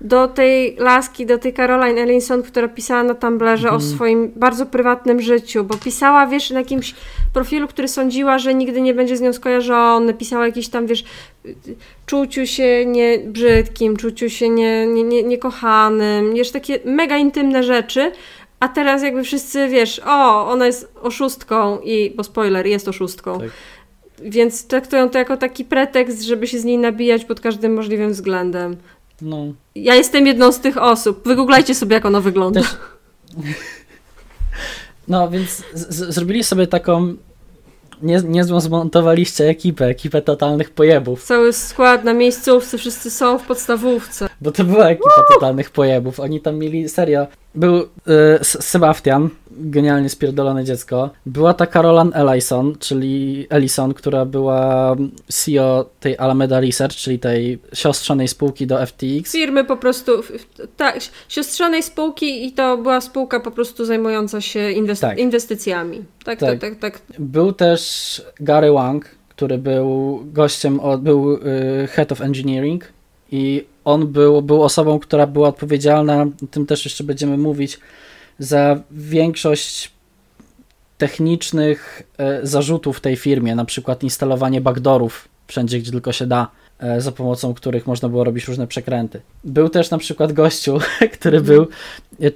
do 0.04 0.28
tej 0.28 0.76
laski, 0.80 1.26
do 1.26 1.38
tej 1.38 1.54
Caroline 1.54 2.02
Ellinson, 2.02 2.44
która 2.44 2.68
pisała 2.68 3.04
na 3.04 3.14
Tumblrze 3.14 3.70
o 3.70 3.74
Mhm. 3.74 3.92
swoim 3.96 4.32
bardzo 4.36 4.66
prywatnym 4.66 5.22
życiu, 5.22 5.64
bo 5.64 5.78
pisała, 5.78 6.28
wiesz, 6.28 6.50
na 6.50 6.60
jakimś 6.60 6.96
profilu, 7.34 7.68
który 7.68 7.88
sądziła, 7.88 8.40
że 8.40 8.54
nigdy 8.54 8.82
nie 8.82 8.94
będzie 8.94 9.18
z 9.18 9.22
nią 9.22 9.34
skojarzony, 9.34 10.14
pisała 10.14 10.46
jakiś 10.46 10.70
tam, 10.70 10.88
wiesz, 10.88 11.04
czuciu 12.06 12.46
się 12.48 12.86
nie 12.86 13.20
brzydkim, 13.20 13.98
czuciu 13.98 14.30
się 14.30 14.50
nie, 14.50 14.88
nie, 14.88 15.04
nie, 15.04 15.24
niekochanym, 15.24 16.34
wiesz, 16.34 16.52
takie 16.52 16.80
mega 16.86 17.18
intymne 17.18 17.64
rzeczy, 17.64 18.12
a 18.60 18.68
teraz 18.68 19.04
jakby 19.04 19.24
wszyscy, 19.24 19.68
wiesz, 19.68 20.02
o, 20.06 20.48
ona 20.52 20.66
jest 20.66 20.92
oszustką 21.02 21.80
i, 21.84 22.14
bo 22.16 22.24
spoiler, 22.24 22.66
jest 22.68 22.88
oszustką, 22.88 23.40
Tak. 23.40 23.50
więc 24.24 24.68
traktują 24.68 25.10
to 25.10 25.18
jako 25.18 25.38
taki 25.38 25.66
pretekst, 25.66 26.22
żeby 26.24 26.48
się 26.48 26.60
z 26.60 26.66
niej 26.66 26.78
nabijać 26.78 27.26
pod 27.26 27.40
każdym 27.42 27.74
możliwym 27.74 28.12
względem. 28.12 28.76
No, 29.21 29.38
Ja 29.75 29.95
jestem 29.95 30.27
jedną 30.27 30.51
z 30.51 30.60
tych 30.60 30.77
osób. 30.77 31.27
Wygooglajcie 31.27 31.75
sobie, 31.75 31.93
jak 31.93 32.05
ona 32.05 32.21
wygląda. 32.21 32.62
Też- 32.62 32.75
No, 35.07 35.29
więc 35.29 35.49
z- 35.73 35.95
z- 35.95 36.13
zrobili 36.13 36.43
sobie 36.43 36.67
taką 36.67 37.13
nie, 38.02 38.22
niezłą 38.26 38.60
zmontowaliście 38.60 39.46
ekipę, 39.50 39.86
ekipę 39.86 40.22
totalnych 40.22 40.70
pojebów, 40.70 41.24
Cały 41.24 41.54
skład 41.54 42.04
na 42.04 42.14
miejscówce, 42.14 42.78
wszyscy 42.78 43.12
są 43.12 43.38
w 43.38 43.44
podstawówce. 43.48 44.30
bo 44.42 44.52
to 44.52 44.64
była 44.64 44.90
ekipa 44.90 45.24
totalnych 45.34 45.70
pojebów. 45.70 46.20
Oni 46.20 46.42
tam 46.42 46.58
mieli, 46.58 46.90
serio, 46.90 47.28
był 47.56 47.78
y, 47.80 47.86
Sebastian, 48.44 49.30
genialnie 49.52 50.10
spierdolone 50.10 50.64
dziecko, 50.64 51.10
była 51.26 51.54
ta 51.54 51.68
Carolan 51.68 52.12
Ellison, 52.16 52.76
czyli 52.80 53.48
Ellison, 53.50 53.94
która 53.94 54.26
była 54.26 54.96
CEO 55.28 55.86
tej 56.00 56.18
Alameda 56.18 56.60
Research, 56.60 56.96
czyli 56.96 57.20
tej 57.20 57.60
siostrzanej 57.74 58.28
spółki 58.28 58.68
do 58.68 58.86
FTX. 58.86 59.32
Firmy 59.32 59.64
po 59.66 59.78
prostu, 59.78 60.12
tak, 60.78 61.00
siostrzanej 61.28 61.84
spółki 61.84 62.46
i 62.48 62.52
to 62.52 62.78
była 62.78 63.02
spółka 63.02 63.40
po 63.40 63.52
prostu 63.52 63.86
zajmująca 63.86 64.42
się 64.42 64.60
inwest- 64.60 65.02
Tak. 65.02 65.18
inwestycjami. 65.20 66.04
Tak, 66.26 66.40
tak, 66.40 66.60
Tak. 66.60 66.60
tak, 66.60 66.80
tak. 66.80 67.02
Był 67.20 67.54
też 67.54 67.90
Gary 68.39 68.71
Wang, 68.71 69.06
który 69.30 69.58
był 69.58 70.21
gościem, 70.25 70.80
był 70.99 71.34
y, 71.34 71.39
Head 71.88 72.12
of 72.12 72.21
Engineering 72.21 72.86
i 73.32 73.65
on 73.86 74.08
był, 74.08 74.41
był 74.41 74.63
osobą, 74.63 74.99
która 74.99 75.27
była 75.27 75.49
odpowiedzialna, 75.49 76.25
o 76.43 76.47
tym 76.51 76.65
też 76.65 76.86
jeszcze 76.86 77.04
będziemy 77.04 77.38
mówić, 77.38 77.80
za 78.39 78.80
większość 78.91 79.91
technicznych 80.97 82.04
e, 82.17 82.39
zarzutów 82.47 82.99
tej 82.99 83.15
firmie, 83.15 83.56
na 83.56 83.65
przykład 83.65 84.04
instalowanie 84.04 84.62
backdoorów 84.62 85.27
wszędzie, 85.47 85.80
gdzie 85.80 85.91
tylko 85.91 86.12
się 86.12 86.27
da, 86.27 86.47
e, 86.80 87.01
za 87.01 87.12
pomocą 87.12 87.54
których 87.54 87.88
można 87.88 88.10
było 88.10 88.23
robić 88.23 88.47
różne 88.47 88.67
przekręty. 88.67 89.21
Był 89.43 89.69
też 89.69 89.91
na 89.91 89.97
przykład 89.97 90.34
gościu, 90.34 90.80
który 91.19 91.41
był 91.41 91.67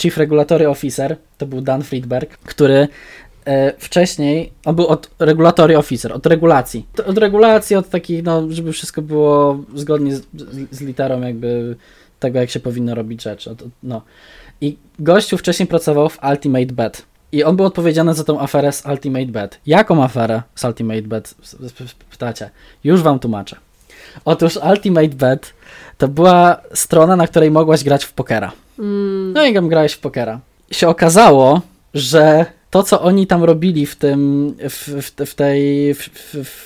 Chief 0.02 0.18
Regulatory 0.18 0.70
Officer, 0.70 1.18
to 1.38 1.46
był 1.46 1.62
Dan 1.62 1.84
Friedberg, 1.84 2.38
który 2.38 2.88
wcześniej, 3.78 4.52
on 4.66 4.76
był 4.76 4.88
od 4.88 5.10
regulatory 5.20 5.78
officer, 5.78 6.14
od 6.14 6.26
regulacji. 6.26 6.86
Od 7.06 7.18
regulacji, 7.18 7.76
od 7.76 7.90
takich, 7.90 8.24
no, 8.24 8.44
żeby 8.50 8.72
wszystko 8.72 9.02
było 9.02 9.60
zgodnie 9.76 10.16
z, 10.16 10.24
z, 10.72 10.82
literą 10.82 11.22
jakby 11.22 11.76
tego, 12.20 12.40
jak 12.40 12.50
się 12.50 12.60
powinno 12.60 12.96
robić 12.96 13.24
rzeczy. 13.24 13.56
No. 13.84 14.02
I 14.62 14.78
gościu 15.00 15.38
wcześniej 15.38 15.68
pracował 15.68 16.10
w 16.10 16.20
Ultimate 16.24 16.74
Bet. 16.74 17.06
I 17.32 17.44
on 17.44 17.56
był 17.56 17.66
odpowiedzialny 17.66 18.14
za 18.14 18.24
tą 18.24 18.40
aferę 18.40 18.72
z 18.72 18.86
Ultimate 18.86 19.26
Bet. 19.26 19.60
Jaką 19.66 20.04
aferę 20.04 20.42
z 20.56 20.64
Ultimate 20.64 21.02
Bet? 21.02 21.36
Pytacie. 22.12 22.50
Już 22.84 23.02
wam 23.02 23.20
tłumaczę. 23.20 23.56
Otóż 24.26 24.60
Ultimate 24.70 25.08
Bet 25.08 25.54
to 25.98 26.08
była 26.08 26.62
strona, 26.74 27.16
na 27.16 27.28
której 27.28 27.52
mogłaś 27.52 27.84
grać 27.84 28.06
w 28.06 28.14
pokera. 28.14 28.52
Mm. 28.80 29.34
No 29.34 29.46
i 29.46 29.54
tam 29.54 29.68
grałeś 29.68 29.94
w 29.94 30.00
pokera. 30.00 30.40
Się 30.72 30.88
okazało, 30.88 31.62
że 31.94 32.46
to, 32.76 32.84
co 32.84 33.02
oni 33.02 33.28
tam 33.28 33.44
robili 33.44 33.86
w 33.86 33.96
tym, 33.96 34.54
w, 34.70 34.88
w, 34.88 35.30
w 35.30 35.36
tej, 35.36 35.94
w, 35.94 36.10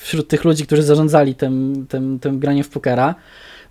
wśród 0.04 0.28
tych 0.28 0.44
ludzi, 0.44 0.66
którzy 0.66 0.84
zarządzali 0.84 1.36
tym, 1.36 1.86
tym, 1.90 2.20
tym 2.20 2.40
graniem 2.40 2.64
w 2.64 2.70
pokera, 2.70 3.16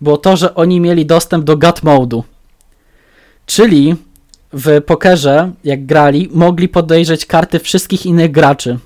było 0.01 0.17
to, 0.17 0.37
że 0.37 0.55
oni 0.55 0.81
mieli 0.81 1.07
dostęp 1.07 1.45
do 1.45 1.57
gut 1.57 1.81
mode'u. 1.81 2.23
Czyli 3.47 3.97
w 4.53 4.83
pokerze, 4.87 5.51
jak 5.65 5.87
grali, 5.87 6.29
mogli 6.33 6.69
podejrzeć 6.69 7.27
karty 7.27 7.59
wszystkich 7.59 8.07
innych 8.07 8.31
graczy. 8.31 8.79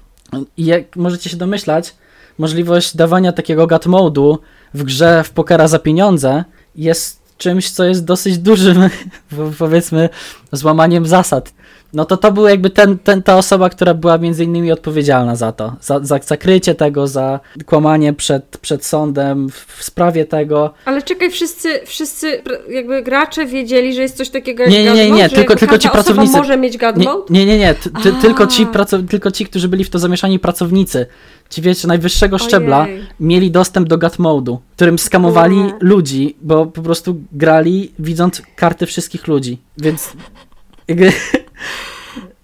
I 0.56 0.64
jak 0.64 0.96
możecie 0.96 1.30
się 1.30 1.36
domyślać, 1.36 1.94
możliwość 2.38 2.96
dawania 2.96 3.32
takiego 3.32 3.66
gut 3.66 3.86
mode'u 3.86 4.38
w 4.74 4.82
grze 4.82 5.24
w 5.24 5.30
pokera 5.30 5.68
za 5.68 5.78
pieniądze 5.78 6.44
jest 6.76 7.22
czymś, 7.38 7.70
co 7.70 7.84
jest 7.84 8.04
dosyć 8.04 8.38
dużym, 8.38 8.88
powiedzmy, 9.58 10.08
złamaniem 10.52 11.06
zasad. 11.06 11.52
No 11.92 12.04
to 12.04 12.16
to 12.16 12.32
był 12.32 12.48
jakby 12.48 12.70
ten, 12.70 12.98
ten, 12.98 13.22
ta 13.22 13.36
osoba, 13.36 13.70
która 13.70 13.94
była 13.94 14.18
między 14.18 14.44
innymi 14.44 14.72
odpowiedzialna 14.72 15.36
za 15.36 15.52
to, 15.52 15.76
za, 15.80 16.00
za 16.00 16.18
zakrycie 16.18 16.74
tego, 16.74 17.06
za 17.06 17.40
kłamanie 17.66 18.12
przed, 18.12 18.58
przed 18.58 18.84
sądem 18.84 19.48
w, 19.48 19.54
w 19.54 19.84
sprawie 19.84 20.24
tego. 20.24 20.74
Ale 20.84 21.02
czekaj, 21.02 21.30
wszyscy, 21.30 21.80
wszyscy 21.86 22.42
jakby 22.68 23.02
gracze 23.02 23.46
wiedzieli, 23.46 23.94
że 23.94 24.02
jest 24.02 24.16
coś 24.16 24.30
takiego 24.30 24.62
jak 24.62 24.72
Nie, 24.72 24.84
nie, 24.84 24.94
nie, 24.94 25.10
nie, 25.10 25.28
tylko- 25.28 25.56
tylko 25.56 25.78
ci 25.78 25.88
pracownicy- 25.88 26.36
może 26.36 26.56
mieć 26.56 26.78
God 26.78 26.96
Nie, 27.30 27.46
nie, 27.46 27.58
nie, 27.58 27.74
tylko, 28.20 28.46
ci 28.46 28.66
tylko 29.10 29.30
ci, 29.30 29.46
którzy 29.46 29.68
byli 29.68 29.84
w 29.84 29.90
to 29.90 29.98
zamieszani 29.98 30.38
pracownicy, 30.38 31.06
ci 31.50 31.62
wiecie, 31.62 31.88
najwyższego 31.88 32.38
szczebla, 32.38 32.86
mieli 33.20 33.50
dostęp 33.50 33.88
do 33.88 33.98
gut 33.98 34.12
mode'u, 34.12 34.58
którym 34.76 34.98
skamowali 34.98 35.56
ludzi, 35.80 36.36
bo 36.42 36.66
po 36.66 36.82
prostu 36.82 37.16
grali 37.32 37.92
widząc 37.98 38.42
karty 38.56 38.86
wszystkich 38.86 39.26
ludzi. 39.26 39.58
Więc. 39.78 40.12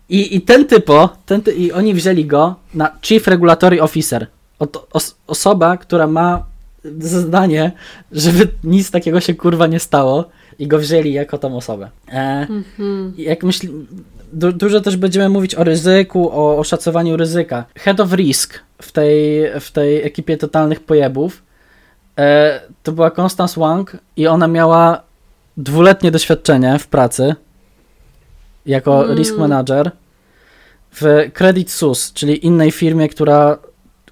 I, 0.08 0.36
I 0.36 0.40
ten 0.40 0.64
typo, 0.66 1.08
ten 1.26 1.42
ty, 1.42 1.52
i 1.52 1.72
oni 1.72 1.94
wzięli 1.94 2.24
go 2.24 2.54
na 2.74 2.90
Chief 3.02 3.26
Regulatory 3.28 3.82
Officer. 3.82 4.26
Os, 4.92 5.14
osoba, 5.26 5.76
która 5.76 6.06
ma 6.06 6.44
zadanie, 6.98 7.72
żeby 8.12 8.48
nic 8.64 8.90
takiego 8.90 9.20
się 9.20 9.34
kurwa 9.34 9.66
nie 9.66 9.80
stało 9.80 10.24
i 10.58 10.66
go 10.66 10.78
wzięli 10.78 11.12
jako 11.12 11.38
tą 11.38 11.56
osobę. 11.56 11.90
E, 12.12 12.46
Mhm. 12.50 13.12
jak 13.18 13.42
myśl, 13.42 13.68
du, 14.32 14.52
dużo 14.52 14.80
też 14.80 14.96
będziemy 14.96 15.28
mówić 15.28 15.54
o 15.54 15.64
ryzyku, 15.64 16.30
o 16.32 16.58
oszacowaniu 16.58 17.16
ryzyka. 17.16 17.64
Head 17.74 18.00
of 18.00 18.12
Risk 18.12 18.58
w 18.82 18.92
tej, 18.92 19.42
w 19.60 19.70
tej 19.70 20.02
ekipie 20.06 20.36
totalnych 20.36 20.80
pojebów 20.80 21.42
e, 22.18 22.60
to 22.82 22.92
była 22.92 23.10
Constance 23.10 23.60
Wang 23.60 23.96
i 24.16 24.26
ona 24.26 24.48
miała 24.48 25.02
dwuletnie 25.56 26.10
doświadczenie 26.10 26.78
w 26.78 26.86
pracy 26.86 27.34
jako 28.68 29.04
Mm. 29.04 29.18
risk 29.18 29.36
manager 29.38 29.90
w 30.92 31.30
Credit 31.34 31.70
Suisse, 31.70 32.10
czyli 32.14 32.46
innej 32.46 32.70
firmie, 32.70 33.08
która 33.08 33.58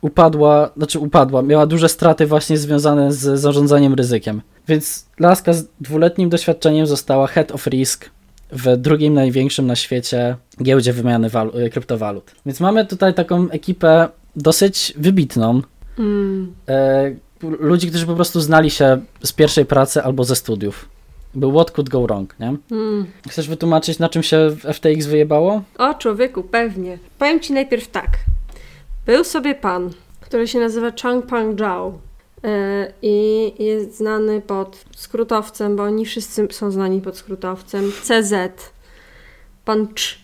upadła, 0.01 0.71
znaczy 0.77 0.99
upadła, 0.99 1.43
miała 1.43 1.67
duże 1.67 1.89
straty 1.89 2.27
właśnie 2.27 2.59
związane 2.59 3.13
z 3.13 3.41
zarządzaniem 3.41 3.95
ryzykiem. 3.95 4.43
Więc 4.69 5.07
laska 5.21 5.53
z 5.53 5.67
dwuletnim 5.81 6.29
doświadczeniem 6.31 6.87
została 6.87 7.27
Head 7.27 7.53
of 7.53 7.67
Risk 7.67 8.11
w 8.53 8.77
drugim 8.77 9.15
największym 9.15 9.67
na 9.67 9.77
świecie 9.77 10.37
giełdzie 10.63 10.93
wymiany 10.93 11.29
walu- 11.29 11.71
kryptowalut. 11.71 12.33
Więc 12.47 12.61
mamy 12.61 12.87
tutaj 12.87 13.15
taką 13.15 13.51
ekipę 13.51 14.09
dosyć 14.37 14.93
wybitną. 14.97 15.63
Mm. 15.99 16.55
E, 16.69 17.11
ludzi, 17.43 17.89
którzy 17.89 18.07
po 18.07 18.15
prostu 18.15 18.41
znali 18.41 18.71
się 18.71 19.01
z 19.25 19.33
pierwszej 19.33 19.65
pracy 19.67 20.03
albo 20.03 20.25
ze 20.25 20.37
studiów. 20.37 20.89
Był 21.37 21.53
What 21.53 21.71
Could 21.71 21.89
Go 21.89 22.03
Wrong, 22.03 22.35
nie? 22.41 22.57
Mm. 22.71 23.07
Chcesz 23.29 23.49
wytłumaczyć, 23.49 23.99
na 23.99 24.09
czym 24.09 24.23
się 24.23 24.57
FTX 24.75 25.07
wyjebało? 25.07 25.63
O 25.79 25.95
człowieku, 25.95 26.43
pewnie. 26.43 26.99
Powiem 27.19 27.41
ci 27.41 27.53
najpierw 27.53 27.89
tak. 27.89 28.09
Był 29.07 29.25
sobie 29.25 29.55
pan, 29.55 29.91
który 30.21 30.49
się 30.49 30.59
nazywa 30.61 30.93
Chang 31.03 31.27
Pang 31.27 31.59
Zhao 31.59 31.99
e, 32.45 32.93
i 33.03 33.53
jest 33.65 33.97
znany 33.97 34.41
pod 34.41 34.85
skrótowcem, 34.97 35.77
bo 35.77 35.83
oni 35.83 36.07
wszyscy 36.07 36.49
są 36.51 36.71
znani 36.71 37.01
pod 37.01 37.17
skrótowcem 37.17 37.93
CZ. 38.03 38.35
Pan 39.65 39.89
Cz. 39.95 40.19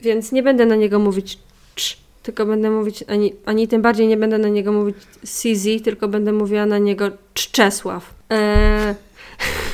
Więc 0.00 0.32
nie 0.32 0.42
będę 0.42 0.66
na 0.66 0.76
niego 0.76 0.98
mówić 0.98 1.38
Cz, 1.76 1.96
tylko 2.22 2.46
będę 2.46 2.70
mówić, 2.70 3.04
ani, 3.08 3.34
ani 3.44 3.68
tym 3.68 3.82
bardziej 3.82 4.08
nie 4.08 4.16
będę 4.16 4.38
na 4.38 4.48
niego 4.48 4.72
mówić 4.72 4.96
CZ, 5.22 5.84
tylko 5.84 6.08
będę 6.08 6.32
mówiła 6.32 6.66
na 6.66 6.78
niego 6.78 7.10
Czesław. 7.34 8.14
E, 8.32 8.94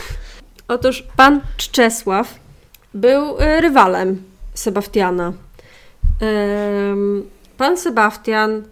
Otóż 0.68 1.04
pan 1.16 1.40
Czesław 1.56 2.34
był 2.94 3.38
e, 3.38 3.60
rywalem 3.60 4.22
Sebastiana. 4.54 5.32
Pan 7.56 7.76
Sebastian 7.76 8.62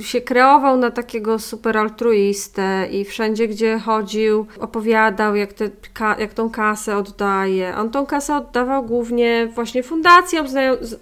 się 0.00 0.20
kreował 0.20 0.76
na 0.76 0.90
takiego 0.90 1.38
super 1.38 1.78
altruistę 1.78 2.88
i 2.90 3.04
wszędzie, 3.04 3.48
gdzie 3.48 3.78
chodził, 3.78 4.46
opowiadał, 4.60 5.36
jak, 5.36 5.52
te, 5.52 5.70
jak 6.18 6.34
tą 6.34 6.50
kasę 6.50 6.96
oddaje. 6.96 7.76
On 7.76 7.90
tą 7.90 8.06
kasę 8.06 8.36
oddawał 8.36 8.82
głównie 8.82 9.48
właśnie 9.54 9.82
fundacjom 9.82 10.46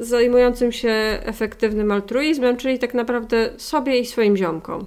zajmującym 0.01 0.73
się 0.73 0.93
efektywnym 1.25 1.93
altruizmem, 1.93 2.57
czyli 2.57 2.79
tak 2.79 2.95
naprawdę 2.95 3.51
sobie 3.57 3.99
i 3.99 4.07
swoim 4.07 4.37
ziomkom. 4.37 4.87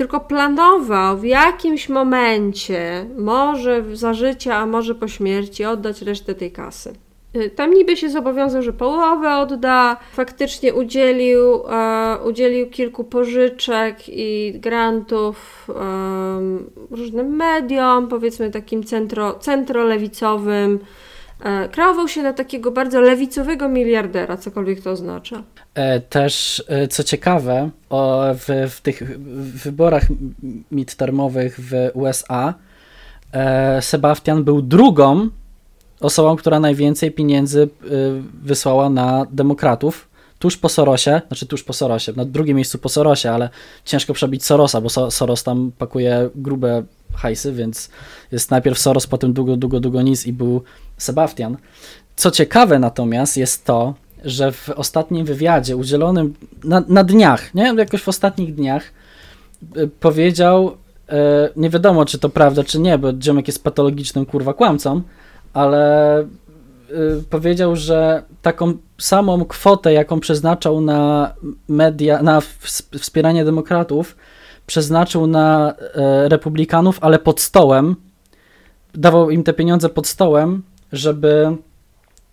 E, 0.00 0.02
tylko 0.02 0.20
planował 0.20 1.18
w 1.18 1.24
jakimś 1.24 1.88
momencie, 1.88 3.06
może 3.18 3.84
za 3.92 4.14
życia, 4.14 4.56
a 4.56 4.66
może 4.66 4.94
po 4.94 5.08
śmierci, 5.08 5.64
oddać 5.64 6.02
resztę 6.02 6.34
tej 6.34 6.52
kasy. 6.52 6.92
Y, 7.36 7.50
Tam 7.50 7.74
niby 7.74 7.96
się 7.96 8.10
zobowiązał, 8.10 8.62
że 8.62 8.72
połowę 8.72 9.36
odda. 9.36 9.96
Faktycznie 10.12 10.74
udzielił, 10.74 11.62
e, 11.68 12.18
udzielił 12.24 12.70
kilku 12.70 13.04
pożyczek 13.04 13.96
i 14.08 14.52
grantów 14.54 15.66
em, 15.68 16.70
różnym 16.90 17.36
mediom, 17.36 18.08
powiedzmy 18.08 18.50
takim 18.50 18.84
centro, 18.84 19.34
centrolewicowym. 19.34 20.78
E, 21.44 21.68
kreował 21.68 22.08
się 22.08 22.22
na 22.22 22.32
takiego 22.32 22.70
bardzo 22.70 23.00
lewicowego 23.00 23.68
miliardera, 23.68 24.36
cokolwiek 24.36 24.80
to 24.80 24.90
oznacza. 24.90 25.42
E, 25.74 26.00
Też, 26.00 26.64
e, 26.68 26.88
co 26.88 27.04
ciekawe, 27.04 27.70
w, 28.34 28.70
w 28.70 28.80
tych 28.80 29.18
wyborach 29.64 30.06
midtermowych 30.70 31.60
w 31.60 31.72
USA 31.94 32.54
Sebastian 33.80 34.44
był 34.44 34.62
drugą 34.62 35.28
osobą, 36.00 36.36
która 36.36 36.60
najwięcej 36.60 37.10
pieniędzy 37.12 37.68
wysłała 38.42 38.90
na 38.90 39.26
demokratów. 39.30 40.08
Tuż 40.38 40.56
po 40.56 40.68
Sorosie, 40.68 41.20
znaczy 41.28 41.46
tuż 41.46 41.62
po 41.64 41.72
Sorosie, 41.72 42.12
na 42.16 42.24
drugim 42.24 42.56
miejscu 42.56 42.78
po 42.78 42.88
Sorosie, 42.88 43.30
ale 43.30 43.48
ciężko 43.84 44.12
przebić 44.14 44.44
Sorosa, 44.44 44.80
bo 44.80 44.88
So- 44.88 45.10
Soros 45.10 45.42
tam 45.44 45.72
pakuje 45.78 46.30
grube 46.34 46.82
hajsy, 47.14 47.52
więc 47.52 47.90
jest 48.32 48.50
najpierw 48.50 48.78
Soros, 48.78 49.06
potem 49.06 49.32
długo, 49.32 49.56
długo, 49.56 49.80
długo 49.80 50.02
nic 50.02 50.26
i 50.26 50.32
był 50.32 50.62
Sebastian. 51.02 51.56
Co 52.16 52.30
ciekawe 52.30 52.78
natomiast 52.78 53.36
jest 53.36 53.64
to, 53.64 53.94
że 54.24 54.52
w 54.52 54.70
ostatnim 54.70 55.26
wywiadzie 55.26 55.76
udzielonym 55.76 56.34
na, 56.64 56.82
na 56.88 57.04
dniach, 57.04 57.54
nie? 57.54 57.74
Jakoś 57.78 58.02
w 58.02 58.08
ostatnich 58.08 58.54
dniach 58.54 58.82
y, 59.76 59.88
powiedział, 60.00 60.76
e, 61.08 61.48
nie 61.56 61.70
wiadomo 61.70 62.04
czy 62.04 62.18
to 62.18 62.28
prawda 62.28 62.64
czy 62.64 62.78
nie, 62.78 62.98
bo 62.98 63.12
Dziomek 63.12 63.46
jest 63.46 63.64
patologicznym 63.64 64.26
kurwa 64.26 64.54
kłamcą, 64.54 65.02
ale 65.52 66.20
y, 66.20 66.26
powiedział, 67.30 67.76
że 67.76 68.22
taką 68.42 68.72
samą 68.98 69.44
kwotę, 69.44 69.92
jaką 69.92 70.20
przeznaczał 70.20 70.80
na 70.80 71.32
media, 71.68 72.22
na 72.22 72.40
ws- 72.40 72.98
wspieranie 72.98 73.44
demokratów, 73.44 74.16
przeznaczył 74.66 75.26
na 75.26 75.74
republikanów, 76.28 76.98
ale 77.00 77.18
pod 77.18 77.40
stołem, 77.40 77.96
dawał 78.94 79.30
im 79.30 79.42
te 79.42 79.52
pieniądze 79.52 79.88
pod 79.88 80.06
stołem, 80.06 80.62
żeby 80.92 81.56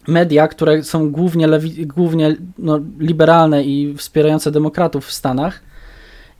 media, 0.07 0.47
które 0.47 0.83
są 0.83 1.11
głównie, 1.11 1.47
lewi, 1.47 1.87
głównie 1.87 2.35
no, 2.57 2.79
liberalne 2.99 3.63
i 3.63 3.93
wspierające 3.97 4.51
demokratów 4.51 5.05
w 5.05 5.13
Stanach, 5.13 5.61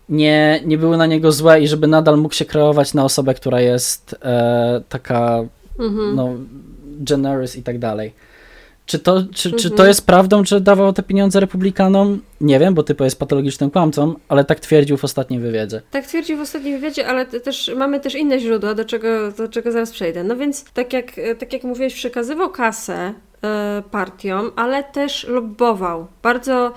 nie, 0.10 0.62
nie 0.66 0.78
były 0.78 0.98
na 0.98 1.06
niego 1.06 1.32
złe 1.32 1.62
i 1.62 1.68
żeby 1.68 1.88
nadal 1.88 2.18
mógł 2.18 2.36
się 2.36 2.46
kreować 2.46 2.94
na 2.94 3.04
osobę, 3.04 3.34
która 3.34 3.62
jest 3.62 4.16
e, 4.22 4.82
taka 4.90 5.44
Mhm. 5.80 6.16
no, 6.16 6.30
generous 7.00 7.56
i 7.56 7.64
tak 7.64 7.80
dalej. 7.80 8.14
Czy 8.88 9.00
to, 9.00 9.24
czy, 9.34 9.52
czy 9.52 9.68
to 9.70 9.74
Mhm. 9.74 9.88
jest 9.88 10.06
prawdą, 10.06 10.46
że 10.46 10.62
dawał 10.62 10.94
te 10.94 11.04
pieniądze 11.04 11.40
republikanom? 11.40 12.22
Nie 12.42 12.60
wiem, 12.60 12.74
bo 12.74 12.84
typo 12.84 13.04
jest 13.04 13.20
patologicznym 13.20 13.72
kłamcą, 13.72 14.14
ale 14.30 14.44
tak 14.46 14.60
twierdził 14.60 14.98
w 14.98 15.04
ostatnim 15.04 15.42
wywiadzie. 15.42 15.82
Tak 15.92 16.06
twierdził 16.06 16.38
w 16.38 16.42
ostatnim 16.42 16.74
wywiadzie, 16.74 17.08
ale 17.08 17.26
te- 17.26 17.40
też 17.40 17.72
mamy 17.78 18.00
też 18.00 18.16
inne 18.16 18.40
źródła, 18.40 18.74
do 18.74 18.86
czego, 18.86 19.08
do 19.38 19.48
czego 19.48 19.72
zaraz 19.72 19.92
przejdę. 19.92 20.24
No 20.24 20.36
więc, 20.36 20.66
tak 20.74 20.94
jak, 20.94 21.06
tak 21.40 21.54
jak 21.54 21.64
mówiłeś, 21.64 21.94
przekazywał 21.94 22.50
kasę 22.50 23.14
e, 23.44 23.84
partiom, 23.92 24.52
ale 24.56 24.84
też 24.84 25.28
lobbował. 25.28 26.08
Bardzo 26.24 26.72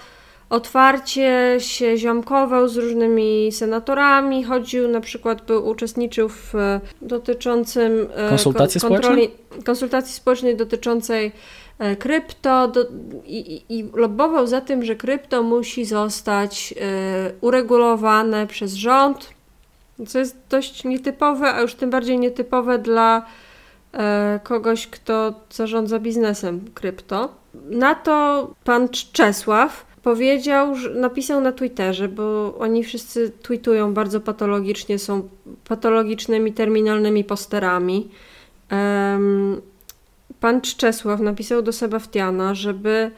otwarcie 0.51 1.57
się 1.59 1.96
ziomkował 1.96 2.68
z 2.68 2.77
różnymi 2.77 3.53
senatorami, 3.53 4.44
chodził, 4.44 4.88
na 4.88 5.01
przykład 5.01 5.42
był, 5.46 5.68
uczestniczył 5.68 6.29
w 6.29 6.55
e, 6.55 6.81
dotyczącym 7.03 8.07
e, 8.14 8.29
Konsultacji 8.29 8.81
kontroli, 8.81 9.31
konsultacji 9.64 10.14
społecznej 10.14 10.57
dotyczącej 10.57 11.33
krypto 11.99 12.69
do, 12.69 12.87
i, 13.27 13.62
i- 13.69 13.90
lobbował 13.95 14.47
za 14.47 14.61
tym, 14.61 14.85
że 14.85 14.97
krypto 14.97 15.43
musi 15.43 15.85
zostać 15.85 16.75
e, 16.81 17.33
uregulowane 17.40 18.47
przez 18.47 18.75
rząd, 18.75 19.31
co 20.07 20.19
jest 20.19 20.37
dość 20.51 20.85
nietypowe, 20.85 21.55
a 21.55 21.61
już 21.61 21.75
tym 21.75 21.90
bardziej 21.90 22.19
nietypowe 22.19 22.79
dla 22.79 23.27
e, 23.93 24.40
kogoś, 24.45 24.87
kto 24.87 25.35
zarządza 25.51 25.99
biznesem 25.99 26.61
krypto. 26.75 27.29
Na 27.71 27.95
to 27.95 28.51
pan 28.64 28.88
Czesław 29.12 29.87
powiedział, 30.03 30.75
że 30.75 30.90
napisał 30.90 31.40
na 31.40 31.53
Twitterze, 31.53 32.09
bo 32.09 32.55
oni 32.59 32.85
wszyscy 32.85 33.33
tweetują 33.43 33.95
bardzo 33.95 34.21
patologicznie, 34.21 34.99
są 34.99 35.29
patologicznymi, 35.69 36.53
terminalnymi 36.53 37.25
posterami. 37.25 38.09
Pan 40.40 40.61
Czesław 40.61 41.20
napisał 41.20 41.62
do 41.62 41.72
Sebastiana, 41.72 42.55
żeby 42.55 43.11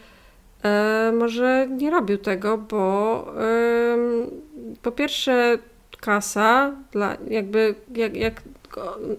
e, 0.63 1.13
może 1.19 1.69
nie 1.71 1.91
robił 1.91 2.19
tego, 2.19 2.59
bo 2.59 3.25
em, 3.37 4.27
po 4.83 4.93
pierwsze 4.93 5.59
kasa, 6.01 6.77
dla, 6.93 7.17
jakby 7.31 7.75
jak, 7.95 8.17
jak 8.17 8.43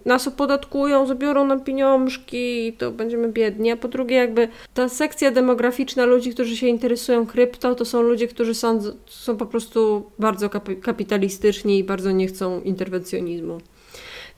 nas 0.05 0.27
opodatkują, 0.27 1.05
zabiorą 1.05 1.47
nam 1.47 1.63
pieniążki 1.63 2.67
i 2.67 2.73
to 2.73 2.91
będziemy 2.91 3.29
biedni, 3.29 3.71
a 3.71 3.77
po 3.77 3.87
drugie 3.87 4.15
jakby 4.15 4.47
ta 4.73 4.89
sekcja 4.89 5.31
demograficzna 5.31 6.05
ludzi, 6.05 6.31
którzy 6.31 6.57
się 6.57 6.67
interesują 6.67 7.25
krypto, 7.25 7.75
to 7.75 7.85
są 7.85 8.01
ludzie, 8.01 8.27
którzy 8.27 8.55
są, 8.55 8.79
są 9.05 9.37
po 9.37 9.45
prostu 9.45 10.03
bardzo 10.19 10.49
kapi- 10.49 10.79
kapitalistyczni 10.81 11.79
i 11.79 11.83
bardzo 11.83 12.11
nie 12.11 12.27
chcą 12.27 12.61
interwencjonizmu. 12.61 13.57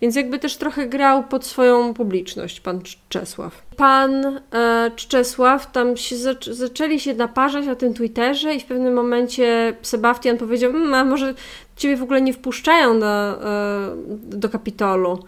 Więc 0.02 0.16
jakby 0.16 0.40
też 0.40 0.58
trochę 0.58 0.88
grał 0.88 1.24
pod 1.24 1.46
swoją 1.46 1.94
publiczność 1.94 2.60
pan 2.60 2.80
Cz- 2.80 2.98
Czesław. 3.10 3.62
Pan 3.78 4.40
e, 4.54 4.92
Czesław 4.96 5.72
tam 5.72 5.98
się 5.98 6.16
zac- 6.16 6.54
zaczęli 6.54 7.00
się 7.00 7.14
naparzać 7.14 7.66
na 7.66 7.76
tym 7.76 7.94
Twitterze 7.94 8.56
i 8.56 8.60
w 8.60 8.66
pewnym 8.66 8.94
momencie 8.94 9.76
Sebastian 9.82 10.38
powiedział, 10.38 10.72
"Mm, 10.72 10.94
a 10.94 11.04
może 11.06 11.34
ciebie 11.76 11.98
w 11.98 12.04
ogóle 12.04 12.22
nie 12.22 12.34
wpuszczają 12.34 12.94
na, 12.94 13.38
e, 13.44 14.38
do 14.38 14.50
Kapitolu. 14.50 15.20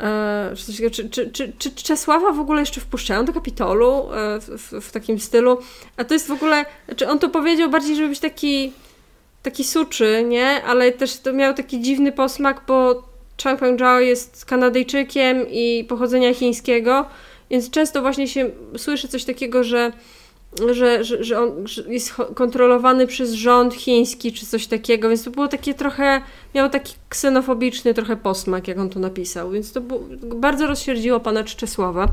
E, 0.00 0.52
czy, 0.90 0.90
czy, 1.10 1.30
czy, 1.30 1.52
czy 1.58 1.70
Czesława 1.74 2.32
w 2.32 2.40
ogóle 2.40 2.60
jeszcze 2.60 2.80
wpuszczają 2.80 3.24
do 3.24 3.32
Kapitolu 3.32 3.88
e, 4.12 4.40
w, 4.40 4.48
w, 4.48 4.84
w 4.88 4.92
takim 4.92 5.18
stylu? 5.20 5.58
A 5.96 6.04
to 6.04 6.14
jest 6.14 6.26
w 6.28 6.32
ogóle, 6.32 6.64
znaczy 6.86 7.08
on 7.08 7.18
to 7.18 7.28
powiedział 7.28 7.70
bardziej, 7.70 7.96
żeby 7.96 8.08
być 8.08 8.20
taki 8.20 8.72
taki 9.42 9.64
suczy, 9.64 10.24
nie? 10.28 10.64
Ale 10.64 10.92
też 10.92 11.16
to 11.18 11.32
miał 11.32 11.54
taki 11.54 11.80
dziwny 11.80 12.12
posmak, 12.12 12.62
bo 12.66 13.08
Chang 13.42 13.60
Peng-zhao 13.60 13.98
jest 14.00 14.44
Kanadyjczykiem 14.44 15.46
i 15.50 15.84
pochodzenia 15.88 16.34
chińskiego, 16.34 17.06
więc 17.50 17.70
często 17.70 18.00
właśnie 18.00 18.28
się 18.28 18.50
słyszy 18.76 19.08
coś 19.08 19.24
takiego, 19.24 19.64
że 19.64 19.92
że, 20.72 21.04
że, 21.04 21.24
że 21.24 21.40
on 21.40 21.64
jest 21.88 22.14
kontrolowany 22.34 23.06
przez 23.06 23.32
rząd 23.32 23.74
chiński 23.74 24.32
czy 24.32 24.46
coś 24.46 24.66
takiego, 24.66 25.08
więc 25.08 25.24
to 25.24 25.30
było 25.30 25.48
takie 25.48 25.74
trochę, 25.74 26.22
miało 26.54 26.68
taki 26.68 26.94
ksenofobiczny 27.08 27.94
trochę 27.94 28.16
posmak, 28.16 28.68
jak 28.68 28.78
on 28.78 28.90
to 28.90 29.00
napisał, 29.00 29.50
więc 29.50 29.72
to 29.72 29.80
było, 29.80 30.00
bardzo 30.34 30.66
rozsierdziło 30.66 31.20
pana 31.20 31.44
Czesława. 31.44 32.08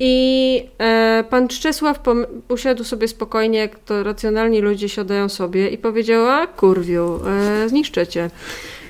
I 0.00 0.66
e, 0.78 1.24
pan 1.30 1.48
Czesław 1.48 2.00
usiadł 2.48 2.84
sobie 2.84 3.08
spokojnie, 3.08 3.58
jak 3.58 3.78
to 3.78 4.02
racjonalni 4.02 4.60
ludzie 4.60 4.88
siadają 4.88 5.28
sobie 5.28 5.68
i 5.68 5.78
powiedział, 5.78 6.28
a 6.28 6.46
kurwiu, 6.46 7.20
e, 7.26 7.68
zniszczę 7.68 8.06
cię. 8.06 8.30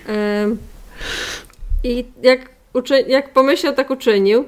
E, 0.08 0.48
I 1.84 2.04
jak, 2.22 2.50
jak 3.06 3.32
pomyślał, 3.32 3.74
tak 3.74 3.90
uczynił. 3.90 4.44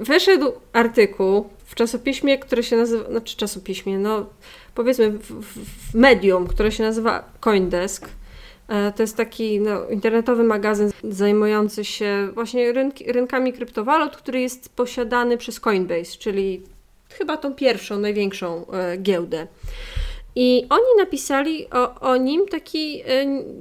Wyszedł 0.00 0.52
artykuł 0.72 1.48
w 1.66 1.74
czasopiśmie, 1.74 2.38
które 2.38 2.62
się 2.62 2.76
nazywa, 2.76 3.10
znaczy 3.10 3.36
czasopiśmie, 3.36 3.98
no 3.98 4.26
powiedzmy 4.74 5.10
w, 5.10 5.32
w 5.90 5.94
medium, 5.94 6.46
które 6.46 6.72
się 6.72 6.82
nazywa 6.82 7.32
Coindesk. 7.40 8.08
E, 8.68 8.92
to 8.92 9.02
jest 9.02 9.16
taki 9.16 9.60
no, 9.60 9.88
internetowy 9.88 10.44
magazyn 10.44 10.90
zajmujący 11.04 11.84
się 11.84 12.28
właśnie 12.34 12.72
rynkami 13.06 13.52
kryptowalut, 13.52 14.16
który 14.16 14.40
jest 14.40 14.76
posiadany 14.76 15.38
przez 15.38 15.60
Coinbase, 15.60 16.18
czyli 16.18 16.62
chyba 17.10 17.36
tą 17.36 17.54
pierwszą, 17.54 17.98
największą 17.98 18.70
e, 18.70 18.96
giełdę. 18.96 19.46
I 20.40 20.66
oni 20.70 20.98
napisali 20.98 21.66
o, 21.70 22.00
o 22.00 22.16
nim 22.16 22.46
taki 22.46 23.00
e, 23.00 23.04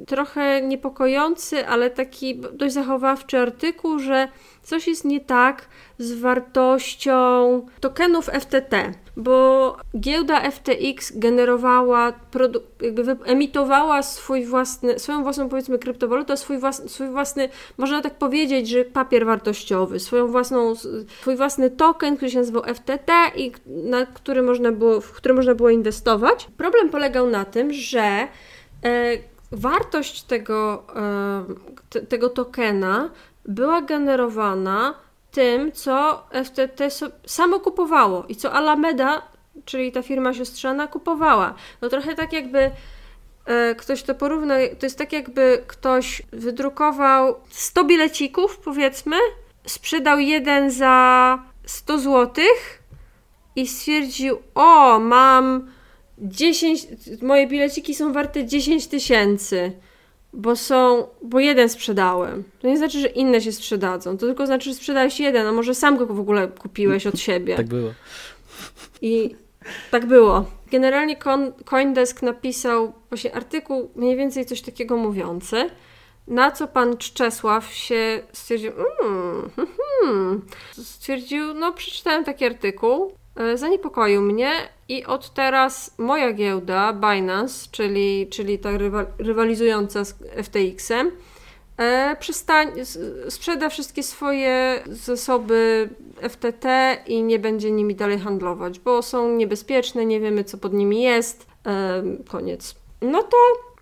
trochę 0.07 0.61
niepokojący, 0.61 1.67
ale 1.67 1.89
taki 1.89 2.35
dość 2.35 2.73
zachowawczy 2.73 3.37
artykuł, 3.37 3.99
że 3.99 4.27
coś 4.63 4.87
jest 4.87 5.05
nie 5.05 5.19
tak 5.19 5.69
z 5.99 6.13
wartością 6.13 7.65
tokenów 7.79 8.25
FTT, 8.25 8.93
bo 9.17 9.77
giełda 9.99 10.51
FTX 10.51 11.19
generowała, 11.19 12.13
jakby 12.81 13.17
emitowała 13.25 14.03
swój 14.03 14.45
własny, 14.45 14.99
swoją 14.99 15.23
własną 15.23 15.49
powiedzmy 15.49 15.79
kryptowalutę, 15.79 16.38
swój 16.38 16.57
własny, 16.57 16.89
swój 16.89 17.10
własny, 17.10 17.49
można 17.77 18.01
tak 18.01 18.15
powiedzieć, 18.15 18.69
że 18.69 18.86
papier 18.86 19.25
wartościowy, 19.25 19.99
swoją 19.99 20.27
własną, 20.27 20.75
swój 21.21 21.36
własny 21.36 21.69
token, 21.69 22.15
który 22.15 22.31
się 22.31 22.38
nazywał 22.38 22.63
FTT 22.63 23.12
i 23.36 23.51
na 23.65 24.05
który 24.05 24.41
można 24.41 24.71
było, 24.71 25.01
w 25.01 25.12
który 25.12 25.33
można 25.33 25.55
było 25.55 25.69
inwestować. 25.69 26.47
Problem 26.57 26.89
polegał 26.89 27.29
na 27.29 27.45
tym, 27.45 27.73
że 27.73 28.01
e, 28.01 28.27
wartość 29.51 30.23
tego, 30.23 30.83
e, 31.95 32.05
tego 32.05 32.29
tokena 32.29 33.10
była 33.45 33.81
generowana 33.81 35.07
tym, 35.38 35.71
co 35.71 36.23
FTT 36.43 36.82
samo 37.26 37.60
kupowało 37.60 38.26
i 38.30 38.36
co 38.36 38.54
Alameda, 38.54 39.21
czyli 39.65 39.91
ta 39.91 40.02
firma 40.02 40.34
siostrzana, 40.34 40.88
kupowała. 40.88 41.54
No 41.82 41.89
trochę 41.89 42.15
tak 42.15 42.34
jakby 42.34 42.71
e, 43.45 43.76
ktoś 43.76 44.04
to 44.04 44.15
porówna, 44.15 44.56
to 44.80 44.86
jest 44.86 44.97
tak 44.97 45.13
jakby 45.13 45.63
ktoś 45.67 46.21
wydrukował 46.32 47.36
100 47.50 47.84
bilecików, 47.84 48.58
powiedzmy, 48.58 49.15
sprzedał 49.65 50.19
jeden 50.19 50.71
za 50.71 51.39
100 51.65 52.00
zł 52.00 52.45
i 53.56 53.67
stwierdził, 53.67 54.38
o, 54.56 55.00
mam 55.00 55.71
10, 56.17 56.88
moje 57.21 57.47
bileciki 57.47 57.95
są 57.95 58.13
warte 58.13 58.45
10 58.45 58.88
tysięcy 58.88 59.71
bo 60.38 60.56
są, 60.56 61.08
bo 61.21 61.39
jeden 61.39 61.69
sprzedałem. 61.69 62.43
To 62.60 62.67
nie 62.67 62.78
znaczy, 62.78 63.00
że 63.00 63.08
inne 63.08 63.41
się 63.41 63.52
sprzedadzą. 63.52 64.17
To 64.17 64.26
tylko 64.26 64.45
znaczy, 64.45 64.69
że 64.69 64.76
sprzedałeś 64.76 65.19
jeden, 65.19 65.47
a 65.47 65.52
może 65.52 65.76
sam 65.76 65.97
go 65.97 66.06
w 66.06 66.19
ogóle 66.19 66.47
kupiłeś 66.47 67.08
od 67.08 67.19
siebie. 67.19 67.56
Tak 67.56 67.67
było. 67.67 67.93
I 69.02 69.36
tak 69.91 70.06
było. 70.06 70.45
Generalnie 70.71 71.17
Coindesk 71.65 72.21
napisał 72.21 72.93
właśnie 73.10 73.36
artykuł 73.36 73.91
mniej 73.95 74.15
więcej 74.15 74.45
coś 74.45 74.62
takiego 74.62 74.97
mówiący, 74.97 75.69
na 76.28 76.52
co 76.52 76.67
pan 76.67 76.97
Czesław 76.97 77.73
się 77.73 78.23
stwierdził, 78.34 78.71
mm, 78.71 79.50
hmm, 79.56 79.76
hmm. 80.02 80.45
stwierdził, 80.73 81.54
no 81.54 81.73
przeczytałem 81.73 82.23
taki 82.23 82.45
artykuł, 82.45 83.12
zaniepokoił 83.56 84.21
mnie 84.21 84.52
i 84.89 85.06
od 85.06 85.34
teraz 85.34 85.95
moja 85.97 86.34
giełda 86.34 86.93
Binance, 86.93 87.67
czyli, 87.71 88.28
czyli 88.28 88.60
ta 88.60 88.69
rywalizująca 89.19 90.06
z 90.06 90.13
FTX-em, 90.43 91.12
e, 91.78 92.15
przestań, 92.19 92.71
sprzeda 93.30 93.69
wszystkie 93.69 94.04
swoje 94.04 94.84
zasoby 94.86 95.89
FTT 96.30 96.97
i 97.08 97.23
nie 97.23 97.39
będzie 97.39 97.71
nimi 97.71 97.95
dalej 97.95 98.19
handlować, 98.19 98.80
bo 98.80 99.02
są 99.02 99.36
niebezpieczne, 99.36 100.06
nie 100.06 100.19
wiemy 100.19 100.43
co 100.43 100.58
pod 100.58 100.73
nimi 100.73 101.02
jest. 101.02 101.45
E, 101.65 102.04
koniec. 102.30 102.76
No 103.02 103.23
to 103.23 103.38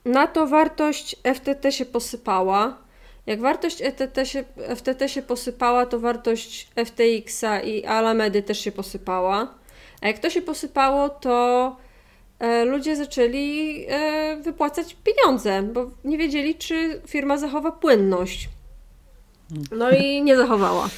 na 0.06 0.28
to 0.28 0.48
wartość 0.48 1.16
FTT 1.36 1.72
się 1.72 1.86
posypała. 1.86 2.85
Jak 3.26 3.42
wartość 3.42 3.82
ETT 3.82 4.28
się, 4.28 4.44
FTT 4.76 5.08
się 5.08 5.22
posypała, 5.22 5.86
to 5.86 6.00
wartość 6.00 6.68
FTX-a 6.76 7.60
i 7.60 7.86
Alamedy 7.86 8.44
też 8.44 8.60
się 8.60 8.72
posypała. 8.72 9.54
A 10.02 10.08
jak 10.08 10.20
to 10.20 10.30
się 10.30 10.42
posypało, 10.42 11.10
to 11.10 11.76
e, 12.40 12.66
ludzie 12.66 12.96
zaczęli 12.96 13.86
e, 13.90 14.38
wypłacać 14.42 14.98
pieniądze, 15.04 15.64
bo 15.64 15.92
nie 16.04 16.18
wiedzieli, 16.18 16.56
czy 16.56 17.02
firma 17.08 17.38
zachowa 17.38 17.72
płynność. 17.72 18.50
No 19.72 19.92
i 19.92 20.22
nie 20.22 20.38
zachowała. 20.38 20.90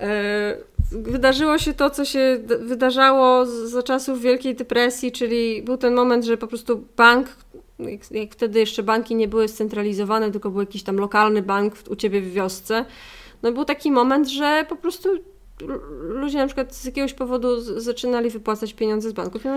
E, 0.00 0.56
wydarzyło 0.92 1.58
się 1.58 1.74
to, 1.74 1.90
co 1.90 2.04
się 2.04 2.38
wydarzało 2.60 3.46
za 3.46 3.82
czasów 3.82 4.20
Wielkiej 4.20 4.54
Depresji, 4.54 5.12
czyli 5.12 5.62
był 5.62 5.76
ten 5.76 5.94
moment, 5.94 6.24
że 6.24 6.36
po 6.36 6.46
prostu 6.46 6.84
bank, 6.96 7.28
jak, 7.78 8.10
jak, 8.10 8.32
wtedy 8.32 8.60
jeszcze 8.60 8.82
banki 8.82 9.14
nie 9.14 9.28
były 9.28 9.48
scentralizowane, 9.48 10.30
tylko 10.30 10.50
był 10.50 10.60
jakiś 10.60 10.82
tam 10.82 10.96
lokalny 10.96 11.42
bank 11.42 11.74
u 11.90 11.96
ciebie 11.96 12.20
w 12.20 12.32
wiosce. 12.32 12.84
No 13.42 13.52
był 13.52 13.64
taki 13.64 13.90
moment, 13.90 14.28
że 14.28 14.66
po 14.68 14.76
prostu 14.76 15.08
ludzie 16.00 16.38
na 16.38 16.46
przykład 16.46 16.74
z 16.74 16.84
jakiegoś 16.84 17.14
powodu 17.14 17.60
zaczynali 17.80 18.30
wypłacać 18.30 18.74
pieniądze 18.74 19.10
z 19.10 19.12
banku. 19.12 19.38
W 19.38 19.44
nie, 19.44 19.52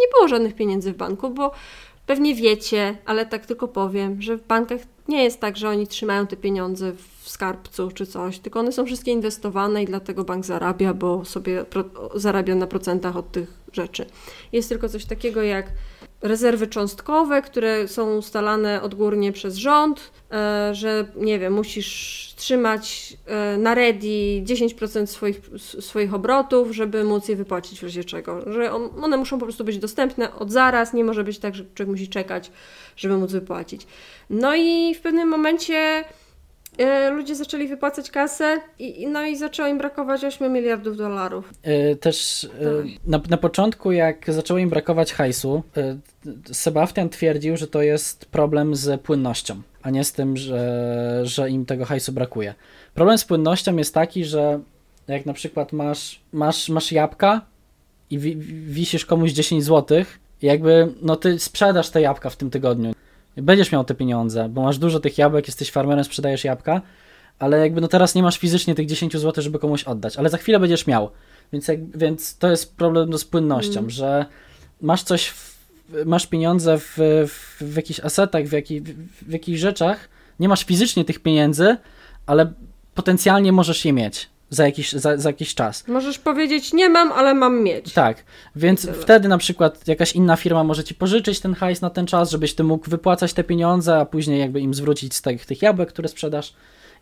nie 0.00 0.08
było 0.14 0.28
żadnych 0.28 0.54
pieniędzy 0.54 0.92
w 0.92 0.96
banku, 0.96 1.30
bo 1.30 1.50
pewnie 2.06 2.34
wiecie, 2.34 2.98
ale 3.04 3.26
tak 3.26 3.46
tylko 3.46 3.68
powiem, 3.68 4.22
że 4.22 4.36
w 4.36 4.46
bankach 4.46 4.80
nie 5.08 5.24
jest 5.24 5.40
tak, 5.40 5.56
że 5.56 5.68
oni 5.68 5.86
trzymają 5.86 6.26
te 6.26 6.36
pieniądze 6.36 6.92
w 6.92 7.28
skarbcu 7.28 7.90
czy 7.90 8.06
coś, 8.06 8.38
tylko 8.38 8.60
one 8.60 8.72
są 8.72 8.86
wszystkie 8.86 9.12
inwestowane 9.12 9.82
i 9.82 9.86
dlatego 9.86 10.24
bank 10.24 10.44
zarabia, 10.44 10.94
bo 10.94 11.24
sobie 11.24 11.64
zarabia 12.14 12.54
na 12.54 12.66
procentach 12.66 13.16
od 13.16 13.32
tych 13.32 13.63
rzeczy. 13.74 14.06
Jest 14.52 14.68
tylko 14.68 14.88
coś 14.88 15.04
takiego 15.04 15.42
jak 15.42 15.66
rezerwy 16.24 16.66
cząstkowe, 16.66 17.42
które 17.42 17.88
są 17.88 18.16
ustalane 18.16 18.82
odgórnie 18.82 19.32
przez 19.32 19.56
rząd, 19.56 20.12
e, 20.32 20.74
że 20.74 21.06
nie 21.16 21.38
wiem, 21.38 21.52
musisz 21.52 22.34
trzymać 22.36 23.16
e, 23.26 23.56
na 23.58 23.74
ready 23.74 24.42
10% 24.44 25.06
swoich, 25.06 25.40
swoich 25.80 26.14
obrotów, 26.14 26.70
żeby 26.70 27.04
móc 27.04 27.28
je 27.28 27.36
wypłacić 27.36 27.80
w 27.80 27.82
razie 27.82 28.04
czego. 28.04 28.52
Że 28.52 28.72
one 29.02 29.16
muszą 29.16 29.38
po 29.38 29.46
prostu 29.46 29.64
być 29.64 29.78
dostępne 29.78 30.34
od 30.34 30.52
zaraz, 30.52 30.92
nie 30.92 31.04
może 31.04 31.24
być 31.24 31.38
tak, 31.38 31.54
że 31.54 31.64
człowiek 31.74 31.90
musi 31.90 32.08
czekać, 32.08 32.50
żeby 32.96 33.16
móc 33.16 33.32
wypłacić. 33.32 33.86
No 34.30 34.56
i 34.56 34.94
w 34.94 35.00
pewnym 35.00 35.28
momencie 35.28 36.04
ludzie 37.10 37.34
zaczęli 37.34 37.68
wypłacać 37.68 38.10
kasę 38.10 38.60
i, 38.78 39.06
no 39.06 39.24
i 39.24 39.36
zaczęło 39.36 39.68
im 39.68 39.78
brakować 39.78 40.24
8 40.24 40.52
miliardów 40.52 40.96
dolarów. 40.96 41.52
E, 41.62 41.96
też 41.96 42.44
e, 42.44 42.48
tak. 42.48 43.06
na, 43.06 43.20
na 43.30 43.36
początku, 43.36 43.92
jak 43.92 44.24
zaczęło 44.28 44.58
im 44.58 44.68
brakować 44.68 45.12
hajsu, 45.12 45.62
Sebastian 46.52 47.08
twierdził, 47.08 47.56
że 47.56 47.66
to 47.66 47.82
jest 47.82 48.26
problem 48.26 48.76
z 48.76 49.00
płynnością, 49.00 49.62
a 49.82 49.90
nie 49.90 50.04
z 50.04 50.12
tym, 50.12 50.36
że, 50.36 51.20
że 51.22 51.50
im 51.50 51.66
tego 51.66 51.84
hajsu 51.84 52.12
brakuje. 52.12 52.54
Problem 52.94 53.18
z 53.18 53.24
płynnością 53.24 53.76
jest 53.76 53.94
taki, 53.94 54.24
że 54.24 54.60
jak 55.08 55.26
na 55.26 55.32
przykład 55.32 55.72
masz, 55.72 56.20
masz, 56.32 56.68
masz 56.68 56.92
jabłka 56.92 57.40
i 58.10 58.18
wi, 58.18 58.36
wisisz 58.66 59.06
komuś 59.06 59.32
10 59.32 59.64
zł, 59.64 60.04
jakby 60.42 60.88
no 61.02 61.16
ty 61.16 61.38
sprzedasz 61.38 61.90
te 61.90 62.00
jabłka 62.00 62.30
w 62.30 62.36
tym 62.36 62.50
tygodniu 62.50 62.94
Będziesz 63.36 63.72
miał 63.72 63.84
te 63.84 63.94
pieniądze, 63.94 64.48
bo 64.48 64.62
masz 64.62 64.78
dużo 64.78 65.00
tych 65.00 65.18
jabłek, 65.18 65.46
jesteś 65.46 65.70
farmerem, 65.70 66.04
sprzedajesz 66.04 66.44
jabłka, 66.44 66.82
ale 67.38 67.58
jakby 67.58 67.80
no 67.80 67.88
teraz 67.88 68.14
nie 68.14 68.22
masz 68.22 68.38
fizycznie 68.38 68.74
tych 68.74 68.86
10 68.86 69.12
zł, 69.12 69.42
żeby 69.42 69.58
komuś 69.58 69.84
oddać, 69.84 70.16
ale 70.16 70.30
za 70.30 70.38
chwilę 70.38 70.60
będziesz 70.60 70.86
miał. 70.86 71.10
Więc, 71.52 71.68
jak, 71.68 71.96
więc 71.98 72.38
to 72.38 72.50
jest 72.50 72.76
problem 72.76 73.18
z 73.18 73.24
płynnością, 73.24 73.78
mm. 73.78 73.90
że 73.90 74.26
masz 74.80 75.02
coś, 75.02 75.28
w, 75.28 75.56
masz 76.06 76.26
pieniądze 76.26 76.78
w, 76.78 76.96
w, 77.28 77.56
w 77.60 77.76
jakichś 77.76 78.00
asetach, 78.00 78.44
w, 78.44 78.52
jaki, 78.52 78.80
w, 78.80 79.28
w 79.28 79.32
jakichś 79.32 79.60
rzeczach, 79.60 80.08
nie 80.40 80.48
masz 80.48 80.64
fizycznie 80.64 81.04
tych 81.04 81.18
pieniędzy, 81.18 81.76
ale 82.26 82.52
potencjalnie 82.94 83.52
możesz 83.52 83.84
je 83.84 83.92
mieć 83.92 84.28
za 84.50 84.66
jakiś, 84.66 84.92
za, 84.92 85.16
za 85.16 85.28
jakiś 85.28 85.54
czas. 85.54 85.88
Możesz 85.88 86.18
powiedzieć, 86.18 86.72
nie 86.72 86.88
mam, 86.88 87.12
ale 87.12 87.34
mam 87.34 87.62
mieć. 87.62 87.92
Tak, 87.92 88.24
więc 88.56 88.88
wtedy 88.90 89.28
na 89.28 89.38
przykład 89.38 89.88
jakaś 89.88 90.12
inna 90.12 90.36
firma 90.36 90.64
może 90.64 90.84
ci 90.84 90.94
pożyczyć 90.94 91.40
ten 91.40 91.54
hajs 91.54 91.80
na 91.80 91.90
ten 91.90 92.06
czas, 92.06 92.30
żebyś 92.30 92.54
ty 92.54 92.64
mógł 92.64 92.90
wypłacać 92.90 93.32
te 93.32 93.44
pieniądze, 93.44 93.96
a 93.98 94.04
później 94.04 94.40
jakby 94.40 94.60
im 94.60 94.74
zwrócić 94.74 95.14
z 95.14 95.22
tych, 95.22 95.46
tych 95.46 95.62
jabłek, 95.62 95.88
które 95.88 96.08
sprzedasz 96.08 96.54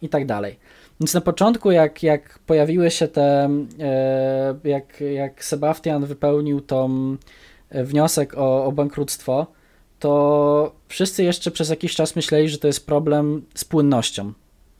i 0.02 0.08
tak 0.08 0.26
dalej. 0.26 0.58
Więc 1.00 1.14
na 1.14 1.20
początku, 1.20 1.70
jak, 1.70 2.02
jak 2.02 2.38
pojawiły 2.38 2.90
się 2.90 3.08
te, 3.08 3.50
e, 3.80 4.54
jak, 4.64 5.00
jak 5.00 5.44
Sebastian 5.44 6.04
wypełnił 6.04 6.60
tą 6.60 7.16
e, 7.70 7.84
wniosek 7.84 8.34
o, 8.36 8.64
o 8.64 8.72
bankructwo, 8.72 9.46
to 9.98 10.72
wszyscy 10.88 11.24
jeszcze 11.24 11.50
przez 11.50 11.70
jakiś 11.70 11.94
czas 11.94 12.16
myśleli, 12.16 12.48
że 12.48 12.58
to 12.58 12.66
jest 12.66 12.86
problem 12.86 13.42
z 13.54 13.64
płynnością, 13.64 14.32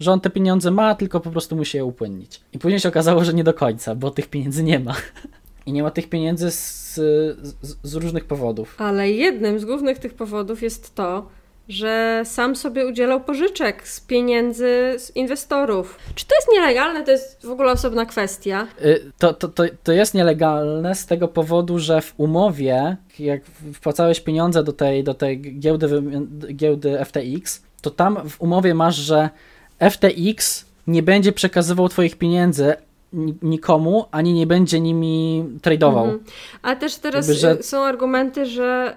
że 0.03 0.13
on 0.13 0.21
te 0.21 0.31
pieniądze 0.31 0.71
ma, 0.71 0.95
tylko 0.95 1.21
po 1.21 1.31
prostu 1.31 1.57
musi 1.57 1.77
je 1.77 1.85
upłynnić. 1.85 2.41
I 2.53 2.59
później 2.59 2.81
się 2.81 2.89
okazało, 2.89 3.25
że 3.25 3.35
nie 3.35 3.45
do 3.45 3.55
końca, 3.55 3.95
bo 3.95 4.11
tych 4.11 4.29
pieniędzy 4.29 4.65
nie 4.65 4.79
ma. 4.79 4.95
I 5.67 5.73
nie 5.73 5.83
ma 5.83 5.91
tych 5.91 6.09
pieniędzy 6.09 6.51
z, 6.51 6.95
z, 6.95 7.77
z 7.83 7.95
różnych 7.95 8.25
powodów. 8.25 8.75
Ale 8.79 9.11
jednym 9.11 9.59
z 9.59 9.65
głównych 9.65 9.99
tych 9.99 10.15
powodów 10.15 10.63
jest 10.63 10.95
to, 10.95 11.29
że 11.69 12.23
sam 12.25 12.57
sobie 12.57 12.87
udzielał 12.87 13.21
pożyczek 13.21 13.89
z 13.89 14.01
pieniędzy 14.01 14.95
z 14.99 15.17
inwestorów. 15.17 15.99
Czy 16.15 16.27
to 16.27 16.35
jest 16.35 16.49
nielegalne? 16.53 17.05
To 17.05 17.11
jest 17.11 17.47
w 17.47 17.51
ogóle 17.51 17.73
osobna 17.73 18.07
kwestia. 18.07 18.67
Y, 18.85 19.13
to, 19.19 19.35
to, 19.35 19.49
to, 19.49 19.65
to 19.83 19.93
jest 19.93 20.15
nielegalne 20.15 20.95
z 20.95 21.07
tego 21.07 21.29
powodu, 21.29 21.79
że 21.79 22.01
w 22.01 22.15
umowie, 22.17 22.97
jak 23.19 23.45
wpłacałeś 23.75 24.21
pieniądze 24.21 24.65
do 24.65 24.73
tej, 24.73 25.05
do 25.05 25.15
tej 25.15 25.41
giełdy, 25.41 26.03
giełdy 26.55 26.99
FTX, 27.05 27.63
to 27.83 27.91
tam 27.91 28.29
w 28.29 28.41
umowie 28.41 28.75
masz, 28.75 28.97
że 28.97 29.31
FTX 29.91 30.64
nie 30.87 31.03
będzie 31.03 31.33
przekazywał 31.33 31.89
Twoich 31.89 32.16
pieniędzy 32.16 32.74
nikomu, 33.43 34.05
ani 34.11 34.33
nie 34.33 34.47
będzie 34.47 34.80
nimi 34.80 35.45
tradował. 35.62 36.05
Mhm. 36.05 36.24
A 36.62 36.76
też 36.76 36.97
teraz 36.97 37.28
Jakby, 37.28 37.41
że... 37.41 37.62
są 37.62 37.85
argumenty, 37.85 38.47
że, 38.47 38.97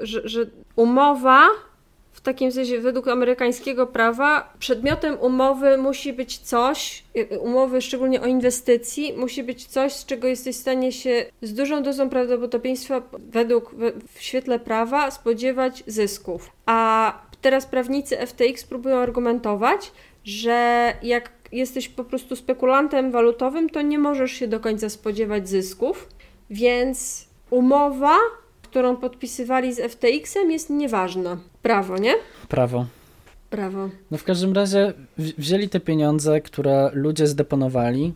yy, 0.00 0.06
że, 0.06 0.28
że 0.28 0.46
umowa 0.76 1.48
w 2.12 2.20
takim 2.20 2.52
sensie 2.52 2.80
według 2.80 3.08
amerykańskiego 3.08 3.86
prawa 3.86 4.52
przedmiotem 4.58 5.18
umowy 5.20 5.78
musi 5.78 6.12
być 6.12 6.38
coś, 6.38 7.04
y, 7.16 7.38
umowy 7.38 7.82
szczególnie 7.82 8.20
o 8.20 8.26
inwestycji, 8.26 9.12
musi 9.12 9.42
być 9.42 9.66
coś, 9.66 9.92
z 9.92 10.06
czego 10.06 10.28
jesteś 10.28 10.56
w 10.56 10.60
stanie 10.60 10.92
się 10.92 11.26
z 11.42 11.54
dużą 11.54 11.82
dozą 11.82 12.10
prawdopodobieństwa 12.10 13.02
według 13.18 13.74
w 14.14 14.22
świetle 14.22 14.58
prawa 14.58 15.10
spodziewać 15.10 15.84
zysków. 15.86 16.50
A 16.66 17.12
teraz 17.40 17.66
prawnicy 17.66 18.16
FTX 18.26 18.64
próbują 18.64 18.96
argumentować, 18.96 19.92
że 20.24 20.92
jak 21.02 21.30
jesteś 21.52 21.88
po 21.88 22.04
prostu 22.04 22.36
spekulantem 22.36 23.10
walutowym, 23.10 23.70
to 23.70 23.82
nie 23.82 23.98
możesz 23.98 24.32
się 24.32 24.48
do 24.48 24.60
końca 24.60 24.88
spodziewać 24.88 25.48
zysków, 25.48 26.08
więc 26.50 27.28
umowa, 27.50 28.16
którą 28.62 28.96
podpisywali 28.96 29.74
z 29.74 29.80
FTX-em 29.92 30.50
jest 30.50 30.70
nieważna. 30.70 31.38
Prawo, 31.62 31.98
nie? 31.98 32.14
Prawo. 32.48 32.86
Prawo. 33.50 33.88
No 34.10 34.18
w 34.18 34.24
każdym 34.24 34.52
razie 34.52 34.92
wzięli 35.18 35.68
te 35.68 35.80
pieniądze, 35.80 36.40
które 36.40 36.90
ludzie 36.92 37.26
zdeponowali 37.26 38.04
e, 38.06 38.12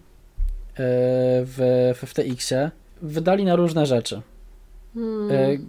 w, 1.44 1.56
w 1.94 2.06
FTX-ie, 2.06 2.70
wydali 3.02 3.44
na 3.44 3.56
różne 3.56 3.86
rzeczy. 3.86 4.22
Hmm. 4.94 5.68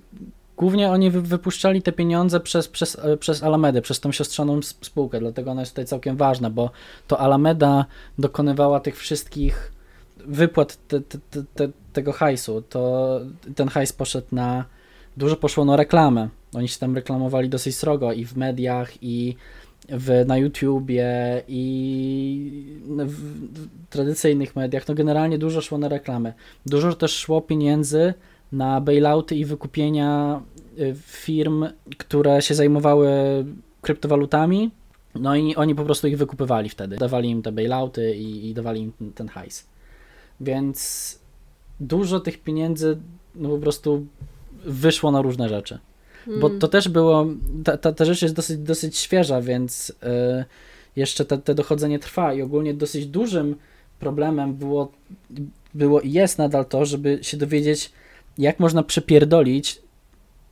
Głównie 0.59 0.89
oni 0.89 1.11
wypuszczali 1.11 1.81
te 1.81 1.91
pieniądze 1.91 2.39
przez, 2.39 2.67
przez, 2.67 2.97
e, 3.01 3.17
przez 3.17 3.43
Alamedę, 3.43 3.81
przez 3.81 3.99
tą 3.99 4.11
siostrzaną 4.11 4.61
spółkę, 4.61 5.19
dlatego 5.19 5.51
ona 5.51 5.61
jest 5.61 5.71
tutaj 5.71 5.85
całkiem 5.85 6.17
ważna, 6.17 6.49
bo 6.49 6.71
to 7.07 7.19
Alameda 7.19 7.85
dokonywała 8.17 8.79
tych 8.79 8.97
wszystkich 8.97 9.71
wypłat 10.17 10.87
te, 10.87 11.01
te, 11.01 11.17
te, 11.53 11.69
tego 11.93 12.13
hajsu. 12.13 12.61
To 12.61 13.21
ten 13.55 13.67
hajs 13.67 13.93
poszedł 13.93 14.27
na. 14.31 14.65
Dużo 15.17 15.35
poszło 15.35 15.65
na 15.65 15.75
reklamę. 15.75 16.29
Oni 16.53 16.67
się 16.67 16.79
tam 16.79 16.95
reklamowali 16.95 17.49
dosyć 17.49 17.75
srogo 17.75 18.13
i 18.13 18.25
w 18.25 18.37
mediach, 18.37 19.03
i 19.03 19.35
w, 19.89 20.23
na 20.27 20.37
YouTubie, 20.37 21.43
i 21.47 22.77
w, 22.87 23.13
w 23.53 23.67
tradycyjnych 23.89 24.55
mediach. 24.55 24.87
No 24.87 24.95
generalnie 24.95 25.37
dużo 25.37 25.61
szło 25.61 25.77
na 25.77 25.87
reklamę. 25.89 26.33
Dużo 26.65 26.93
też 26.93 27.15
szło 27.15 27.41
pieniędzy 27.41 28.13
na 28.51 28.81
bailouty 28.81 29.35
i 29.35 29.45
wykupienia 29.45 30.41
y, 30.79 30.95
firm, 31.03 31.65
które 31.97 32.41
się 32.41 32.55
zajmowały 32.55 33.09
kryptowalutami. 33.81 34.71
No 35.15 35.35
i 35.35 35.55
oni 35.55 35.75
po 35.75 35.83
prostu 35.85 36.07
ich 36.07 36.17
wykupywali 36.17 36.69
wtedy. 36.69 36.97
Dawali 36.97 37.29
im 37.29 37.41
te 37.41 37.51
bailouty 37.51 38.15
i, 38.15 38.49
i 38.49 38.53
dawali 38.53 38.81
im 38.81 38.93
ten, 39.15 39.27
hajs. 39.27 39.67
Więc 40.41 41.19
dużo 41.79 42.19
tych 42.19 42.43
pieniędzy 42.43 42.97
no 43.35 43.49
po 43.49 43.57
prostu 43.57 44.05
wyszło 44.65 45.11
na 45.11 45.21
różne 45.21 45.49
rzeczy. 45.49 45.79
Hmm. 46.25 46.41
Bo 46.41 46.49
to 46.49 46.67
też 46.67 46.89
było, 46.89 47.25
ta, 47.63 47.77
ta, 47.77 47.93
ta 47.93 48.05
rzecz 48.05 48.21
jest 48.21 48.35
dosyć, 48.35 48.57
dosyć 48.57 48.97
świeża, 48.97 49.41
więc 49.41 49.89
y, 49.89 50.45
jeszcze 50.95 51.25
te, 51.25 51.37
te 51.37 51.55
dochodzenie 51.55 51.99
trwa 51.99 52.33
i 52.33 52.41
ogólnie 52.41 52.73
dosyć 52.73 53.05
dużym 53.05 53.55
problemem 53.99 54.53
było, 54.53 54.91
było 55.73 56.01
i 56.01 56.11
jest 56.11 56.37
nadal 56.37 56.65
to, 56.65 56.85
żeby 56.85 57.19
się 57.21 57.37
dowiedzieć, 57.37 57.91
jak 58.39 58.59
można 58.59 58.83
przepierdolić 58.83 59.81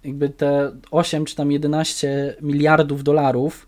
jakby 0.03 0.29
te 0.29 0.71
8 0.91 1.25
czy 1.25 1.35
tam 1.35 1.51
11 1.51 2.35
miliardów 2.41 3.03
dolarów, 3.03 3.67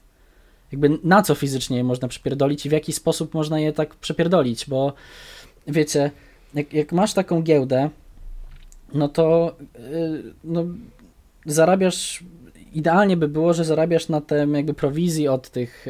jakby 0.71 0.89
na 1.03 1.21
co 1.21 1.35
fizycznie 1.35 1.77
je 1.77 1.83
można 1.83 2.07
przepierdolić 2.07 2.65
i 2.65 2.69
w 2.69 2.71
jaki 2.71 2.93
sposób 2.93 3.33
można 3.33 3.59
je 3.59 3.73
tak 3.73 3.95
przepierdolić, 3.95 4.65
bo 4.69 4.93
wiecie, 5.67 6.11
jak, 6.53 6.73
jak 6.73 6.91
masz 6.91 7.13
taką 7.13 7.41
giełdę, 7.41 7.89
no 8.93 9.07
to 9.07 9.55
yy, 9.91 10.33
no, 10.43 10.65
zarabiasz, 11.45 12.23
idealnie 12.73 13.17
by 13.17 13.27
było, 13.27 13.53
że 13.53 13.65
zarabiasz 13.65 14.09
na 14.09 14.21
tym 14.21 14.55
jakby 14.55 14.73
prowizji 14.73 15.27
od 15.27 15.49
tych 15.49 15.87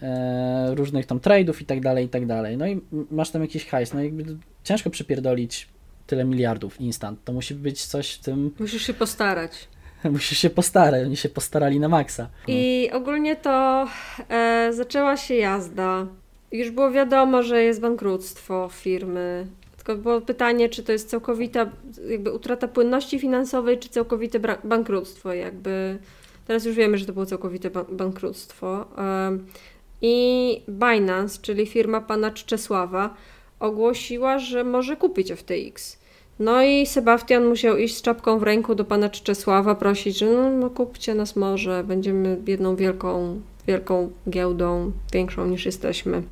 yy, 0.00 0.74
różnych 0.74 1.06
tam 1.06 1.18
trade'ów 1.18 1.62
i 1.62 1.64
tak 1.64 1.80
dalej, 1.80 2.06
i 2.06 2.08
tak 2.08 2.26
dalej. 2.26 2.56
No 2.56 2.66
i 2.66 2.80
masz 3.10 3.30
tam 3.30 3.42
jakiś 3.42 3.66
hajs, 3.66 3.94
no 3.94 4.02
jakby 4.02 4.24
ciężko 4.64 4.90
przepierdolić 4.90 5.68
tyle 6.12 6.24
miliardów 6.24 6.80
instant. 6.80 7.24
To 7.24 7.32
musi 7.32 7.54
być 7.54 7.86
coś 7.86 8.12
w 8.12 8.18
tym. 8.18 8.50
Musisz 8.58 8.86
się 8.86 8.94
postarać. 8.94 9.68
Musisz 10.12 10.38
się 10.38 10.50
postarać, 10.50 11.06
oni 11.06 11.16
się 11.16 11.28
postarali 11.28 11.80
na 11.80 11.88
maksa. 11.88 12.28
I 12.48 12.90
ogólnie 12.92 13.36
to 13.36 13.86
e, 14.28 14.70
zaczęła 14.72 15.16
się 15.16 15.34
jazda. 15.34 16.06
Już 16.52 16.70
było 16.70 16.90
wiadomo, 16.90 17.42
że 17.42 17.62
jest 17.62 17.80
bankructwo 17.80 18.68
firmy. 18.72 19.46
Tylko 19.76 19.96
było 19.96 20.20
pytanie, 20.20 20.68
czy 20.68 20.82
to 20.82 20.92
jest 20.92 21.10
całkowita 21.10 21.70
jakby 22.08 22.32
utrata 22.32 22.68
płynności 22.68 23.18
finansowej, 23.18 23.78
czy 23.78 23.88
całkowite 23.88 24.38
bankructwo. 24.64 25.32
Jakby 25.32 25.98
teraz 26.46 26.64
już 26.64 26.76
wiemy, 26.76 26.98
że 26.98 27.06
to 27.06 27.12
było 27.12 27.26
całkowite 27.26 27.70
bankructwo. 27.88 28.86
E, 28.98 29.38
I 30.02 30.62
Binance, 30.68 31.38
czyli 31.42 31.66
firma 31.66 32.00
pana 32.00 32.30
Czesława, 32.30 33.14
ogłosiła, 33.60 34.38
że 34.38 34.64
może 34.64 34.96
kupić 34.96 35.32
FTX. 35.32 36.01
No 36.42 36.62
i 36.62 36.86
Sebastian 36.86 37.46
musiał 37.46 37.76
iść 37.76 37.96
z 37.96 38.02
czapką 38.02 38.38
w 38.38 38.42
ręku 38.42 38.74
do 38.74 38.84
pana 38.84 39.08
Czesława, 39.08 39.74
prosić, 39.74 40.18
że 40.18 40.26
no, 40.26 40.50
no 40.50 40.70
kupcie 40.70 41.14
nas 41.14 41.36
może, 41.36 41.84
będziemy 41.84 42.40
jedną 42.46 42.76
wielką, 42.76 43.40
wielką 43.66 44.10
giełdą, 44.30 44.92
większą 45.12 45.46
niż 45.46 45.66
jesteśmy. 45.66 46.22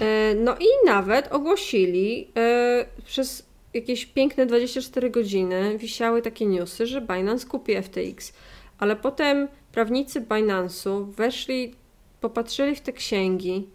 E, 0.00 0.34
no 0.34 0.56
i 0.56 0.86
nawet 0.86 1.32
ogłosili 1.32 2.28
e, 2.36 2.86
przez 3.04 3.46
jakieś 3.74 4.06
piękne 4.06 4.46
24 4.46 5.10
godziny 5.10 5.78
wisiały 5.78 6.22
takie 6.22 6.46
newsy, 6.46 6.86
że 6.86 7.00
Binance 7.00 7.46
kupi 7.46 7.82
FTX. 7.82 8.32
Ale 8.78 8.96
potem 8.96 9.48
prawnicy 9.72 10.20
Binance'u 10.20 11.04
weszli, 11.04 11.74
popatrzyli 12.20 12.76
w 12.76 12.80
te 12.80 12.92
księgi, 12.92 13.66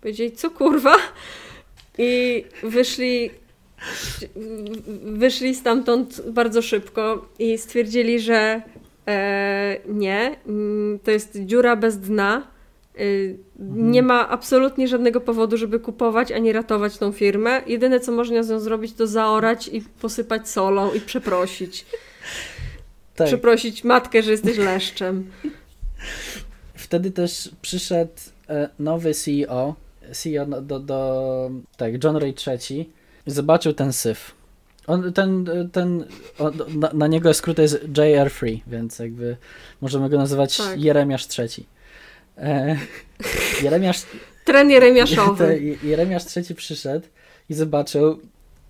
powiedzieli, 0.00 0.32
co 0.32 0.50
kurwa? 0.50 0.96
I 1.98 2.44
wyszli 2.62 3.30
wyszli 5.04 5.54
stamtąd 5.54 6.22
bardzo 6.30 6.62
szybko 6.62 7.28
i 7.38 7.58
stwierdzili, 7.58 8.20
że 8.20 8.62
e, 9.06 9.76
nie, 9.88 10.36
mm, 10.46 10.98
to 10.98 11.10
jest 11.10 11.38
dziura 11.44 11.76
bez 11.76 11.98
dna. 11.98 12.46
E, 12.96 13.02
mhm. 13.60 13.90
Nie 13.90 14.02
ma 14.02 14.28
absolutnie 14.28 14.88
żadnego 14.88 15.20
powodu, 15.20 15.56
żeby 15.56 15.80
kupować 15.80 16.32
ani 16.32 16.52
ratować 16.52 16.98
tą 16.98 17.12
firmę. 17.12 17.62
Jedyne, 17.66 18.00
co 18.00 18.12
można 18.12 18.42
z 18.42 18.50
nią 18.50 18.60
zrobić, 18.60 18.92
to 18.92 19.06
zaorać 19.06 19.68
i 19.68 19.80
posypać 19.80 20.48
solą 20.48 20.92
i 20.92 21.00
przeprosić. 21.00 21.86
Tak. 23.14 23.28
Przeprosić 23.28 23.84
matkę, 23.84 24.22
że 24.22 24.30
jesteś 24.30 24.58
leszczem. 24.72 25.30
Wtedy 26.74 27.10
też 27.10 27.50
przyszedł 27.62 28.12
e, 28.48 28.68
nowy 28.78 29.14
CEO, 29.14 29.74
CEO 30.12 30.46
do, 30.46 30.60
do, 30.60 30.80
do 30.80 31.50
tak, 31.76 32.04
John 32.04 32.16
Ray 32.16 32.34
III, 32.46 32.90
zobaczył 33.26 33.72
ten 33.72 33.92
syf. 33.92 34.34
On, 34.86 35.12
ten, 35.12 35.46
ten, 35.72 36.04
on, 36.38 36.52
na, 36.68 36.90
na, 36.92 37.06
niego 37.06 37.34
skrót 37.34 37.58
jest 37.58 37.78
JR 37.96 38.30
Free, 38.30 38.62
więc 38.66 38.98
jakby 38.98 39.36
możemy 39.80 40.08
go 40.08 40.18
nazywać 40.18 40.56
tak. 40.56 40.80
Jeremiasz 40.80 41.38
III. 41.38 41.66
E, 42.38 42.76
Jeremiasz... 43.62 44.02
Tren 44.44 44.70
Jeremiaszowy. 44.70 45.60
Jeremiasz 45.82 46.36
III 46.36 46.54
przyszedł 46.54 47.06
i 47.50 47.54
zobaczył, 47.54 48.20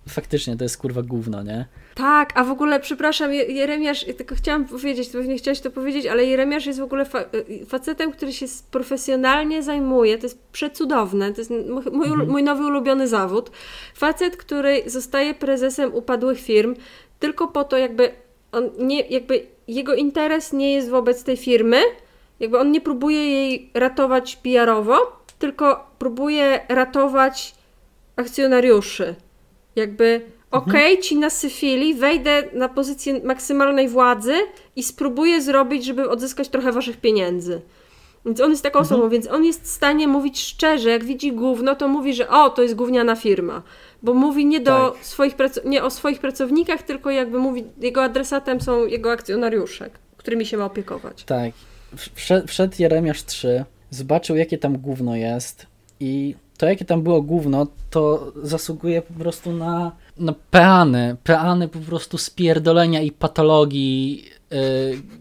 faktycznie 0.09 0.57
to 0.57 0.63
jest 0.63 0.77
kurwa 0.77 1.01
gówno, 1.01 1.43
nie? 1.43 1.65
Tak, 1.95 2.31
a 2.35 2.43
w 2.43 2.51
ogóle, 2.51 2.79
przepraszam, 2.79 3.33
Jeremiasz, 3.33 4.05
tylko 4.17 4.35
chciałam 4.35 4.65
powiedzieć, 4.65 5.09
to 5.09 5.17
pewnie 5.17 5.37
chciałaś 5.37 5.59
to 5.59 5.71
powiedzieć, 5.71 6.05
ale 6.05 6.25
Jeremiasz 6.25 6.65
jest 6.65 6.79
w 6.79 6.83
ogóle 6.83 7.05
fa 7.05 7.19
y, 7.21 7.65
facetem, 7.65 8.11
który 8.11 8.33
się 8.33 8.45
profesjonalnie 8.71 9.63
zajmuje, 9.63 10.17
to 10.17 10.25
jest 10.25 10.39
przecudowne, 10.51 11.33
to 11.33 11.41
jest 11.41 11.51
mój, 11.91 12.07
mhm. 12.07 12.29
mój 12.29 12.43
nowy 12.43 12.65
ulubiony 12.65 13.07
zawód. 13.07 13.51
Facet, 13.95 14.37
który 14.37 14.83
zostaje 14.85 15.33
prezesem 15.33 15.93
upadłych 15.93 16.39
firm 16.39 16.75
tylko 17.21 17.47
po 17.47 17.63
to, 17.63 17.77
jakby 17.77 18.11
on 18.51 18.69
nie, 18.79 19.01
jakby 19.01 19.47
jego 19.67 19.95
interes 19.95 20.53
nie 20.53 20.73
jest 20.73 20.89
wobec 20.89 21.23
tej 21.23 21.37
firmy, 21.37 21.81
jakby 22.39 22.59
on 22.59 22.71
nie 22.71 22.81
próbuje 22.81 23.31
jej 23.31 23.71
ratować 23.73 24.35
PR-owo, 24.35 24.97
tylko 25.39 25.91
próbuje 25.99 26.59
ratować 26.69 27.55
akcjonariuszy. 28.15 29.15
Jakby, 29.75 30.21
okej, 30.51 30.99
ci 30.99 31.17
nasyfili, 31.17 31.93
wejdę 31.95 32.43
na 32.53 32.69
pozycję 32.69 33.21
maksymalnej 33.23 33.87
władzy 33.87 34.33
i 34.75 34.83
spróbuję 34.83 35.41
zrobić, 35.41 35.85
żeby 35.85 36.09
odzyskać 36.09 36.49
trochę 36.49 36.71
waszych 36.71 36.97
pieniędzy. 36.97 37.61
Więc 38.25 38.41
on 38.41 38.51
jest 38.51 38.63
taką 38.63 38.79
osobą, 38.79 39.09
więc 39.09 39.27
on 39.27 39.45
jest 39.45 39.63
w 39.63 39.67
stanie 39.67 40.07
mówić 40.07 40.39
szczerze, 40.39 40.89
jak 40.89 41.03
widzi 41.03 41.31
gówno, 41.31 41.75
to 41.75 41.87
mówi, 41.87 42.13
że 42.13 42.29
o, 42.29 42.49
to 42.49 42.61
jest 42.61 42.75
gówniana 42.75 43.15
firma. 43.15 43.61
Bo 44.03 44.13
mówi 44.13 44.45
nie, 44.45 44.59
do 44.59 44.91
Tak. 44.95 45.05
swoich 45.05 45.35
prac- 45.35 45.65
nie 45.65 45.83
o 45.83 45.89
swoich 45.89 46.19
pracownikach, 46.19 46.83
tylko 46.83 47.09
jakby 47.11 47.39
mówi, 47.39 47.63
jego 47.81 48.03
adresatem 48.03 48.61
są 48.61 48.85
jego 48.85 49.11
akcjonariusze, 49.11 49.89
którymi 50.17 50.45
się 50.45 50.57
ma 50.57 50.65
opiekować. 50.65 51.23
Tak. 51.23 51.51
Wszedł 52.47 52.73
Jeremiasz 52.79 53.23
3, 53.23 53.65
zobaczył 53.89 54.35
jakie 54.35 54.57
tam 54.57 54.77
gówno 54.77 55.15
jest 55.15 55.65
i 55.99 56.35
to 56.61 56.67
jakie 56.67 56.85
tam 56.85 57.01
było 57.01 57.21
gówno, 57.21 57.67
to 57.89 58.33
zasługuje 58.43 59.01
po 59.01 59.13
prostu 59.13 59.51
na, 59.51 59.91
na 60.17 60.33
peany, 60.51 61.15
peany 61.23 61.67
po 61.67 61.79
prostu 61.79 62.17
spierdolenia 62.17 63.01
i 63.01 63.11
patologii 63.11 64.25
yy, 64.51 64.57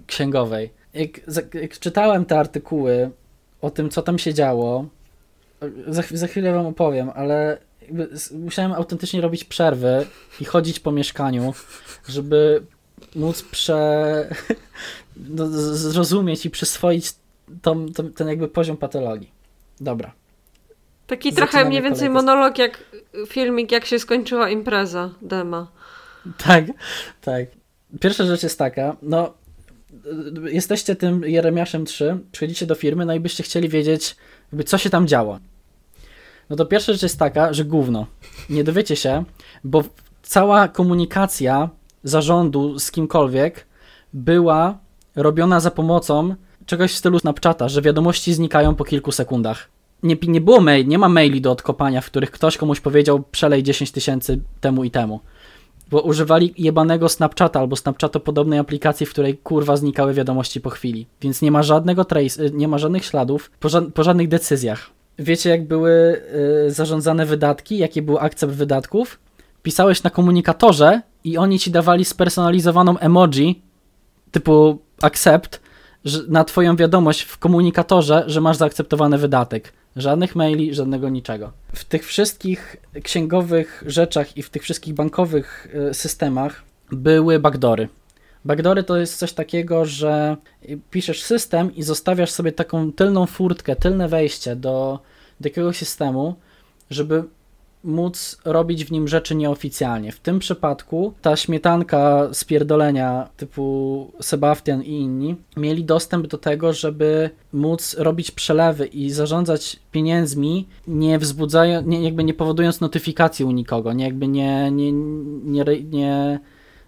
księgowej. 0.07 0.71
Jak, 0.95 1.21
jak 1.55 1.79
czytałem 1.79 2.25
te 2.25 2.39
artykuły 2.39 3.11
o 3.61 3.71
tym, 3.71 3.91
co 3.91 4.03
tam 4.03 4.19
się 4.19 4.35
działo, 4.35 4.87
za, 5.87 6.03
za 6.11 6.27
chwilę 6.27 6.53
wam 6.53 6.67
opowiem, 6.67 7.11
ale 7.15 7.59
musiałem 8.33 8.73
autentycznie 8.73 9.21
robić 9.21 9.45
przerwy 9.45 10.07
i 10.41 10.45
chodzić 10.45 10.81
po 10.81 10.93
mieszkaniu, 10.93 11.55
żeby 12.09 12.63
móc 13.17 13.43
prze, 13.43 14.29
no, 15.37 15.49
zrozumieć 15.75 16.47
i 16.47 16.51
przyswoić 16.51 17.13
tą, 17.63 17.93
tą, 17.93 18.13
ten 18.13 18.29
jakby 18.29 18.49
poziom 18.49 18.77
patologii. 18.77 19.31
Dobra. 19.81 20.20
Taki 21.11 21.31
Zaczynamy 21.31 21.51
trochę 21.51 21.65
mniej 21.65 21.83
więcej 21.83 22.09
kolejkę. 22.09 22.27
monolog 22.27 22.59
jak 22.59 22.85
filmik, 23.27 23.73
jak 23.73 23.85
się 23.87 23.99
skończyła 23.99 24.51
impreza 24.51 25.11
Dema. 25.23 25.67
Tak, 26.45 26.65
tak. 27.21 27.47
Pierwsza 28.01 28.25
rzecz 28.25 28.43
jest 28.43 28.59
taka, 28.59 28.97
no 29.03 29.35
jesteście 30.51 30.97
tym 30.97 31.25
Jeremiaszem 31.25 31.85
3, 31.85 32.19
przychodzicie 32.33 32.67
do 32.67 32.75
firmy, 32.75 33.07
no 33.07 33.15
i 33.15 33.21
byście 33.21 33.43
chcieli 33.43 33.69
wiedzieć, 33.69 34.17
jakby 34.53 34.65
co 34.65 34.79
się 34.79 34.91
tam 34.91 35.07
działo. 35.07 35.39
No 36.51 36.57
to 36.57 36.67
pierwsza 36.67 36.93
rzecz 36.93 37.03
jest 37.03 37.19
taka, 37.19 37.53
że 37.53 37.65
gówno. 37.65 38.07
Nie 38.51 38.65
dowiecie 38.65 38.97
się, 38.97 39.25
bo 39.65 39.85
cała 40.23 40.69
komunikacja 40.69 41.69
zarządu 42.05 42.79
z 42.79 42.91
kimkolwiek 42.91 43.67
była 44.13 44.79
robiona 45.17 45.61
za 45.61 45.71
pomocą 45.71 46.35
czegoś 46.67 46.93
w 46.93 46.97
stylu 46.97 47.19
Snapchata, 47.19 47.69
że 47.69 47.83
wiadomości 47.83 48.35
znikają 48.35 48.75
po 48.75 48.85
kilku 48.85 49.13
sekundach. 49.13 49.69
Nie, 50.03 50.17
nie 50.23 50.41
było 50.41 50.61
mail, 50.61 50.89
nie 50.89 50.99
ma 50.99 51.09
maili 51.09 51.41
do 51.41 51.51
odkopania, 51.51 52.01
w 52.01 52.07
których 52.07 52.31
ktoś 52.31 52.57
komuś 52.57 52.81
powiedział 52.81 53.23
przelej 53.31 53.63
10 53.63 53.93
tysięcy 53.93 54.41
temu 54.61 54.85
i 54.85 54.91
temu. 54.91 55.21
Bo 55.91 56.01
używali 56.01 56.55
jebanego 56.59 57.09
Snapchata 57.09 57.61
albo 57.61 57.77
Snapchato 57.77 58.21
podobnej 58.21 58.59
aplikacji, 58.59 59.07
w 59.07 59.11
której 59.11 59.39
kurwa 59.39 59.77
znikały 59.77 60.15
wiadomości 60.15 60.61
po 60.61 60.71
chwili. 60.71 61.07
Więc 61.21 61.43
nie 61.43 61.51
ma 61.51 61.63
żadnego 61.63 62.05
trace, 62.05 62.43
y, 62.43 62.51
nie 62.51 62.69
ma 62.69 62.79
żadnych 62.79 63.05
śladów 63.05 63.51
po, 63.61 63.69
ża- 63.69 63.91
po 63.91 64.03
żadnych 64.03 64.29
decyzjach. 64.29 64.91
Wiecie, 65.19 65.51
jak 65.51 65.67
były 65.67 66.23
y, 66.67 66.71
zarządzane 66.71 67.27
wydatki, 67.27 67.79
jakie 67.79 68.03
był 68.03 68.19
akcept 68.19 68.53
wydatków? 68.53 69.19
Pisałeś 69.63 70.03
na 70.03 70.11
komunikatorze 70.11 71.01
i 71.25 71.39
oni 71.39 71.59
ci 71.59 71.71
dawali 71.71 72.05
spersonalizowaną 72.05 72.99
emoji 72.99 73.63
typu 74.31 74.79
accept 75.03 75.61
na 76.29 76.45
twoją 76.45 76.77
wiadomość 76.77 77.23
w 77.23 77.39
komunikatorze, 77.39 78.25
że 78.27 78.41
masz 78.41 78.57
zaakceptowany 78.57 79.19
wydatek. 79.19 79.73
Żadnych 80.01 80.37
maili, 80.37 80.75
żadnego 80.75 81.09
niczego. 81.09 81.53
W 81.75 81.85
tych 81.85 82.07
wszystkich 82.07 82.77
księgowych 83.03 83.85
rzeczach 83.87 84.37
i 84.37 84.43
w 84.43 84.51
tych 84.51 84.63
wszystkich 84.63 84.95
bankowych 84.95 85.69
y, 85.91 85.95
systemach 85.95 86.63
były 86.93 87.39
backdory. 87.39 87.89
Backdory 88.45 88.83
to 88.83 88.97
jest 88.97 89.19
coś 89.19 89.33
takiego, 89.33 89.85
że 89.85 90.37
piszesz 90.91 91.23
system 91.23 91.75
i 91.75 91.83
zostawiasz 91.83 92.31
sobie 92.31 92.53
taką 92.53 92.93
tylną 92.93 93.27
furtkę, 93.27 93.77
tylne 93.77 94.09
wejście 94.09 94.57
do, 94.57 94.99
do 95.41 95.49
jakiegoś 95.49 95.77
systemu, 95.77 96.35
żeby 96.91 97.25
móc 97.85 98.39
robić 98.45 98.85
w 98.85 98.93
nim 98.93 99.09
rzeczy 99.09 99.35
nieoficjalnie. 99.35 100.13
W 100.13 100.21
tym 100.21 100.39
przypadku 100.39 101.15
ta 101.23 101.37
śmietanka 101.37 102.29
spierdolenia 102.33 103.29
typu 103.37 104.11
Sebastian 104.21 104.83
i 104.83 104.91
inni 104.91 105.37
mieli 105.57 105.85
dostęp 105.85 106.27
do 106.27 106.39
tego, 106.39 106.73
żeby 106.73 107.31
móc 107.53 107.97
robić 107.99 108.31
przelewy 108.31 108.87
i 108.87 109.11
zarządzać 109.11 109.77
pieniędzmi, 109.93 110.69
nie 110.87 111.19
wzbudzając, 111.19 111.87
nie, 111.87 112.03
jakby 112.03 112.25
nie 112.25 112.35
powodując 112.35 112.81
notyfikacji 112.81 113.45
u 113.45 113.51
nikogo, 113.51 113.93
nie 113.93 114.05
jakby 114.05 114.29
nie, 114.29 114.71
nie, 114.71 114.93
nie, 114.93 115.65
nie, 115.91 116.41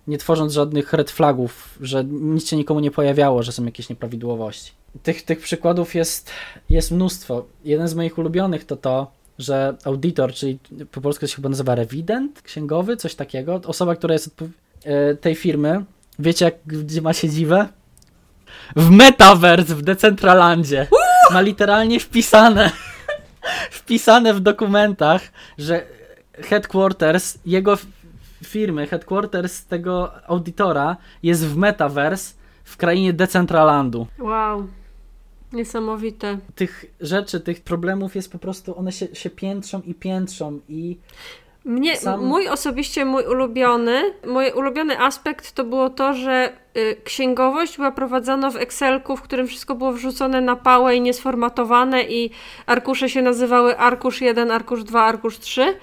nie 0.06 0.18
tworząc 0.18 0.52
żadnych 0.52 0.92
red 0.92 1.10
flagów, 1.10 1.78
że 1.80 2.04
nic 2.04 2.48
się 2.48 2.56
nikomu 2.56 2.80
nie 2.80 2.90
pojawiało, 2.90 3.42
że 3.42 3.52
są 3.52 3.64
jakieś 3.64 3.88
nieprawidłowości. 3.88 4.72
Tych, 5.02 5.22
tych 5.22 5.40
przykładów 5.40 5.94
jest, 5.94 6.30
jest 6.70 6.90
mnóstwo. 6.90 7.44
Jeden 7.64 7.88
z 7.88 7.94
moich 7.94 8.18
ulubionych 8.18 8.64
to 8.64 8.76
to, 8.76 9.21
że 9.42 9.74
audytor, 9.84 10.32
czyli 10.32 10.58
po 10.90 11.00
polsku 11.00 11.26
się 11.26 11.36
chyba 11.36 11.48
nazywa 11.48 11.74
rewident 11.74 12.42
księgowy, 12.42 12.96
coś 12.96 13.14
takiego, 13.14 13.60
osoba, 13.66 13.96
która 13.96 14.12
jest 14.12 14.42
e, 14.84 15.14
tej 15.14 15.34
firmy, 15.34 15.84
wiecie 16.18 16.44
jak, 16.44 16.54
gdzie 16.66 17.02
ma 17.02 17.12
siedzibę? 17.12 17.68
W 18.76 18.90
Metaverse, 18.90 19.74
w 19.74 19.82
Decentralandzie. 19.82 20.86
Ma 21.32 21.40
literalnie 21.40 22.00
wpisane, 22.00 22.70
wpisane 23.80 24.34
w 24.34 24.40
dokumentach, 24.40 25.22
że 25.58 25.86
headquarters 26.32 27.38
jego 27.46 27.78
firmy, 28.44 28.86
headquarters 28.86 29.64
tego 29.64 30.12
audytora 30.26 30.96
jest 31.22 31.46
w 31.46 31.56
Metaverse 31.56 32.34
w 32.64 32.76
krainie 32.76 33.12
Decentralandu 33.12 34.06
Wow. 34.18 34.68
Niesamowite. 35.52 36.38
tych 36.54 36.84
rzeczy, 37.00 37.40
tych 37.40 37.60
problemów 37.60 38.14
jest 38.14 38.32
po 38.32 38.38
prostu, 38.38 38.78
one 38.78 38.92
się, 38.92 39.06
się 39.12 39.30
piętrzą 39.30 39.80
i 39.86 39.94
piętrzą 39.94 40.60
i 40.68 40.96
Mnie, 41.64 41.96
Sam- 41.96 42.24
mój 42.24 42.48
osobiście, 42.48 43.04
mój 43.04 43.24
ulubiony, 43.26 44.14
mój 44.26 44.50
ulubiony 44.50 45.00
aspekt 45.00 45.52
to 45.52 45.64
było 45.64 45.90
to, 45.90 46.14
że 46.14 46.52
y, 46.76 46.96
księgowość 47.04 47.76
była 47.76 47.92
prowadzona 47.92 48.50
w 48.50 48.56
Excelku, 48.56 49.16
w 49.16 49.22
którym 49.22 49.46
wszystko 49.46 49.74
było 49.74 49.92
wrzucone 49.92 50.40
na 50.40 50.56
pałę 50.56 50.96
i 50.96 51.00
niesformatowane 51.00 52.02
i 52.02 52.30
arkusze 52.66 53.08
się 53.08 53.22
nazywały 53.22 53.78
arkusz 53.78 54.20
1, 54.20 54.50
arkusz 54.50 54.84
2, 54.84 55.02
arkusz 55.02 55.38
3 55.38 55.74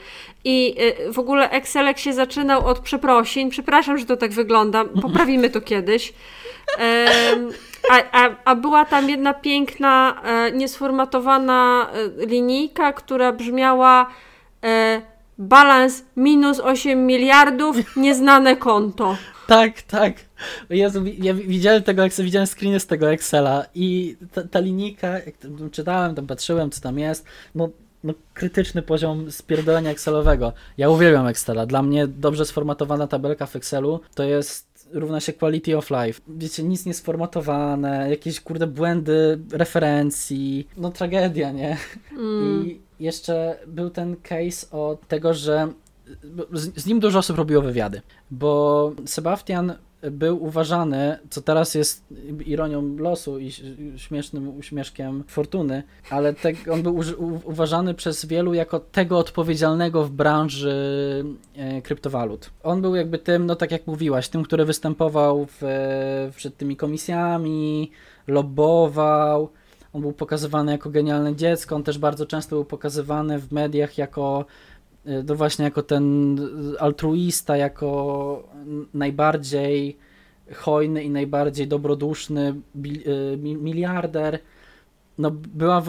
i 0.44 0.76
y, 1.08 1.14
w 1.14 1.20
ogóle 1.20 1.50
Excelek 1.50 1.98
się 1.98 2.14
zaczynał 2.14 2.68
od 2.68 2.80
przeprosin. 2.80 3.50
Przepraszam, 3.50 3.98
że 3.98 4.06
to 4.06 4.18
tak 4.18 4.32
wygląda, 4.32 4.86
poprawimy 5.02 5.50
to 5.50 5.62
kiedyś. 5.62 6.14
A, 7.92 8.04
a, 8.12 8.30
a 8.46 8.56
była 8.56 8.86
tam 8.86 9.10
jedna 9.10 9.34
piękna, 9.34 10.22
e, 10.24 10.52
niesformatowana 10.52 11.90
e, 12.22 12.26
linijka, 12.26 12.94
która 12.94 13.32
brzmiała 13.34 14.10
e, 14.64 15.02
balans 15.38 16.04
minus 16.18 16.60
8 16.60 17.06
miliardów, 17.06 17.96
nieznane 17.96 18.56
konto. 18.56 19.18
tak, 19.48 19.82
tak. 19.82 20.14
Jezu, 20.70 21.04
ja 21.18 21.34
wi- 21.34 21.48
widziałem 21.48 21.84
tego, 21.84 22.04
jak 22.04 22.14
widziałem 22.14 22.48
screeny 22.48 22.80
z 22.80 22.88
tego 22.88 23.12
Excela 23.12 23.66
i 23.76 24.18
ta, 24.34 24.42
ta 24.44 24.60
linijka, 24.60 25.08
jak 25.08 25.38
tam 25.38 25.70
czytałem, 25.72 26.16
tam 26.16 26.28
patrzyłem, 26.28 26.72
co 26.72 26.82
tam 26.82 27.00
jest, 27.00 27.26
no, 27.56 27.70
no 28.04 28.14
krytyczny 28.34 28.82
poziom 28.82 29.32
spierdolenia 29.32 29.92
Excelowego. 29.92 30.54
Ja 30.78 30.90
uwielbiam 30.90 31.28
Excela. 31.28 31.66
Dla 31.66 31.82
mnie 31.82 32.08
dobrze 32.08 32.46
sformatowana 32.46 33.08
tabelka 33.08 33.46
w 33.46 33.56
Excelu 33.56 34.00
to 34.16 34.24
jest 34.24 34.69
równa 34.92 35.20
się 35.20 35.34
quality 35.34 35.78
of 35.78 35.90
life. 35.90 36.22
Wiecie, 36.28 36.64
nic 36.64 36.86
nie 36.86 36.94
sformatowane, 36.94 38.10
jakieś 38.10 38.42
kurde 38.42 38.68
błędy 38.68 39.40
referencji, 39.52 40.68
no 40.78 40.92
tragedia, 40.92 41.52
nie? 41.52 41.78
Mm. 42.12 42.68
I 42.68 42.80
jeszcze 43.00 43.60
był 43.68 43.90
ten 43.90 44.16
case 44.16 44.72
o 44.72 44.98
tego, 45.08 45.34
że 45.34 45.68
z, 46.54 46.82
z 46.82 46.86
nim 46.86 47.00
dużo 47.00 47.20
osób 47.20 47.38
robiło 47.38 47.62
wywiady, 47.62 48.02
bo 48.32 48.92
Sebastian 49.06 49.74
był 50.12 50.44
uważany, 50.44 51.18
co 51.30 51.42
teraz 51.42 51.76
jest 51.76 52.06
ironią 52.46 52.98
losu 52.98 53.40
i 53.40 53.52
śmiesznym 53.98 54.58
uśmieszkiem 54.58 55.24
fortuny, 55.28 55.84
ale 56.10 56.34
te, 56.34 56.52
on 56.72 56.84
był 56.84 56.96
u, 56.96 57.42
uważany 57.44 57.94
przez 57.94 58.26
wielu 58.26 58.54
jako 58.54 58.80
tego 58.80 59.18
odpowiedzialnego 59.18 60.04
w 60.04 60.12
branży 60.12 60.76
e, 61.56 61.82
kryptowalut. 61.82 62.50
On 62.64 62.82
był 62.82 62.96
jakby 62.96 63.20
tym, 63.20 63.46
no 63.46 63.56
tak 63.56 63.72
jak 63.72 63.88
mówiłaś, 63.88 64.30
tym, 64.30 64.44
który 64.44 64.66
występował 64.66 65.48
w, 65.62 65.64
przed 66.36 66.58
tymi 66.58 66.78
komisjami, 66.78 67.92
lobbował, 68.28 69.50
on 69.94 70.02
był 70.02 70.14
pokazywany 70.14 70.72
jako 70.72 70.90
genialne 70.90 71.36
dziecko, 71.36 71.76
on 71.76 71.84
też 71.84 71.98
bardzo 71.98 72.26
często 72.26 72.56
był 72.56 72.66
pokazywany 72.66 73.40
w 73.40 73.52
mediach 73.52 73.98
jako 73.98 74.46
y, 75.10 75.24
no 75.28 75.36
właśnie 75.36 75.66
jako 75.66 75.84
ten 75.84 76.38
altruista, 76.80 77.58
jako 77.58 78.50
najbardziej 78.94 79.98
hojny 80.56 81.04
i 81.04 81.10
najbardziej 81.10 81.68
dobroduszny 81.68 82.56
y, 82.86 83.38
mi- 83.38 83.56
miliarder. 83.58 84.40
no, 85.18 85.32
była 85.32 85.82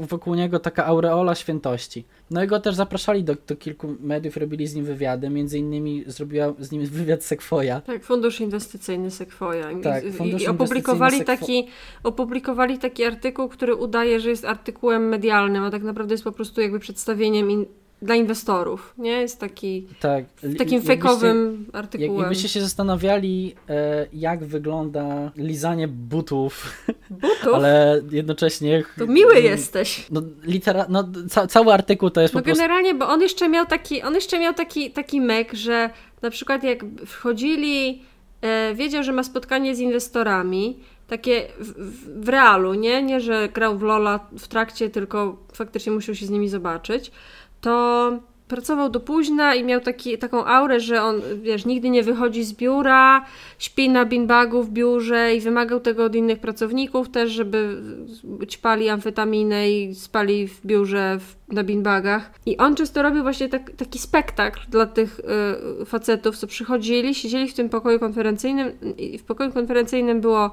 wokół 0.00 0.34
niego 0.34 0.58
taka 0.58 0.86
aureola 0.86 1.34
świętości. 1.34 2.04
No 2.30 2.44
i 2.44 2.46
go 2.46 2.60
też 2.60 2.74
zapraszali 2.74 3.24
do, 3.24 3.36
do 3.46 3.56
kilku 3.56 3.94
mediów, 4.00 4.36
robili 4.36 4.66
z 4.66 4.74
nim 4.74 4.84
wywiady, 4.84 5.30
między 5.30 5.58
innymi 5.58 6.04
zrobiła 6.06 6.54
z 6.58 6.72
nim 6.72 6.86
wywiad 6.86 7.24
Sequoia. 7.24 7.80
Tak, 7.80 8.04
Fundusz 8.04 8.40
Inwestycyjny 8.40 9.10
Sequoia. 9.10 9.68
Tak, 9.82 10.04
fundusz 10.12 10.42
I, 10.42 10.44
i 10.44 10.48
opublikowali, 10.48 11.24
taki, 11.24 11.68
opublikowali 12.02 12.78
taki 12.78 13.04
artykuł, 13.04 13.48
który 13.48 13.74
udaje, 13.74 14.20
że 14.20 14.30
jest 14.30 14.44
artykułem 14.44 15.08
medialnym, 15.08 15.64
a 15.64 15.70
tak 15.70 15.82
naprawdę 15.82 16.14
jest 16.14 16.24
po 16.24 16.32
prostu 16.32 16.60
jakby 16.60 16.78
przedstawieniem 16.78 17.50
in, 17.50 17.66
dla 18.02 18.14
inwestorów, 18.14 18.94
nie? 18.98 19.10
Jest 19.10 19.40
taki 19.40 19.86
tak, 20.00 20.24
takim 20.58 20.82
fejkowym 20.82 21.66
artykułem. 21.72 22.18
Jakbyście 22.18 22.48
się 22.48 22.60
zastanawiali, 22.60 23.54
e, 23.68 24.06
jak 24.12 24.44
wygląda 24.44 25.32
lizanie 25.36 25.88
butów, 25.88 26.84
butów? 27.10 27.54
ale 27.54 28.02
jednocześnie... 28.10 28.82
To 28.98 29.06
miły 29.06 29.40
jesteś. 29.40 30.06
No, 30.10 30.22
litera, 30.44 30.86
no 30.88 31.08
ca, 31.28 31.46
cały 31.46 31.72
artykuł 31.72 32.10
to 32.10 32.20
jest 32.20 32.34
no 32.34 32.40
po 32.40 32.44
prostu... 32.44 32.62
generalnie, 32.62 32.94
bo 32.94 33.08
on 33.08 33.20
jeszcze 33.20 33.48
miał 33.48 33.66
taki, 33.66 34.02
on 34.02 34.14
jeszcze 34.14 34.38
miał 34.38 34.54
taki, 34.54 34.90
taki 34.90 35.20
mek, 35.20 35.54
że 35.54 35.90
na 36.22 36.30
przykład 36.30 36.64
jak 36.64 36.84
wchodzili, 37.06 38.02
e, 38.42 38.74
wiedział, 38.74 39.02
że 39.02 39.12
ma 39.12 39.22
spotkanie 39.22 39.74
z 39.74 39.78
inwestorami, 39.78 40.78
takie 41.08 41.46
w, 41.58 41.72
w, 41.72 42.24
w 42.24 42.28
realu, 42.28 42.74
nie? 42.74 43.02
Nie, 43.02 43.20
że 43.20 43.48
grał 43.48 43.78
w 43.78 43.82
Lola 43.82 44.20
w 44.38 44.48
trakcie, 44.48 44.90
tylko 44.90 45.36
faktycznie 45.54 45.92
musiał 45.92 46.14
się 46.14 46.26
z 46.26 46.30
nimi 46.30 46.48
zobaczyć 46.48 47.12
to 47.60 48.10
pracował 48.50 48.90
do 48.90 49.00
późna 49.00 49.54
i 49.54 49.64
miał 49.64 49.80
taki, 49.80 50.18
taką 50.18 50.44
aurę, 50.44 50.80
że 50.80 51.02
on, 51.02 51.20
wiesz, 51.42 51.64
nigdy 51.64 51.90
nie 51.90 52.02
wychodzi 52.02 52.44
z 52.44 52.52
biura, 52.52 53.24
śpi 53.58 53.88
na 53.88 54.04
beanbagu 54.04 54.62
w 54.62 54.70
biurze 54.70 55.34
i 55.34 55.40
wymagał 55.40 55.80
tego 55.80 56.04
od 56.04 56.14
innych 56.14 56.38
pracowników 56.38 57.08
też, 57.08 57.30
żeby 57.30 57.82
ćpali 58.48 58.88
amfetaminę 58.88 59.70
i 59.70 59.94
spali 59.94 60.48
w 60.48 60.66
biurze 60.66 61.18
w, 61.20 61.52
na 61.52 61.64
beanbagach. 61.64 62.30
I 62.46 62.56
on 62.56 62.74
często 62.74 63.02
robił 63.02 63.22
właśnie 63.22 63.48
tak, 63.48 63.70
taki 63.70 63.98
spektakl 63.98 64.60
dla 64.68 64.86
tych 64.86 65.20
y, 65.82 65.84
facetów, 65.86 66.36
co 66.36 66.46
przychodzili, 66.46 67.14
siedzieli 67.14 67.48
w 67.48 67.54
tym 67.54 67.68
pokoju 67.68 67.98
konferencyjnym 67.98 68.96
i 68.96 69.18
w 69.18 69.24
pokoju 69.24 69.52
konferencyjnym 69.52 70.20
było, 70.20 70.52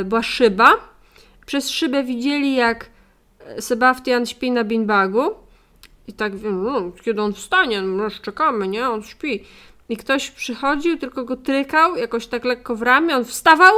y, 0.00 0.04
była 0.04 0.22
szyba. 0.22 0.72
Przez 1.46 1.70
szybę 1.70 2.04
widzieli, 2.04 2.54
jak 2.54 2.90
Sebastian 3.60 4.26
śpi 4.26 4.50
na 4.50 4.64
beanbagu 4.64 5.43
i 6.08 6.12
tak 6.12 6.36
wiem, 6.36 6.64
no, 6.64 6.82
kiedy 7.04 7.22
on 7.22 7.32
wstanie, 7.32 7.82
no, 7.82 8.10
czekamy, 8.22 8.68
nie? 8.68 8.88
On 8.88 9.02
śpi. 9.02 9.44
I 9.88 9.96
ktoś 9.96 10.30
przychodził, 10.30 10.98
tylko 10.98 11.24
go 11.24 11.36
trykał, 11.36 11.96
jakoś 11.96 12.26
tak 12.26 12.44
lekko 12.44 12.76
w 12.76 12.82
ramię, 12.82 13.16
on 13.16 13.24
wstawał, 13.24 13.74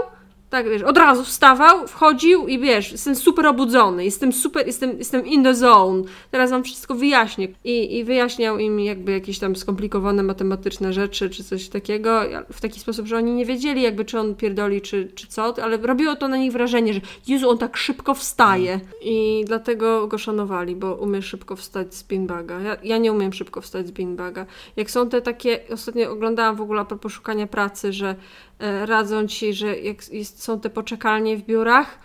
tak, 0.56 0.68
wiesz, 0.68 0.82
od 0.82 0.98
razu 0.98 1.24
wstawał, 1.24 1.86
wchodził 1.86 2.46
i 2.46 2.58
wiesz, 2.58 2.92
jestem 2.92 3.16
super 3.16 3.46
obudzony, 3.46 4.04
jestem 4.04 4.32
super, 4.32 4.66
jestem, 4.66 4.98
jestem 4.98 5.26
in 5.26 5.44
the 5.44 5.54
zone, 5.54 6.02
teraz 6.30 6.50
wam 6.50 6.64
wszystko 6.64 6.94
wyjaśnię. 6.94 7.48
I, 7.64 7.98
I 7.98 8.04
wyjaśniał 8.04 8.58
im 8.58 8.80
jakby 8.80 9.12
jakieś 9.12 9.38
tam 9.38 9.56
skomplikowane 9.56 10.22
matematyczne 10.22 10.92
rzeczy, 10.92 11.30
czy 11.30 11.44
coś 11.44 11.68
takiego, 11.68 12.20
w 12.52 12.60
taki 12.60 12.80
sposób, 12.80 13.06
że 13.06 13.16
oni 13.16 13.32
nie 13.32 13.46
wiedzieli 13.46 13.82
jakby, 13.82 14.04
czy 14.04 14.18
on 14.18 14.34
pierdoli, 14.34 14.80
czy, 14.80 15.08
czy 15.14 15.26
co, 15.26 15.54
ale 15.62 15.76
robiło 15.76 16.16
to 16.16 16.28
na 16.28 16.36
nich 16.36 16.52
wrażenie, 16.52 16.94
że 16.94 17.00
Jezu, 17.28 17.50
on 17.50 17.58
tak 17.58 17.76
szybko 17.76 18.14
wstaje. 18.14 18.80
I 19.02 19.44
dlatego 19.46 20.06
go 20.06 20.18
szanowali, 20.18 20.76
bo 20.76 20.94
umie 20.94 21.22
szybko 21.22 21.56
wstać 21.56 21.94
z 21.94 22.02
beanbaga. 22.02 22.60
Ja, 22.60 22.76
ja 22.82 22.98
nie 22.98 23.12
umiem 23.12 23.32
szybko 23.32 23.60
wstać 23.60 23.86
z 23.86 23.90
beanbaga. 23.90 24.46
Jak 24.76 24.90
są 24.90 25.08
te 25.08 25.22
takie, 25.22 25.60
ostatnio 25.72 26.10
oglądałam 26.10 26.56
w 26.56 26.60
ogóle 26.60 26.80
a 26.80 26.84
propos 26.84 27.12
szukania 27.12 27.46
pracy, 27.46 27.92
że 27.92 28.16
radzą 28.58 29.26
ci, 29.26 29.54
że 29.54 29.78
jak 29.78 30.12
jest, 30.12 30.42
są 30.42 30.60
te 30.60 30.70
poczekalnie 30.70 31.36
w 31.36 31.42
biurach, 31.42 31.98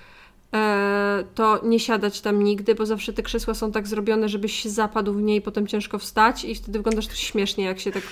e, 0.53 1.23
to 1.35 1.59
nie 1.63 1.79
siadać 1.79 2.21
tam 2.21 2.43
nigdy, 2.43 2.75
bo 2.75 2.85
zawsze 2.85 3.13
te 3.13 3.23
krzesła 3.23 3.53
są 3.53 3.71
tak 3.71 3.87
zrobione, 3.87 4.29
żebyś 4.29 4.59
się 4.59 4.69
zapadł 4.69 5.13
w 5.13 5.21
niej 5.21 5.37
i 5.37 5.41
potem 5.41 5.67
ciężko 5.67 5.99
wstać 5.99 6.45
i 6.45 6.55
wtedy 6.55 6.79
wyglądasz 6.79 7.07
to 7.07 7.15
śmiesznie, 7.15 7.63
jak 7.63 7.79
się 7.79 7.91
tak 7.91 8.03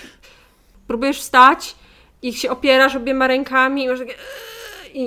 próbujesz 0.88 1.20
wstać 1.20 1.76
i 2.22 2.34
się 2.34 2.52
opierasz 2.52 2.96
obiema 2.96 3.28
rękami 3.28 3.84
i 3.84 3.88
masz 3.88 4.00
takie 4.00 4.16
i, 4.94 5.04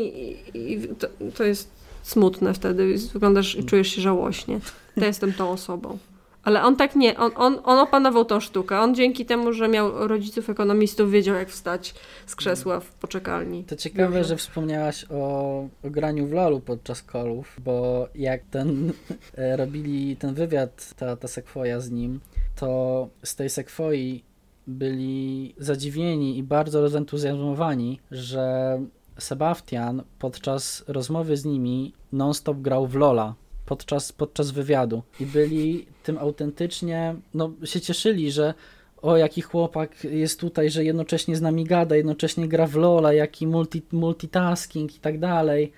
i, 0.54 0.72
i 0.72 0.88
to, 0.88 1.06
to 1.34 1.44
jest 1.44 1.70
smutne 2.02 2.54
wtedy, 2.54 2.94
wyglądasz 3.12 3.54
i 3.54 3.64
czujesz 3.64 3.88
się 3.88 4.02
żałośnie. 4.02 4.60
To 4.94 5.04
jestem 5.04 5.32
tą 5.32 5.50
osobą. 5.50 5.98
Ale 6.42 6.62
on 6.62 6.76
tak 6.76 6.96
nie, 6.96 7.18
on, 7.18 7.30
on, 7.36 7.58
on 7.64 7.78
opanował 7.78 8.24
tą 8.24 8.40
sztukę. 8.40 8.80
On 8.80 8.94
dzięki 8.94 9.26
temu, 9.26 9.52
że 9.52 9.68
miał 9.68 10.08
rodziców 10.08 10.50
ekonomistów, 10.50 11.10
wiedział 11.10 11.36
jak 11.36 11.48
wstać 11.48 11.94
z 12.26 12.36
krzesła 12.36 12.80
w 12.80 12.94
poczekalni. 12.94 13.64
To 13.64 13.76
ciekawe, 13.76 14.24
że 14.24 14.36
wspomniałaś 14.36 15.04
o, 15.10 15.68
o 15.84 15.90
graniu 15.90 16.26
w 16.26 16.32
LoLu 16.32 16.60
podczas 16.60 17.02
kolów, 17.02 17.56
bo 17.64 18.08
jak 18.14 18.42
ten 18.50 18.92
e, 19.38 19.56
robili 19.56 20.16
ten 20.16 20.34
wywiad, 20.34 20.94
ta, 20.94 21.16
ta 21.16 21.28
sekwoja 21.28 21.80
z 21.80 21.90
nim, 21.90 22.20
to 22.56 23.08
z 23.22 23.36
tej 23.36 23.50
sekwoi 23.50 24.22
byli 24.66 25.54
zadziwieni 25.58 26.38
i 26.38 26.42
bardzo 26.42 26.80
rozentuzjazmowani, 26.80 28.00
że 28.10 28.78
Sebastian 29.18 30.02
podczas 30.18 30.84
rozmowy 30.88 31.36
z 31.36 31.44
nimi 31.44 31.92
non-stop 32.12 32.58
grał 32.58 32.86
w 32.86 32.94
Lola 32.94 33.34
podczas, 33.76 34.12
podczas 34.12 34.50
wywiadu 34.50 35.02
i 35.20 35.26
byli 35.26 35.86
tym 36.02 36.18
autentycznie, 36.18 37.14
no 37.34 37.50
się 37.64 37.80
cieszyli, 37.80 38.32
że 38.32 38.54
o 39.02 39.16
jaki 39.16 39.42
chłopak 39.42 40.04
jest 40.04 40.40
tutaj, 40.40 40.70
że 40.70 40.84
jednocześnie 40.84 41.36
z 41.36 41.40
nami 41.40 41.64
gada, 41.64 41.96
jednocześnie 41.96 42.48
gra 42.48 42.66
w 42.66 42.74
Lola, 42.74 43.12
jaki 43.12 43.46
multi, 43.46 43.82
multitasking 43.92 44.96
i 44.96 44.98
tak 44.98 45.18
dalej. 45.18 45.72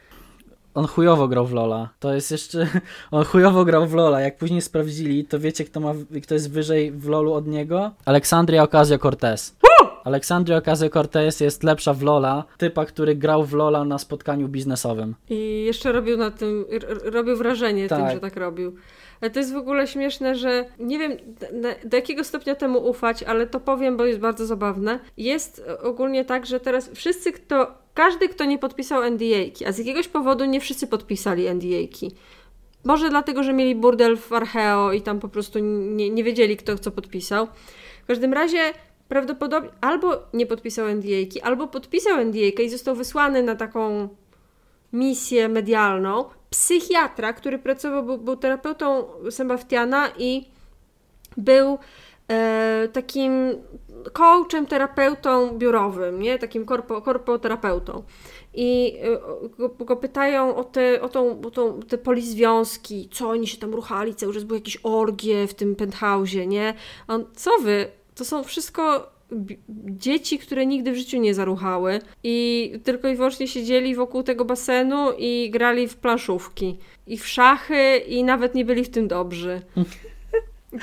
On 0.74 0.86
chujowo 0.86 1.28
grał 1.28 1.46
w 1.46 1.52
Lola. 1.52 1.88
To 2.00 2.14
jest 2.14 2.30
jeszcze. 2.30 2.66
On 3.10 3.24
chujowo 3.24 3.64
grał 3.64 3.86
w 3.86 3.94
Lola. 3.94 4.20
Jak 4.20 4.36
później 4.38 4.60
sprawdzili, 4.60 5.24
to 5.24 5.38
wiecie, 5.38 5.64
kto, 5.64 5.80
ma, 5.80 5.94
kto 6.22 6.34
jest 6.34 6.50
wyżej 6.50 6.92
w 6.92 7.08
Lolu 7.08 7.32
od 7.32 7.46
niego? 7.46 7.90
Aleksandria 8.04 8.64
Ocasio-Cortez. 8.64 9.52
Aleksandria 10.04 10.60
Ocasio-Cortez 10.60 11.44
jest 11.44 11.62
lepsza 11.62 11.94
w 11.94 12.02
Lola, 12.02 12.44
typa, 12.58 12.84
który 12.86 13.14
grał 13.14 13.44
w 13.44 13.52
Lola 13.52 13.84
na 13.84 13.98
spotkaniu 13.98 14.48
biznesowym. 14.48 15.14
I 15.30 15.64
jeszcze 15.64 15.92
robił 15.92 16.16
na 16.16 16.30
tym, 16.30 16.64
robił 17.04 17.36
wrażenie 17.36 17.88
tak. 17.88 17.98
tym, 17.98 18.10
że 18.10 18.20
tak 18.20 18.36
robił. 18.36 18.74
Ale 19.20 19.30
to 19.30 19.38
jest 19.38 19.52
w 19.52 19.56
ogóle 19.56 19.86
śmieszne, 19.86 20.34
że 20.34 20.64
nie 20.78 20.98
wiem 20.98 21.12
do 21.84 21.96
jakiego 21.96 22.24
stopnia 22.24 22.54
temu 22.54 22.88
ufać, 22.88 23.22
ale 23.22 23.46
to 23.46 23.60
powiem, 23.60 23.96
bo 23.96 24.04
jest 24.04 24.18
bardzo 24.20 24.46
zabawne. 24.46 24.98
Jest 25.16 25.64
ogólnie 25.82 26.24
tak, 26.24 26.46
że 26.46 26.60
teraz 26.60 26.90
wszyscy, 26.94 27.32
kto, 27.32 27.74
każdy, 27.94 28.28
kto 28.28 28.44
nie 28.44 28.58
podpisał 28.58 29.02
NDA-ki, 29.02 29.66
a 29.66 29.72
z 29.72 29.78
jakiegoś 29.78 30.08
powodu 30.08 30.44
nie 30.44 30.60
wszyscy 30.60 30.86
podpisali 30.86 31.48
NDA-ki. 31.48 32.10
Może 32.84 33.10
dlatego, 33.10 33.42
że 33.42 33.52
mieli 33.52 33.74
burdel 33.74 34.16
w 34.16 34.32
Archeo 34.32 34.92
i 34.92 35.02
tam 35.02 35.20
po 35.20 35.28
prostu 35.28 35.58
nie, 35.58 36.10
nie 36.10 36.24
wiedzieli, 36.24 36.56
kto 36.56 36.78
co 36.78 36.90
podpisał. 36.90 37.46
W 38.04 38.06
każdym 38.06 38.32
razie 38.32 38.58
prawdopodobnie 39.14 39.70
albo 39.80 40.16
nie 40.32 40.46
podpisał 40.46 40.86
NDA-ki, 40.88 41.40
albo 41.40 41.66
podpisał 41.66 42.18
NDA-kę 42.18 42.62
i 42.62 42.70
został 42.70 42.94
wysłany 42.94 43.42
na 43.42 43.56
taką 43.56 44.08
misję 44.92 45.48
medialną. 45.48 46.24
Psychiatra, 46.50 47.32
który 47.32 47.58
pracował, 47.58 48.02
był, 48.02 48.18
był 48.18 48.36
terapeutą 48.36 49.04
Sebastiana 49.30 50.08
i 50.18 50.48
był 51.36 51.78
e, 52.30 52.88
takim 52.92 53.32
coachem, 54.12 54.66
terapeutą 54.66 55.58
biurowym, 55.58 56.22
nie? 56.22 56.38
takim 56.38 56.64
korpo, 56.64 57.02
korpoterapeutą. 57.02 58.02
I 58.54 58.96
e, 59.02 59.48
go, 59.58 59.68
go, 59.68 59.96
pytają 59.96 60.56
o 60.56 60.64
te, 60.64 61.02
o, 61.02 61.08
tą, 61.08 61.40
o 61.40 61.50
tą, 61.50 61.80
te 61.80 61.98
polizwiązki, 61.98 63.08
co 63.12 63.28
oni 63.28 63.46
się 63.46 63.58
tam 63.58 63.74
ruchali, 63.74 64.14
cały 64.14 64.34
czas 64.34 64.44
były 64.44 64.58
jakieś 64.58 64.78
orgie 64.82 65.46
w 65.46 65.54
tym 65.54 65.74
penthouse'ie, 65.74 66.46
nie? 66.46 66.74
On, 67.08 67.24
co 67.34 67.50
wy? 67.58 68.03
To 68.14 68.24
są 68.24 68.44
wszystko 68.44 69.10
dzieci, 69.88 70.38
które 70.38 70.66
nigdy 70.66 70.92
w 70.92 70.96
życiu 70.96 71.20
nie 71.20 71.34
zaruchały 71.34 72.00
i 72.22 72.72
tylko 72.84 73.08
i 73.08 73.16
wyłącznie 73.16 73.48
siedzieli 73.48 73.94
wokół 73.94 74.22
tego 74.22 74.44
basenu 74.44 75.12
i 75.18 75.50
grali 75.50 75.88
w 75.88 75.96
planszówki 75.96 76.78
i 77.06 77.18
w 77.18 77.26
szachy 77.26 77.96
i 77.96 78.24
nawet 78.24 78.54
nie 78.54 78.64
byli 78.64 78.84
w 78.84 78.90
tym 78.90 79.08
dobrzy. 79.08 79.60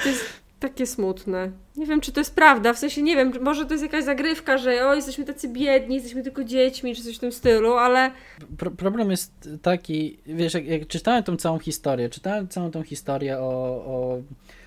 To 0.04 0.10
jest 0.10 0.42
takie 0.60 0.86
smutne. 0.88 1.52
Nie 1.76 1.86
wiem, 1.86 2.02
czy 2.02 2.12
to 2.12 2.20
jest 2.20 2.36
prawda, 2.36 2.74
w 2.74 2.80
sensie 2.80 3.02
nie 3.02 3.16
wiem, 3.16 3.34
może 3.42 3.66
to 3.66 3.74
jest 3.74 3.84
jakaś 3.84 4.04
zagrywka, 4.04 4.58
że 4.58 4.88
o, 4.88 4.96
jesteśmy 4.96 5.26
tacy 5.26 5.48
biedni, 5.48 5.96
jesteśmy 5.96 6.24
tylko 6.24 6.44
dziećmi, 6.44 6.96
czy 6.96 7.04
coś 7.04 7.16
w 7.16 7.20
tym 7.20 7.32
stylu, 7.32 7.74
ale... 7.74 8.12
Pro 8.58 8.72
problem 8.72 9.12
jest 9.12 9.50
taki, 9.62 10.18
wiesz, 10.26 10.54
jak, 10.54 10.66
jak, 10.66 10.88
czytałem 10.88 11.24
tą 11.24 11.38
całą 11.38 11.60
historię, 11.60 12.10
czytałem 12.10 12.48
całą 12.48 12.72
tą 12.72 12.84
historię 12.84 13.40
o, 13.40 13.44
o 13.86 14.22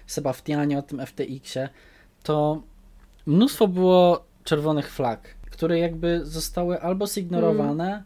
Sebastianie, 0.07 0.79
o 0.79 0.83
tym 0.83 1.01
FTX-ie, 1.07 1.69
to 2.25 2.63
mnóstwo 3.27 3.69
było 3.69 4.25
czerwonych 4.45 4.93
flag, 4.93 5.35
które 5.51 5.79
jakby 5.79 6.21
zostały 6.25 6.81
albo 6.81 7.07
zignorowane, 7.07 7.85
mm. 7.85 8.05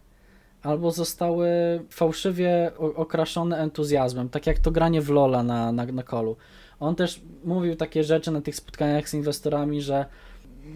albo 0.62 0.90
zostały 0.90 1.48
fałszywie 1.90 2.70
okraszone 2.78 3.58
entuzjazmem, 3.58 4.28
tak 4.28 4.46
jak 4.46 4.58
to 4.58 4.70
granie 4.70 5.02
w 5.02 5.10
Lola 5.10 5.42
na, 5.42 5.72
na, 5.72 5.86
na 5.86 6.02
kolu. 6.02 6.36
On 6.80 6.94
też 6.94 7.20
mówił 7.44 7.76
takie 7.76 8.04
rzeczy 8.04 8.30
na 8.30 8.40
tych 8.40 8.56
spotkaniach 8.56 9.08
z 9.08 9.14
inwestorami, 9.14 9.82
że 9.82 10.06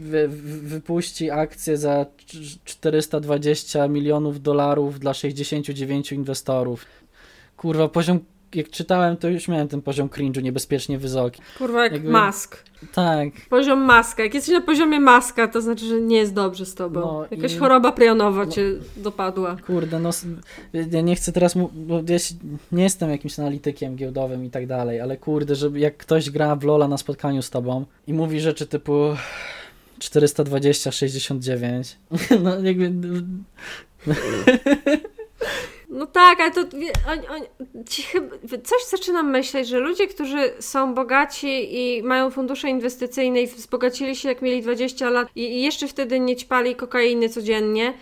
wy, 0.00 0.28
wypuści 0.62 1.30
akcję 1.30 1.76
za 1.76 2.06
420 2.64 3.88
milionów 3.88 4.42
dolarów 4.42 5.00
dla 5.00 5.14
69 5.14 6.12
inwestorów. 6.12 6.86
kurwa, 7.56 7.88
poziom, 7.88 8.20
jak 8.56 8.70
czytałem, 8.70 9.16
to 9.16 9.28
już 9.28 9.48
miałem 9.48 9.68
ten 9.68 9.82
poziom 9.82 10.08
cringe'u 10.08 10.42
niebezpiecznie 10.42 10.98
wysoki. 10.98 11.42
Kurwa, 11.58 11.82
jak 11.84 11.92
Jakby- 11.92 12.10
mask. 12.10 12.56
Tak, 12.94 13.28
Poziom 13.50 13.78
maska. 13.80 14.22
Jak 14.22 14.34
jesteś 14.34 14.54
na 14.54 14.60
poziomie 14.60 15.00
maska, 15.00 15.48
to 15.48 15.60
znaczy, 15.60 15.84
że 15.86 16.00
nie 16.00 16.16
jest 16.16 16.34
dobrze 16.34 16.66
z 16.66 16.74
tobą. 16.74 17.00
No 17.00 17.24
Jakaś 17.30 17.54
i- 17.54 17.58
choroba 17.58 17.92
prionowa 17.92 18.44
no- 18.44 18.52
cię 18.52 18.64
dopadła. 18.96 19.56
kurde, 19.66 19.98
no, 20.00 20.10
ja 20.90 21.00
nie 21.00 21.16
chcę 21.16 21.32
teraz, 21.32 21.54
bo 21.72 22.02
ja 22.08 22.18
się, 22.18 22.34
nie 22.72 22.82
jestem 22.82 23.10
jakimś 23.10 23.38
analitykiem 23.38 23.96
giełdowym 23.96 24.44
i 24.44 24.50
tak 24.50 24.66
dalej, 24.66 25.00
ale 25.00 25.16
kurde, 25.16 25.54
żeby 25.54 25.78
jak 25.80 25.96
ktoś 25.96 26.30
gra 26.30 26.56
w 26.56 26.64
Lola 26.64 26.88
na 26.88 26.96
spotkaniu 26.98 27.42
z 27.42 27.50
tobą 27.50 27.84
i 28.06 28.12
mówi 28.12 28.40
rzeczy 28.40 28.66
typu 28.66 28.92
420, 29.98 30.92
69, 30.92 31.96
no 32.44 32.60
jakby, 32.60 32.92
No 35.92 36.06
tak, 36.06 36.40
ale 36.40 36.50
to 36.50 36.60
oni, 37.30 37.46
ci 37.88 38.02
chyba, 38.02 38.36
coś 38.64 38.84
zaczynam 38.90 39.30
myśleć, 39.30 39.68
że 39.68 39.78
ludzie, 39.78 40.06
którzy 40.06 40.52
są 40.60 40.94
bogaci 40.94 41.78
i 41.78 42.02
mają 42.02 42.30
fundusze 42.30 42.68
inwestycyjne 42.68 43.42
i 43.42 43.46
wzbogacili 43.46 44.16
się 44.16 44.28
jak 44.28 44.42
mieli 44.42 44.62
20 44.62 45.10
lat 45.10 45.28
i, 45.36 45.40
i 45.40 45.62
jeszcze 45.62 45.88
wtedy 45.88 46.20
nie 46.20 46.36
ćpali 46.36 46.76
kokainy 46.76 47.28
codziennie, 47.28 47.94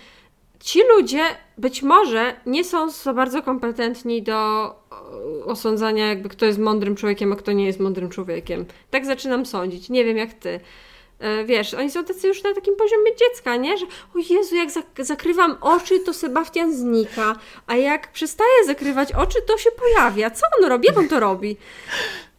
ci 0.60 0.80
ludzie 0.96 1.22
być 1.58 1.82
może 1.82 2.34
nie 2.46 2.64
są 2.64 2.90
za 2.90 3.14
bardzo 3.14 3.42
kompetentni 3.42 4.22
do 4.22 4.34
o, 4.34 5.44
osądzania, 5.44 6.08
jakby 6.08 6.28
kto 6.28 6.46
jest 6.46 6.58
mądrym 6.58 6.96
człowiekiem, 6.96 7.32
a 7.32 7.36
kto 7.36 7.52
nie 7.52 7.66
jest 7.66 7.80
mądrym 7.80 8.10
człowiekiem. 8.10 8.64
Tak 8.90 9.06
zaczynam 9.06 9.46
sądzić. 9.46 9.88
Nie 9.90 10.04
wiem 10.04 10.16
jak 10.16 10.34
ty. 10.34 10.60
E, 11.20 11.44
Wiesz, 11.44 11.74
oni 11.74 11.90
są 11.90 12.04
tacy 12.04 12.28
już 12.28 12.42
na 12.42 12.54
takim 12.54 12.76
poziomie 12.76 13.10
dziecka, 13.16 13.56
nie? 13.56 13.78
Że 13.78 13.86
o 13.86 14.18
Jezu, 14.34 14.56
jak 14.56 14.68
zak- 14.70 15.04
zakrywam 15.04 15.56
oczy, 15.60 16.00
to 16.00 16.14
Sebastian 16.14 16.76
znika, 16.76 17.36
a 17.66 17.76
jak 17.76 18.12
przestaje 18.12 18.64
zakrywać 18.66 19.12
oczy, 19.12 19.38
to 19.46 19.58
się 19.58 19.70
pojawia. 19.70 20.30
Co 20.30 20.46
on 20.60 20.68
robi? 20.68 20.86
Jak 20.88 20.98
on 20.98 21.08
to 21.08 21.20
robi? 21.20 21.56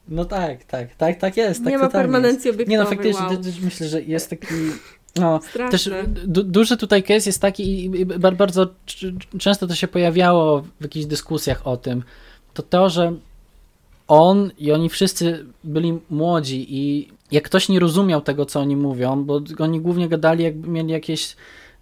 no 0.08 0.26
tak, 0.26 0.64
tak, 0.64 0.96
tak, 0.96 1.20
tak 1.20 1.38
jest, 1.38 1.64
tak 1.64 1.72
nie 1.72 1.78
ma 1.78 1.86
totalnie 1.86 2.08
jest. 2.08 2.14
permanencji 2.14 2.48
Nie 2.50 2.54
obiektowej. 2.56 2.78
no, 2.78 2.86
faktycznie 2.86 3.26
wow. 3.26 3.62
myślę, 3.64 3.88
że 3.88 4.02
jest 4.02 4.30
taki. 4.30 4.46
No, 5.16 5.40
Straszne. 5.50 5.72
też 5.72 5.90
du 6.26 6.44
duży 6.44 6.78
tutaj 6.78 7.04
case 7.04 7.30
jest 7.30 7.42
taki, 7.42 7.64
i 7.86 8.00
i 8.02 8.06
bar- 8.06 8.36
bardzo 8.36 8.68
często 9.40 9.68
to 9.68 9.76
się 9.76 9.88
pojawiało 9.88 10.62
w 10.62 10.82
jakichś 10.82 11.06
dyskusjach 11.06 11.68
o 11.68 11.78
tym, 11.78 12.04
to 12.54 12.64
to, 12.64 12.90
że 12.90 13.14
on 14.12 14.52
i 14.58 14.72
oni 14.72 14.90
wszyscy 14.90 15.46
byli 15.64 16.00
młodzi 16.10 16.66
i 16.70 17.08
jak 17.32 17.44
ktoś 17.44 17.70
nie 17.70 17.80
rozumiał 17.80 18.22
tego, 18.22 18.46
co 18.46 18.60
oni 18.60 18.76
mówią, 18.76 19.24
bo 19.24 19.42
oni 19.60 19.82
głównie 19.82 20.10
gadali, 20.10 20.44
jakby 20.44 20.68
mieli 20.68 20.92
jakieś 20.92 21.36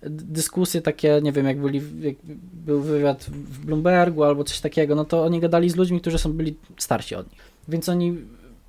dyskusje 0.04 0.82
takie, 0.82 1.20
nie 1.24 1.32
wiem, 1.32 1.46
jak, 1.46 1.62
byli, 1.62 1.82
jak 2.02 2.16
był 2.54 2.82
wywiad 2.82 3.24
w 3.24 3.66
Bloombergu 3.66 4.24
albo 4.24 4.44
coś 4.44 4.60
takiego, 4.60 4.96
no 4.96 5.06
to 5.06 5.24
oni 5.24 5.40
gadali 5.40 5.70
z 5.70 5.76
ludźmi, 5.76 6.02
którzy 6.02 6.18
są 6.18 6.34
byli 6.34 6.56
starsi 6.78 7.16
od 7.16 7.32
nich. 7.32 7.42
Więc 7.68 7.90
oni 7.90 8.18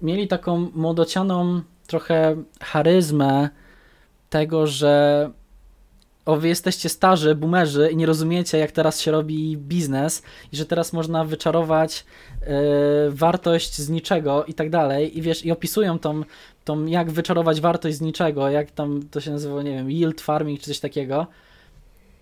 mieli 0.02 0.28
taką 0.28 0.70
młodocianą 0.74 1.62
trochę 1.86 2.36
charyzmę 2.61 3.48
tego, 4.30 4.66
że 4.66 5.30
o, 6.30 6.36
wy 6.36 6.48
jesteście 6.48 6.88
starzy, 6.88 7.34
boomerzy 7.34 7.90
i 7.92 7.96
nie 7.96 8.06
rozumiecie, 8.06 8.58
jak 8.58 8.72
teraz 8.72 9.00
się 9.00 9.10
robi 9.10 9.56
biznes 9.56 10.22
i 10.52 10.56
że 10.56 10.66
teraz 10.66 10.92
można 10.92 11.24
wyczarować 11.24 12.04
e, 12.42 12.54
wartość 13.10 13.78
z 13.78 13.88
niczego 13.88 14.44
i 14.44 14.54
tak 14.54 14.70
dalej 14.70 15.18
i 15.18 15.22
wiesz, 15.22 15.44
i 15.44 15.50
opisują 15.50 15.98
tą, 15.98 16.22
tą, 16.64 16.86
jak 16.86 17.10
wyczarować 17.10 17.60
wartość 17.60 17.96
z 17.96 18.00
niczego, 18.00 18.48
jak 18.48 18.70
tam 18.70 19.02
to 19.10 19.20
się 19.20 19.30
nazywa, 19.30 19.62
nie 19.62 19.70
wiem, 19.70 19.90
yield 19.90 20.20
farming 20.20 20.60
czy 20.60 20.66
coś 20.66 20.80
takiego 20.80 21.26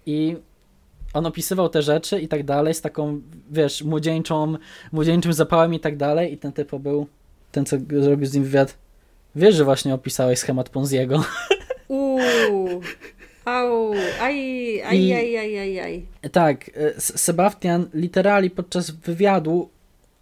i 0.06 0.36
on 1.14 1.26
opisywał 1.26 1.68
te 1.68 1.82
rzeczy 1.82 2.20
i 2.20 2.28
tak 2.28 2.44
dalej 2.44 2.74
z 2.74 2.80
taką, 2.80 3.20
wiesz, 3.50 3.82
młodzieńczą, 3.82 4.54
młodzieńczym 4.92 5.32
zapałem 5.32 5.74
i 5.74 5.80
tak 5.80 5.96
dalej 5.96 6.32
i 6.32 6.38
ten 6.38 6.52
typo 6.52 6.78
był, 6.78 7.06
ten 7.52 7.66
co 7.66 7.76
zrobił 8.00 8.26
z 8.26 8.34
nim 8.34 8.44
wywiad, 8.44 8.78
wiesz, 9.36 9.54
że 9.54 9.64
właśnie 9.64 9.94
opisałeś 9.94 10.38
schemat 10.38 10.68
Ponziego. 10.68 11.24
Uuu. 11.88 12.80
Au. 13.48 13.92
Aj, 14.20 14.36
aj, 14.90 14.98
I- 14.98 15.12
aj, 15.12 15.36
aj, 15.42 15.52
aj, 15.64 15.72
aj. 15.86 15.94
Tak, 16.32 16.58
e, 16.68 17.00
Sebastian 17.00 17.86
literalnie 17.94 18.50
podczas 18.50 18.90
wywiadu 18.90 19.68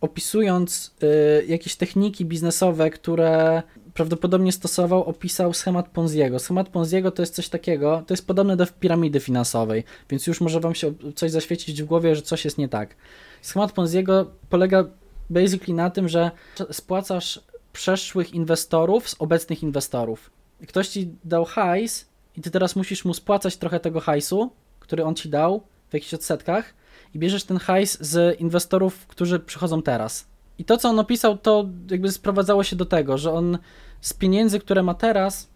opisując 0.00 0.94
e, 1.02 1.44
jakieś 1.44 1.76
techniki 1.76 2.24
biznesowe, 2.24 2.90
które 2.90 3.62
prawdopodobnie 3.94 4.52
stosował, 4.52 5.04
opisał 5.04 5.52
schemat 5.54 5.88
Ponziego. 5.88 6.38
Schemat 6.38 6.68
Ponziego 6.68 7.10
to 7.10 7.22
jest 7.22 7.34
coś 7.34 7.48
takiego, 7.48 8.02
to 8.06 8.14
jest 8.14 8.26
podobne 8.26 8.56
do 8.56 8.66
piramidy 8.80 9.20
finansowej, 9.20 9.84
więc 10.10 10.26
już 10.26 10.40
może 10.40 10.60
wam 10.60 10.74
się 10.74 10.94
coś 11.14 11.30
zaświecić 11.30 11.82
w 11.82 11.86
głowie, 11.86 12.16
że 12.16 12.22
coś 12.22 12.44
jest 12.44 12.58
nie 12.58 12.68
tak. 12.68 12.94
Schemat 13.42 13.72
Ponziego 13.72 14.30
polega 14.50 14.84
basically 15.30 15.74
na 15.74 15.90
tym, 15.90 16.08
że 16.08 16.30
spłacasz 16.70 17.40
przeszłych 17.72 18.34
inwestorów 18.34 19.08
z 19.10 19.16
obecnych 19.18 19.62
inwestorów. 19.62 20.30
Ktoś 20.68 20.88
ci 20.88 21.08
dał 21.24 21.44
hajs 21.44 22.04
i 22.36 22.42
ty 22.42 22.50
teraz 22.50 22.76
musisz 22.76 23.04
mu 23.04 23.14
spłacać 23.14 23.56
trochę 23.56 23.80
tego 23.80 24.00
hajsu, 24.00 24.50
który 24.80 25.04
on 25.04 25.14
ci 25.14 25.28
dał 25.28 25.62
w 25.90 25.94
jakichś 25.94 26.14
odsetkach 26.14 26.74
i 27.14 27.18
bierzesz 27.18 27.44
ten 27.44 27.58
hajs 27.58 27.98
z 28.00 28.40
inwestorów, 28.40 29.06
którzy 29.06 29.40
przychodzą 29.40 29.82
teraz. 29.82 30.26
I 30.58 30.64
to, 30.64 30.76
co 30.76 30.88
on 30.88 30.98
opisał, 30.98 31.38
to 31.38 31.68
jakby 31.90 32.12
sprowadzało 32.12 32.64
się 32.64 32.76
do 32.76 32.84
tego, 32.84 33.18
że 33.18 33.32
on 33.32 33.58
z 34.00 34.12
pieniędzy, 34.12 34.60
które 34.60 34.82
ma 34.82 34.94
teraz, 34.94 35.48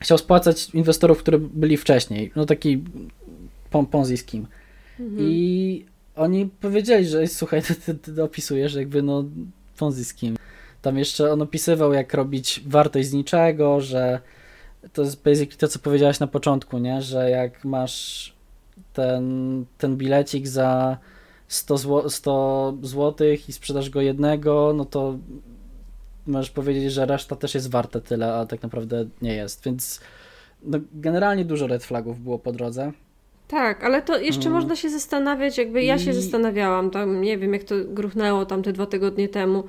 chciał 0.00 0.18
spłacać 0.18 0.70
inwestorów, 0.70 1.18
które 1.18 1.38
byli 1.38 1.76
wcześniej. 1.76 2.32
No 2.36 2.46
taki 2.46 2.84
pon- 3.70 3.86
Ponzi. 3.86 4.14
Mhm. 5.00 5.18
I 5.20 5.84
oni 6.16 6.46
powiedzieli, 6.46 7.06
że 7.06 7.26
słuchaj, 7.26 7.62
ty, 7.62 7.74
ty, 7.74 7.94
ty 7.94 8.22
opisujesz 8.22 8.74
jakby 8.74 9.02
no 9.02 9.24
Ponzi. 9.78 10.02
Tam 10.82 10.98
jeszcze 10.98 11.32
on 11.32 11.42
opisywał, 11.42 11.92
jak 11.92 12.14
robić 12.14 12.62
wartość 12.66 13.08
z 13.08 13.12
niczego, 13.12 13.80
że 13.80 14.20
to 14.92 15.02
jest 15.02 15.22
basically 15.22 15.56
to, 15.58 15.68
co 15.68 15.78
powiedziałaś 15.78 16.20
na 16.20 16.26
początku, 16.26 16.78
nie? 16.78 17.02
Że 17.02 17.30
jak 17.30 17.64
masz 17.64 18.32
ten, 18.92 19.64
ten 19.78 19.96
bilecik 19.96 20.48
za 20.48 20.98
100, 21.48 21.78
zł, 21.78 22.10
100 22.10 22.74
złotych 22.82 23.48
i 23.48 23.52
sprzedasz 23.52 23.90
go 23.90 24.00
jednego, 24.00 24.72
no 24.76 24.84
to 24.84 25.18
możesz 26.26 26.50
powiedzieć, 26.50 26.92
że 26.92 27.06
reszta 27.06 27.36
też 27.36 27.54
jest 27.54 27.70
warta 27.70 28.00
tyle, 28.00 28.34
a 28.34 28.46
tak 28.46 28.62
naprawdę 28.62 29.04
nie 29.22 29.34
jest. 29.34 29.64
Więc 29.64 30.00
no, 30.62 30.78
generalnie 30.92 31.44
dużo 31.44 31.66
red 31.66 31.84
flagów 31.84 32.20
było 32.20 32.38
po 32.38 32.52
drodze. 32.52 32.92
Tak, 33.48 33.84
ale 33.84 34.02
to 34.02 34.18
jeszcze 34.18 34.46
Mm. 34.48 34.52
można 34.52 34.76
się 34.76 34.90
zastanawiać, 34.90 35.58
jakby 35.58 35.82
ja 35.82 35.98
się 35.98 36.10
I- 36.10 36.14
zastanawiałam, 36.14 36.90
tam 36.90 37.20
nie 37.20 37.38
wiem 37.38 37.52
jak 37.52 37.64
to 37.64 37.74
gruchnęło 37.88 38.46
tam 38.46 38.62
te 38.62 38.72
dwa 38.72 38.86
tygodnie 38.86 39.28
temu, 39.28 39.64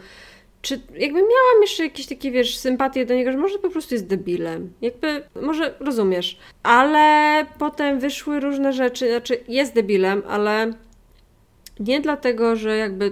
czy 0.66 0.82
jakby 0.93 1.20
miałam 1.20 1.61
jeszcze 1.61 1.84
jakieś 1.84 2.05
takie, 2.07 2.32
wiesz, 2.32 2.57
sympatię 2.57 3.05
do 3.05 3.13
niego, 3.13 3.32
że 3.32 3.38
może 3.38 3.59
po 3.59 3.70
prostu 3.70 3.95
jest 3.95 4.07
debilem, 4.07 4.74
jakby, 4.82 5.24
może 5.41 5.76
rozumiesz, 5.80 6.38
ale 6.63 7.45
potem 7.59 7.99
wyszły 7.99 8.39
różne 8.39 8.74
rzeczy, 8.74 9.09
znaczy 9.09 9.43
jest 9.47 9.74
debilem, 9.74 10.24
ale 10.28 10.74
nie 11.80 12.01
dlatego, 12.01 12.55
że 12.55 12.78
jakby 12.78 13.11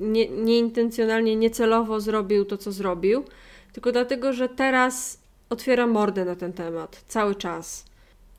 nie, 0.00 0.28
nieintencjonalnie, 0.28 1.36
niecelowo 1.36 2.00
zrobił 2.00 2.44
to, 2.44 2.56
co 2.56 2.72
zrobił, 2.72 3.24
tylko 3.72 3.92
dlatego, 3.92 4.32
że 4.32 4.48
teraz 4.48 5.18
otwiera 5.50 5.86
mordę 5.86 6.24
na 6.24 6.36
ten 6.36 6.52
temat 6.52 7.04
cały 7.08 7.34
czas. 7.34 7.84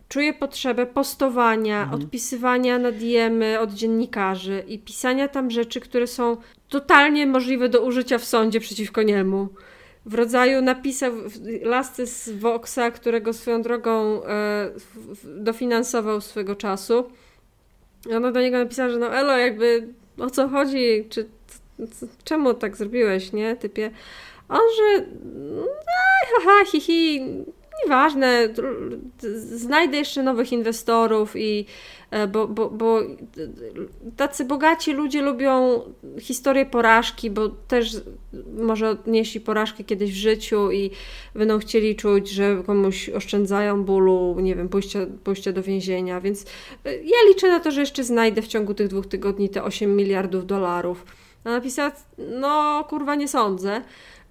Czuję 0.09 0.33
potrzebę 0.33 0.85
postowania, 0.85 1.81
Mhm. 1.83 2.01
odpisywania 2.01 2.79
na 2.79 2.91
diemy 2.91 3.59
od 3.59 3.73
dziennikarzy 3.73 4.63
i 4.67 4.79
pisania 4.79 5.27
tam 5.27 5.51
rzeczy, 5.51 5.79
które 5.79 6.07
są 6.07 6.37
totalnie 6.69 7.27
możliwe 7.27 7.69
do 7.69 7.81
użycia 7.81 8.17
w 8.17 8.25
sądzie 8.25 8.59
przeciwko 8.59 9.03
niemu. 9.03 9.47
W 10.05 10.13
rodzaju 10.13 10.61
napisał 10.61 11.11
w- 11.13 11.61
lasty 11.61 12.07
z 12.07 12.29
Voxa, 12.29 12.91
którego 12.93 13.33
swoją 13.33 13.61
drogą 13.61 14.23
e, 14.25 14.71
dofinansował 15.23 16.21
swego 16.21 16.55
czasu. 16.55 17.11
Ona 18.15 18.31
do 18.31 18.41
niego 18.41 18.57
napisała, 18.57 18.89
że 18.89 18.97
no 18.97 19.15
elo, 19.15 19.37
jakby 19.37 19.87
o 20.19 20.29
co 20.29 20.47
chodzi, 20.47 21.05
czy 21.09 21.29
czemu 22.23 22.53
tak 22.53 22.77
zrobiłeś, 22.77 23.33
nie, 23.33 23.55
typie? 23.55 23.91
On, 24.49 24.61
że 24.77 25.05
no, 25.55 25.63
haha, 26.35 26.65
hi, 26.65 26.81
hi, 26.81 27.21
nieważne, 27.83 28.47
znajdę 29.35 29.97
jeszcze 29.97 30.23
nowych 30.23 30.51
inwestorów 30.51 31.35
i 31.35 31.65
bo, 32.31 32.47
bo, 32.47 32.69
bo 32.69 32.99
tacy 34.17 34.45
bogaci 34.45 34.93
ludzie 34.93 35.21
lubią 35.21 35.81
historię 36.19 36.65
porażki, 36.65 37.29
bo 37.29 37.49
też 37.49 38.01
może 38.57 38.89
odnieśli 38.89 39.41
porażkę 39.41 39.83
kiedyś 39.83 40.11
w 40.11 40.15
życiu 40.15 40.71
i 40.71 40.91
będą 41.33 41.59
chcieli 41.59 41.95
czuć, 41.95 42.29
że 42.29 42.63
komuś 42.65 43.09
oszczędzają 43.09 43.83
bólu, 43.83 44.39
nie 44.39 44.55
wiem, 44.55 44.69
pójścia, 44.69 44.99
pójścia 45.23 45.51
do 45.51 45.63
więzienia, 45.63 46.21
więc 46.21 46.45
e, 46.85 46.95
ja 46.95 47.17
liczę 47.27 47.47
na 47.47 47.59
to, 47.59 47.71
że 47.71 47.79
jeszcze 47.79 48.03
znajdę 48.03 48.41
w 48.41 48.47
ciągu 48.47 48.73
tych 48.73 48.87
dwóch 48.87 49.07
tygodni 49.07 49.49
te 49.49 49.63
8 49.63 49.95
miliardów 49.95 50.45
dolarów. 50.45 51.05
A 51.43 51.49
napisała, 51.49 51.91
no 52.17 52.83
kurwa 52.89 53.15
nie 53.15 53.27
sądzę. 53.27 53.81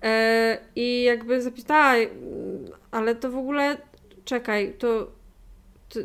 E, 0.03 0.59
I 0.77 1.03
jakby 1.03 1.43
zapytała, 1.43 1.95
ale 2.91 3.15
to 3.15 3.31
w 3.31 3.37
ogóle, 3.37 3.77
czekaj, 4.25 4.75
to, 4.79 5.07
to 5.89 6.01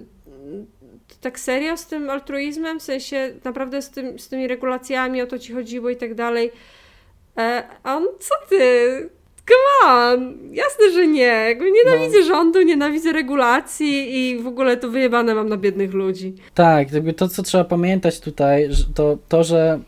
tak 1.22 1.40
serio 1.40 1.78
z 1.78 1.88
tym 1.88 2.10
altruizmem, 2.10 2.80
w 2.80 2.84
sensie 2.84 3.34
naprawdę 3.46 3.82
z, 3.82 3.90
tym, 3.90 4.20
z 4.20 4.30
tymi 4.30 4.48
regulacjami, 4.48 5.22
o 5.22 5.28
to 5.28 5.40
ci 5.40 5.54
chodziło 5.54 5.90
i 5.90 5.96
tak 5.96 6.16
dalej. 6.16 6.52
E, 7.38 7.64
a 7.84 7.96
on, 7.96 8.04
co 8.20 8.36
ty? 8.50 9.10
Come 9.50 9.92
on! 9.92 10.38
Jasne, 10.52 10.92
że 10.94 11.08
nie. 11.08 11.22
Jakby 11.22 11.72
nienawidzę 11.72 12.20
no. 12.20 12.26
rządu, 12.26 12.62
nienawidzę 12.62 13.12
regulacji 13.12 14.18
i 14.18 14.40
w 14.40 14.48
ogóle 14.48 14.78
to 14.78 14.90
wyjebane 14.90 15.36
mam 15.36 15.50
na 15.50 15.58
biednych 15.58 15.94
ludzi. 15.94 16.36
Tak, 16.54 16.92
jakby 16.92 17.14
to, 17.14 17.28
co 17.28 17.44
trzeba 17.44 17.64
pamiętać 17.64 18.20
tutaj, 18.20 18.70
to 18.96 19.18
to, 19.30 19.44
że 19.44 19.80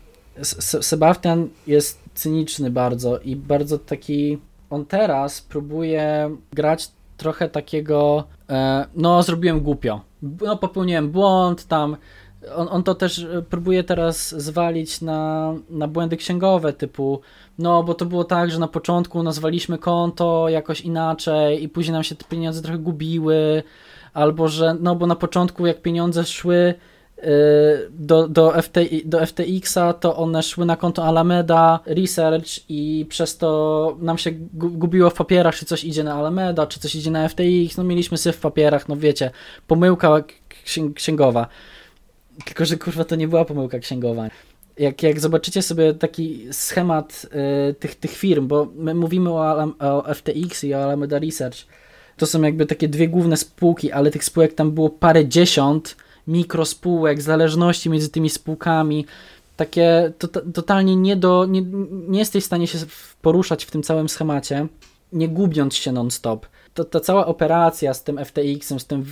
Sebastian 0.80 1.48
jest 1.66 2.00
cyniczny 2.14 2.70
bardzo 2.70 3.18
i 3.18 3.36
bardzo 3.36 3.78
taki. 3.78 4.38
On 4.70 4.86
teraz 4.86 5.40
próbuje 5.40 6.36
grać 6.52 6.88
trochę 7.16 7.48
takiego. 7.48 8.24
E, 8.50 8.86
no, 8.94 9.22
zrobiłem 9.22 9.60
głupio. 9.60 10.00
No, 10.22 10.56
popełniłem 10.56 11.10
błąd 11.10 11.66
tam. 11.66 11.96
On, 12.56 12.68
on 12.70 12.82
to 12.82 12.94
też 12.94 13.18
e, 13.18 13.42
próbuje 13.42 13.84
teraz 13.84 14.34
zwalić 14.42 15.00
na, 15.00 15.52
na 15.70 15.88
błędy 15.88 16.16
księgowe, 16.16 16.72
typu, 16.72 17.20
no 17.58 17.82
bo 17.82 17.94
to 17.94 18.06
było 18.06 18.24
tak, 18.24 18.50
że 18.50 18.58
na 18.58 18.68
początku 18.68 19.22
nazwaliśmy 19.22 19.78
konto 19.78 20.48
jakoś 20.48 20.80
inaczej 20.80 21.62
i 21.62 21.68
później 21.68 21.92
nam 21.92 22.02
się 22.02 22.14
te 22.14 22.24
pieniądze 22.24 22.62
trochę 22.62 22.78
gubiły, 22.78 23.62
albo 24.14 24.48
że, 24.48 24.76
no 24.80 24.96
bo 24.96 25.06
na 25.06 25.16
początku 25.16 25.66
jak 25.66 25.82
pieniądze 25.82 26.24
szły 26.24 26.74
do, 27.90 28.28
do, 28.28 28.62
FTI, 28.62 29.02
do 29.04 29.26
FTX-a, 29.26 29.92
to 29.92 30.16
one 30.16 30.42
szły 30.42 30.66
na 30.66 30.76
konto 30.76 31.04
Alameda 31.04 31.80
Research 31.86 32.48
i 32.68 33.06
przez 33.08 33.38
to 33.38 33.96
nam 34.00 34.18
się 34.18 34.30
gubiło 34.52 35.10
w 35.10 35.14
papierach, 35.14 35.54
czy 35.54 35.66
coś 35.66 35.84
idzie 35.84 36.04
na 36.04 36.14
Alameda, 36.14 36.66
czy 36.66 36.80
coś 36.80 36.94
idzie 36.94 37.10
na 37.10 37.28
FTX. 37.28 37.76
No 37.76 37.84
mieliśmy 37.84 38.18
syf 38.18 38.36
w 38.36 38.40
papierach, 38.40 38.88
no 38.88 38.96
wiecie, 38.96 39.30
pomyłka 39.66 40.24
księgowa. 40.94 41.46
Tylko, 42.44 42.64
że 42.64 42.76
kurwa 42.76 43.04
to 43.04 43.16
nie 43.16 43.28
była 43.28 43.44
pomyłka 43.44 43.78
księgowa. 43.78 44.28
Jak, 44.78 45.02
jak 45.02 45.20
zobaczycie 45.20 45.62
sobie 45.62 45.94
taki 45.94 46.46
schemat 46.52 47.26
y, 47.70 47.74
tych, 47.74 47.94
tych 47.94 48.10
firm, 48.10 48.48
bo 48.48 48.68
my 48.74 48.94
mówimy 48.94 49.30
o, 49.30 49.72
o 49.78 50.14
FTX 50.14 50.64
i 50.64 50.74
o 50.74 50.84
Alameda 50.84 51.18
Research, 51.18 51.58
to 52.16 52.26
są 52.26 52.42
jakby 52.42 52.66
takie 52.66 52.88
dwie 52.88 53.08
główne 53.08 53.36
spółki, 53.36 53.92
ale 53.92 54.10
tych 54.10 54.24
spółek 54.24 54.54
tam 54.54 54.70
było 54.70 54.90
parę 54.90 55.26
dziesiąt, 55.26 55.96
mikrospółek, 56.26 57.22
zależności 57.22 57.90
między 57.90 58.08
tymi 58.08 58.30
spółkami, 58.30 59.06
takie 59.56 60.12
to, 60.18 60.28
to, 60.28 60.40
totalnie 60.54 60.96
nie, 60.96 61.16
do, 61.16 61.46
nie, 61.46 61.62
nie 62.08 62.18
jesteś 62.18 62.44
w 62.44 62.46
stanie 62.46 62.66
się 62.66 62.78
poruszać 63.22 63.64
w 63.64 63.70
tym 63.70 63.82
całym 63.82 64.08
schemacie, 64.08 64.66
nie 65.12 65.28
gubiąc 65.28 65.74
się 65.74 65.92
non-stop. 65.92 66.46
To, 66.74 66.84
ta 66.84 67.00
cała 67.00 67.26
operacja 67.26 67.94
z 67.94 68.04
tym 68.04 68.16
FTX-em, 68.16 68.80
z, 68.80 68.86
tym, 68.86 69.04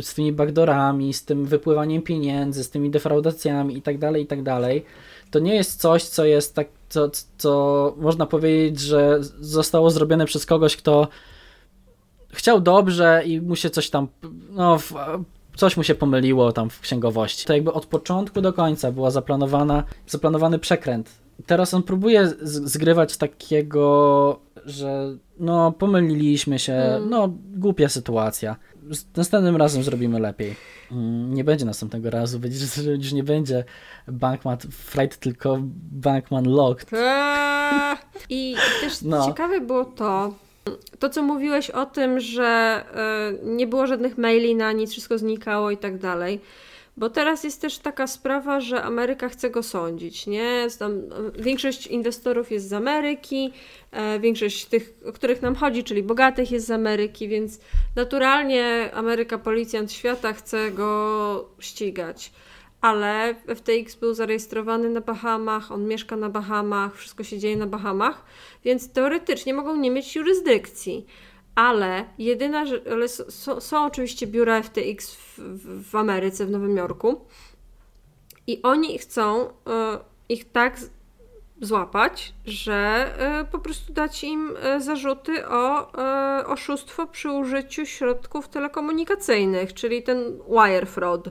z 0.00 0.14
tymi 0.14 0.32
backdoorami, 0.32 1.14
z 1.14 1.24
tym 1.24 1.44
wypływaniem 1.46 2.02
pieniędzy, 2.02 2.64
z 2.64 2.70
tymi 2.70 2.90
defraudacjami 2.90 3.74
itd., 3.74 3.98
tak 4.00 4.16
itd., 4.16 4.60
tak 4.60 4.82
to 5.30 5.38
nie 5.38 5.54
jest 5.54 5.80
coś, 5.80 6.02
co 6.02 6.24
jest 6.24 6.54
tak, 6.54 6.68
co, 6.88 7.10
co 7.38 7.94
można 7.96 8.26
powiedzieć, 8.26 8.80
że 8.80 9.18
zostało 9.40 9.90
zrobione 9.90 10.26
przez 10.26 10.46
kogoś, 10.46 10.76
kto 10.76 11.08
chciał 12.32 12.60
dobrze 12.60 13.22
i 13.26 13.40
mu 13.40 13.56
się 13.56 13.70
coś 13.70 13.90
tam 13.90 14.08
no, 14.50 14.78
coś 15.56 15.76
mu 15.76 15.82
się 15.82 15.94
pomyliło 15.94 16.52
tam 16.52 16.70
w 16.70 16.80
księgowości. 16.80 17.46
To 17.46 17.54
jakby 17.54 17.72
od 17.72 17.86
początku 17.86 18.40
do 18.40 18.52
końca 18.52 18.92
była 18.92 19.10
zaplanowana, 19.10 19.84
zaplanowany 20.06 20.58
przekręt. 20.58 21.10
Teraz 21.46 21.74
on 21.74 21.82
próbuje 21.82 22.28
zgrywać 22.42 23.16
takiego, 23.16 24.40
że 24.64 25.16
no 25.38 25.72
pomyliliśmy 25.72 26.58
się, 26.58 26.72
hmm. 26.72 27.10
no 27.10 27.28
głupia 27.56 27.88
sytuacja. 27.88 28.56
Następnym 29.16 29.56
razem 29.56 29.82
zrobimy 29.82 30.20
lepiej. 30.20 30.56
Mm, 30.92 31.34
nie 31.34 31.44
będzie 31.44 31.64
następnego 31.64 32.10
razu, 32.10 32.40
że 32.84 32.90
już 32.90 33.12
nie 33.12 33.24
będzie 33.24 33.64
Bankman 34.08 34.58
Flight, 34.58 35.18
tylko 35.20 35.58
Bankman 35.92 36.44
Locked. 36.44 36.92
Eee! 36.92 37.96
I 38.28 38.56
też 38.80 39.02
no. 39.02 39.26
ciekawe 39.26 39.60
było 39.60 39.84
to, 39.84 40.34
to, 40.98 41.10
co 41.10 41.22
mówiłeś 41.22 41.70
o 41.70 41.86
tym, 41.86 42.20
że 42.20 42.84
y, 43.42 43.46
nie 43.46 43.66
było 43.66 43.86
żadnych 43.86 44.18
maili 44.18 44.56
na 44.56 44.72
nic, 44.72 44.92
wszystko 44.92 45.18
znikało 45.18 45.70
i 45.70 45.76
tak 45.76 45.98
dalej. 45.98 46.40
Bo 46.96 47.10
teraz 47.10 47.44
jest 47.44 47.60
też 47.60 47.78
taka 47.78 48.06
sprawa, 48.06 48.60
że 48.60 48.82
Ameryka 48.82 49.28
chce 49.28 49.50
go 49.50 49.62
sądzić, 49.62 50.26
nie? 50.26 50.66
Tam, 50.78 51.02
większość 51.38 51.86
inwestorów 51.86 52.50
jest 52.50 52.68
z 52.68 52.72
Ameryki, 52.72 53.52
e, 53.92 54.20
większość 54.20 54.64
tych, 54.64 54.94
o 55.06 55.12
których 55.12 55.42
nam 55.42 55.54
chodzi, 55.54 55.84
czyli 55.84 56.02
bogatych 56.02 56.50
jest 56.50 56.66
z 56.66 56.70
Ameryki, 56.70 57.28
więc 57.28 57.60
naturalnie 57.96 58.90
Ameryka, 58.94 59.38
policjant 59.38 59.92
świata 59.92 60.32
chce 60.32 60.70
go 60.70 61.48
ścigać 61.58 62.32
ale 62.84 63.34
FTX 63.54 63.94
był 63.94 64.14
zarejestrowany 64.14 64.90
na 64.90 65.00
Bahamach, 65.00 65.72
on 65.72 65.86
mieszka 65.86 66.16
na 66.16 66.28
Bahamach, 66.28 66.96
wszystko 66.96 67.24
się 67.24 67.38
dzieje 67.38 67.56
na 67.56 67.66
Bahamach, 67.66 68.24
więc 68.64 68.92
teoretycznie 68.92 69.54
mogą 69.54 69.76
nie 69.76 69.90
mieć 69.90 70.16
jurysdykcji. 70.16 71.06
Ale 71.54 72.04
jedyna, 72.18 72.64
ale 72.92 73.08
są, 73.08 73.60
są 73.60 73.84
oczywiście 73.84 74.26
biura 74.26 74.62
FTX 74.62 75.14
w, 75.14 75.38
w, 75.90 75.96
Ameryce, 75.96 76.46
w 76.46 76.50
Nowym 76.50 76.76
Jorku 76.76 77.20
i 78.46 78.62
oni 78.62 78.98
chcą 78.98 79.46
y, 79.46 79.50
ich 80.28 80.52
tak 80.52 80.76
złapać, 81.60 82.34
że 82.46 83.10
y, 83.42 83.52
po 83.52 83.58
prostu 83.58 83.92
dać 83.92 84.24
im 84.24 84.56
y, 84.76 84.80
zarzuty 84.80 85.48
o 85.48 85.92
oszustwo 86.46 87.06
przy 87.06 87.30
użyciu 87.30 87.86
środków 87.86 88.48
telekomunikacyjnych, 88.48 89.74
czyli 89.74 90.02
ten 90.02 90.18
wire 90.48 90.86
fraud. 90.86 91.30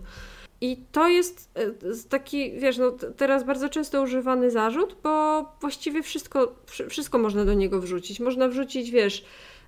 I 0.64 0.78
to 0.91 1.07
jest 1.07 1.49
e, 1.55 1.72
taki, 2.09 2.51
wiesz, 2.51 2.78
no 2.78 2.91
teraz 3.18 3.43
bardzo 3.43 3.70
często 3.70 4.01
używany 4.01 4.51
zarzut, 4.51 4.95
bo 5.03 5.45
właściwie 5.61 6.03
wszystko, 6.03 6.55
wszystko 6.89 7.18
można 7.18 7.45
do 7.45 7.53
niego 7.53 7.80
wrzucić. 7.80 8.20
Można 8.20 8.47
wrzucić, 8.47 8.91
wiesz, 8.91 9.26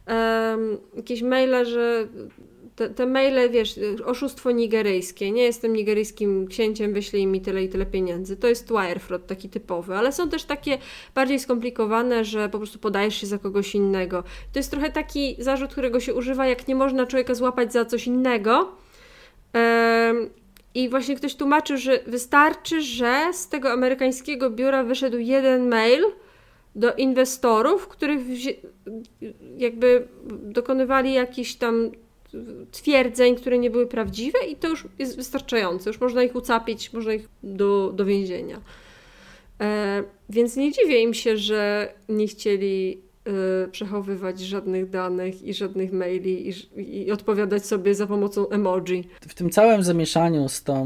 um, 0.08 0.78
jakieś 0.96 1.22
maile, 1.22 1.66
że 1.66 2.08
te, 2.76 2.90
te, 2.90 3.06
maile, 3.06 3.52
wiesz, 3.52 3.80
oszustwo 4.06 4.52
nigeryjskie, 4.52 5.32
nie 5.32 5.44
jestem 5.44 5.74
nigeryjskim 5.74 6.48
księciem, 6.48 6.94
wyślij 6.94 7.28
mi 7.28 7.42
tyle 7.42 7.64
i 7.64 7.70
tyle 7.70 7.86
pieniędzy. 7.86 8.38
To 8.38 8.48
jest 8.48 8.70
wire 8.70 9.00
fraud 9.00 9.28
taki 9.28 9.50
typowy, 9.50 9.96
ale 9.96 10.12
są 10.12 10.30
też 10.30 10.44
takie 10.44 10.78
bardziej 11.16 11.40
skomplikowane, 11.40 12.26
że 12.26 12.50
po 12.50 12.58
prostu 12.58 12.80
podajesz 12.80 13.16
się 13.16 13.28
za 13.28 13.38
kogoś 13.38 13.76
innego. 13.76 14.24
To 14.54 14.60
jest 14.60 14.72
trochę 14.72 14.92
taki 14.92 15.36
zarzut, 15.40 15.72
którego 15.72 16.00
się 16.00 16.14
używa, 16.14 16.48
jak 16.48 16.68
nie 16.68 16.76
można 16.76 17.06
człowieka 17.06 17.34
złapać 17.34 17.74
za 17.74 17.86
coś 17.86 18.08
innego, 18.08 18.72
i 20.76 20.90
właśnie 20.90 21.16
ktoś 21.16 21.36
tłumaczył, 21.36 21.78
że 21.78 22.00
wystarczy, 22.08 22.82
że 22.82 23.30
z 23.34 23.50
tego 23.50 23.72
amerykańskiego 23.72 24.50
biura 24.50 24.84
wyszedł 24.84 25.18
jeden 25.18 25.68
mail 25.68 26.04
do 26.76 26.94
inwestorów, 26.94 27.88
których 27.88 28.22
jakby 29.58 30.08
dokonywali 30.44 31.14
jakichś 31.14 31.56
tam 31.56 31.92
twierdzeń, 32.72 33.36
które 33.36 33.58
nie 33.58 33.70
były 33.70 33.88
prawdziwe 33.88 34.40
i 34.50 34.56
to 34.56 34.68
już 34.68 34.88
jest 35.00 35.16
wystarczające. 35.16 35.90
Już 35.90 36.00
można 36.00 36.24
ich 36.24 36.36
ucapić, 36.36 36.94
można 36.94 37.14
ich 37.14 37.28
do, 37.44 37.92
do 37.96 38.06
więzienia. 38.06 38.62
E, 39.62 40.04
więc 40.30 40.56
nie 40.56 40.72
dziwię 40.72 41.02
im 41.02 41.14
się, 41.14 41.38
że 41.38 41.94
nie 42.10 42.28
chcieli 42.28 43.02
przechowywać 43.72 44.40
żadnych 44.40 44.90
danych 44.90 45.44
i 45.44 45.54
żadnych 45.54 45.92
maili 45.94 46.50
i, 46.50 46.54
i, 47.06 47.12
odpowiadać 47.12 47.66
sobie 47.66 47.96
za 47.96 48.08
pomocą 48.08 48.50
emoji. 48.50 49.08
W 49.28 49.34
tym 49.34 49.50
całym 49.50 49.84
zamieszaniu 49.84 50.50
z 50.50 50.64
tą 50.64 50.86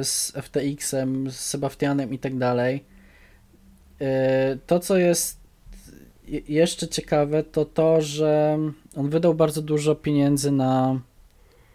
y, 0.00 0.04
z 0.04 0.32
FTX-em, 0.32 1.30
z 1.30 1.40
Sebastianem 1.40 2.14
i 2.14 2.18
tak 2.18 2.38
dalej, 2.38 2.84
y, 4.00 4.04
to 4.66 4.80
co 4.80 4.96
jest 4.96 5.38
jeszcze 6.48 6.88
ciekawe, 6.88 7.42
to 7.42 7.64
to, 7.64 8.00
że 8.00 8.58
on 8.96 9.10
wydał 9.10 9.34
bardzo 9.34 9.62
dużo 9.62 9.94
pieniędzy 9.94 10.50
na 10.50 11.00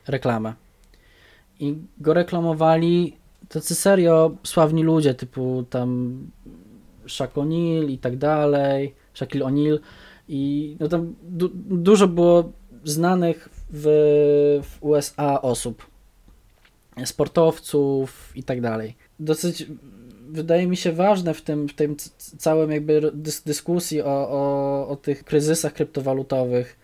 reklamę. 0.08 0.54
I 1.60 1.76
go 1.98 2.14
reklamowali 2.14 3.18
tacy 3.50 3.76
serio 3.76 4.32
sławni 4.44 4.84
ludzie, 4.84 5.14
typu 5.14 5.66
tam 5.70 6.18
Shaq 7.08 7.34
O'Neal 7.34 7.90
i 7.90 7.98
tak 7.98 8.18
dalej 8.18 9.03
Shaquille 9.14 9.46
O'Neal 9.46 9.80
i 10.28 10.76
no 10.80 10.88
tam 10.88 11.16
du 11.24 11.50
dużo 11.54 12.08
było 12.08 12.52
znanych 12.84 13.50
w, 13.70 13.86
w 14.64 14.84
USA 14.84 15.42
osób, 15.42 15.86
sportowców 17.06 18.32
i 18.36 18.44
tak 18.44 18.62
dalej. 18.62 18.96
Dosyć 19.20 19.66
wydaje 20.34 20.68
mi 20.68 20.78
się 20.78 20.92
ważne 20.92 21.34
w 21.34 21.42
tym, 21.42 21.68
w 21.70 21.74
tym 21.74 21.96
całym 22.38 22.72
jakby 22.72 23.12
dys 23.14 23.44
dyskusji 23.44 24.02
o, 24.02 24.30
o, 24.30 24.88
o 24.88 24.96
tych 24.96 25.24
kryzysach 25.24 25.74
kryptowalutowych, 25.74 26.80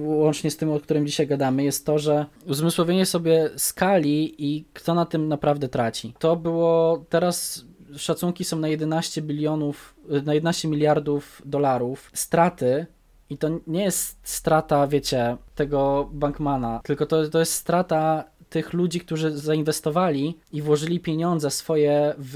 łącznie 0.00 0.50
z 0.50 0.56
tym, 0.56 0.70
o 0.70 0.80
którym 0.80 1.06
dzisiaj 1.06 1.26
gadamy, 1.26 1.64
jest 1.64 1.86
to, 1.86 1.98
że 1.98 2.26
uzmysłowienie 2.46 3.06
sobie 3.06 3.50
skali 3.56 4.34
i 4.38 4.64
kto 4.72 4.94
na 4.94 5.06
tym 5.06 5.28
naprawdę 5.28 5.68
traci. 5.68 6.14
To 6.18 6.36
było 6.36 7.04
teraz 7.08 7.64
szacunki 7.96 8.44
są 8.44 8.58
na 8.58 8.68
11 8.68 9.22
bilionów, 9.22 9.94
na 10.24 10.34
11 10.34 10.68
miliardów 10.68 11.42
dolarów 11.44 12.10
straty 12.14 12.86
i 13.30 13.38
to 13.38 13.48
nie 13.66 13.84
jest 13.84 14.18
strata, 14.22 14.86
wiecie, 14.86 15.36
tego 15.54 16.10
bankmana, 16.12 16.80
tylko 16.84 17.06
to, 17.06 17.28
to 17.28 17.38
jest 17.38 17.52
strata 17.52 18.24
tych 18.50 18.72
ludzi, 18.72 19.00
którzy 19.00 19.38
zainwestowali 19.38 20.38
i 20.52 20.62
włożyli 20.62 21.00
pieniądze 21.00 21.50
swoje 21.50 22.14
w, 22.18 22.34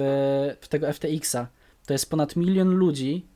w 0.61 0.68
tego 0.68 0.92
FTX-a. 0.92 1.46
To 1.86 1.92
jest 1.92 2.11
ponad 2.11 2.36
milion 2.36 2.74
ludzi, 2.74 3.26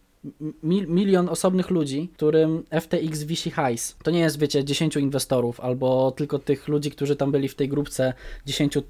mil, 0.63 0.89
milion 0.89 1.29
osobnych 1.29 1.71
ludzi, 1.71 2.11
którym 2.15 2.63
FTX 2.81 3.23
wisi 3.23 3.51
hajs. 3.51 3.97
To 4.03 4.11
nie 4.11 4.21
jest, 4.21 4.39
wiecie, 4.39 4.65
10 4.65 4.97
inwestorów 4.97 5.61
albo 5.61 6.11
tylko 6.11 6.39
tych 6.39 6.69
ludzi, 6.69 6.91
którzy 6.91 7.17
tam 7.17 7.33
byli 7.33 7.49
w 7.49 7.55
tej 7.55 7.69
grupce, 7.69 8.13
10 8.47 8.77
y, 8.77 8.83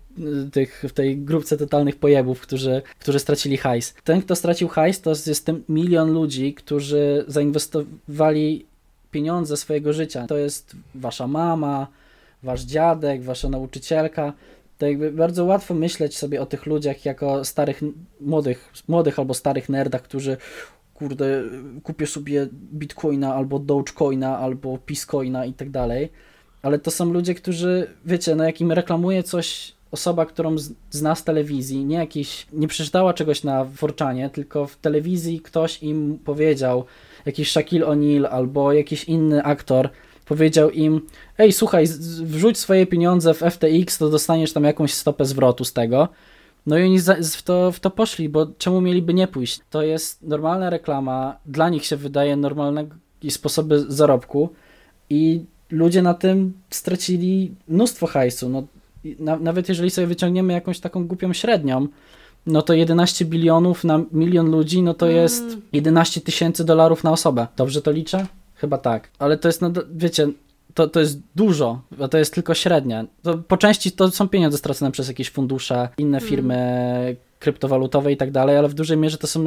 tych, 0.52 0.84
w 0.88 0.92
tej 0.92 1.18
grupce 1.18 1.56
totalnych 1.56 1.96
pojebów, 1.96 2.40
którzy, 2.40 2.82
którzy 2.98 3.18
stracili 3.18 3.56
hajs. 3.56 3.94
Ten, 4.04 4.22
kto 4.22 4.36
stracił 4.36 4.68
hajs, 4.68 5.00
to 5.00 5.10
jest 5.10 5.46
ten 5.46 5.62
milion 5.68 6.12
ludzi, 6.12 6.54
którzy 6.54 7.24
zainwestowali 7.28 8.66
pieniądze 9.10 9.56
swojego 9.56 9.92
życia. 9.92 10.26
To 10.26 10.36
jest 10.36 10.76
wasza 10.94 11.26
mama, 11.26 11.86
wasz 12.42 12.62
dziadek, 12.62 13.22
wasza 13.22 13.48
nauczycielka. 13.48 14.32
To 14.78 14.86
jakby 14.86 15.12
bardzo 15.12 15.44
łatwo 15.44 15.74
myśleć 15.74 16.16
sobie 16.16 16.40
o 16.40 16.46
tych 16.46 16.66
ludziach 16.66 17.04
jako 17.04 17.44
starych, 17.44 17.82
młodych, 18.20 18.72
młodych 18.88 19.18
albo 19.18 19.34
starych 19.34 19.68
nerdach, 19.68 20.02
którzy 20.02 20.36
kurde, 20.98 21.42
kupię 21.82 22.06
sobie 22.06 22.48
bitcoina 22.52 23.34
albo 23.34 23.58
dogecoina 23.58 24.38
albo 24.38 24.78
piscoina 24.78 25.44
i 25.44 25.52
tak 25.52 25.70
dalej. 25.70 26.08
Ale 26.62 26.78
to 26.78 26.90
są 26.90 27.12
ludzie, 27.12 27.34
którzy, 27.34 27.86
wiecie, 28.04 28.34
no 28.34 28.44
jak 28.44 28.60
im 28.60 28.72
reklamuje 28.72 29.22
coś 29.22 29.76
osoba, 29.90 30.26
którą 30.26 30.56
zna 30.90 31.14
z 31.14 31.24
telewizji, 31.24 31.84
nie 31.84 31.96
jakiś, 31.96 32.46
nie 32.52 32.68
przeczytała 32.68 33.14
czegoś 33.14 33.44
na 33.44 33.64
Forczanie, 33.64 34.30
tylko 34.30 34.66
w 34.66 34.76
telewizji 34.76 35.40
ktoś 35.40 35.82
im 35.82 36.18
powiedział, 36.24 36.84
jakiś 37.26 37.50
Shaquille 37.50 37.86
O'Neal 37.86 38.26
albo 38.30 38.72
jakiś 38.72 39.04
inny 39.04 39.42
aktor 39.42 39.88
powiedział 40.24 40.70
im, 40.70 41.00
ej 41.38 41.52
słuchaj, 41.52 41.86
wrzuć 42.22 42.58
swoje 42.58 42.86
pieniądze 42.86 43.34
w 43.34 43.38
FTX, 43.38 43.98
to 43.98 44.08
dostaniesz 44.08 44.52
tam 44.52 44.64
jakąś 44.64 44.94
stopę 44.94 45.24
zwrotu 45.24 45.64
z 45.64 45.72
tego. 45.72 46.08
No 46.66 46.78
i 46.78 46.84
oni 46.84 46.98
w 47.32 47.42
to, 47.42 47.72
w 47.72 47.80
to 47.80 47.90
poszli, 47.90 48.28
bo 48.28 48.46
czemu 48.58 48.80
mieliby 48.80 49.14
nie 49.14 49.26
pójść? 49.26 49.60
To 49.70 49.82
jest 49.82 50.22
normalna 50.22 50.70
reklama, 50.70 51.36
dla 51.46 51.68
nich 51.68 51.86
się 51.86 51.96
wydaje 51.96 52.36
normalne 52.36 52.86
sposoby 53.30 53.84
zarobku 53.88 54.48
i 55.10 55.44
ludzie 55.70 56.02
na 56.02 56.14
tym 56.14 56.52
stracili 56.70 57.54
mnóstwo 57.68 58.06
hajsu. 58.06 58.48
No, 58.48 58.62
na, 59.18 59.36
nawet 59.36 59.68
jeżeli 59.68 59.90
sobie 59.90 60.06
wyciągniemy 60.06 60.52
jakąś 60.52 60.80
taką 60.80 61.06
głupią 61.06 61.32
średnią, 61.32 61.88
no 62.46 62.62
to 62.62 62.74
11 62.74 63.24
bilionów 63.24 63.84
na 63.84 64.00
milion 64.12 64.50
ludzi, 64.50 64.82
no 64.82 64.94
to 64.94 65.06
jest 65.06 65.44
11 65.72 66.20
mm. 66.20 66.24
tysięcy 66.24 66.64
dolarów 66.64 67.04
na 67.04 67.12
osobę. 67.12 67.46
Dobrze 67.56 67.82
to 67.82 67.90
liczę? 67.90 68.26
Chyba 68.54 68.78
tak. 68.78 69.10
Ale 69.18 69.38
to 69.38 69.48
jest, 69.48 69.62
no, 69.62 69.70
wiecie, 69.94 70.28
to, 70.76 70.88
to 70.88 71.00
jest 71.00 71.20
dużo, 71.36 71.80
a 72.00 72.08
to 72.08 72.18
jest 72.18 72.34
tylko 72.34 72.54
średnia. 72.54 73.04
To 73.22 73.38
po 73.38 73.56
części 73.56 73.92
to 73.92 74.10
są 74.10 74.28
pieniądze 74.28 74.58
stracone 74.58 74.90
przez 74.90 75.08
jakieś 75.08 75.30
fundusze, 75.30 75.88
inne 75.98 76.18
mm. 76.18 76.28
firmy 76.28 77.16
kryptowalutowe 77.38 78.12
i 78.12 78.16
tak 78.16 78.30
dalej, 78.30 78.56
ale 78.56 78.68
w 78.68 78.74
dużej 78.74 78.96
mierze 78.96 79.18
to 79.18 79.26
są 79.26 79.44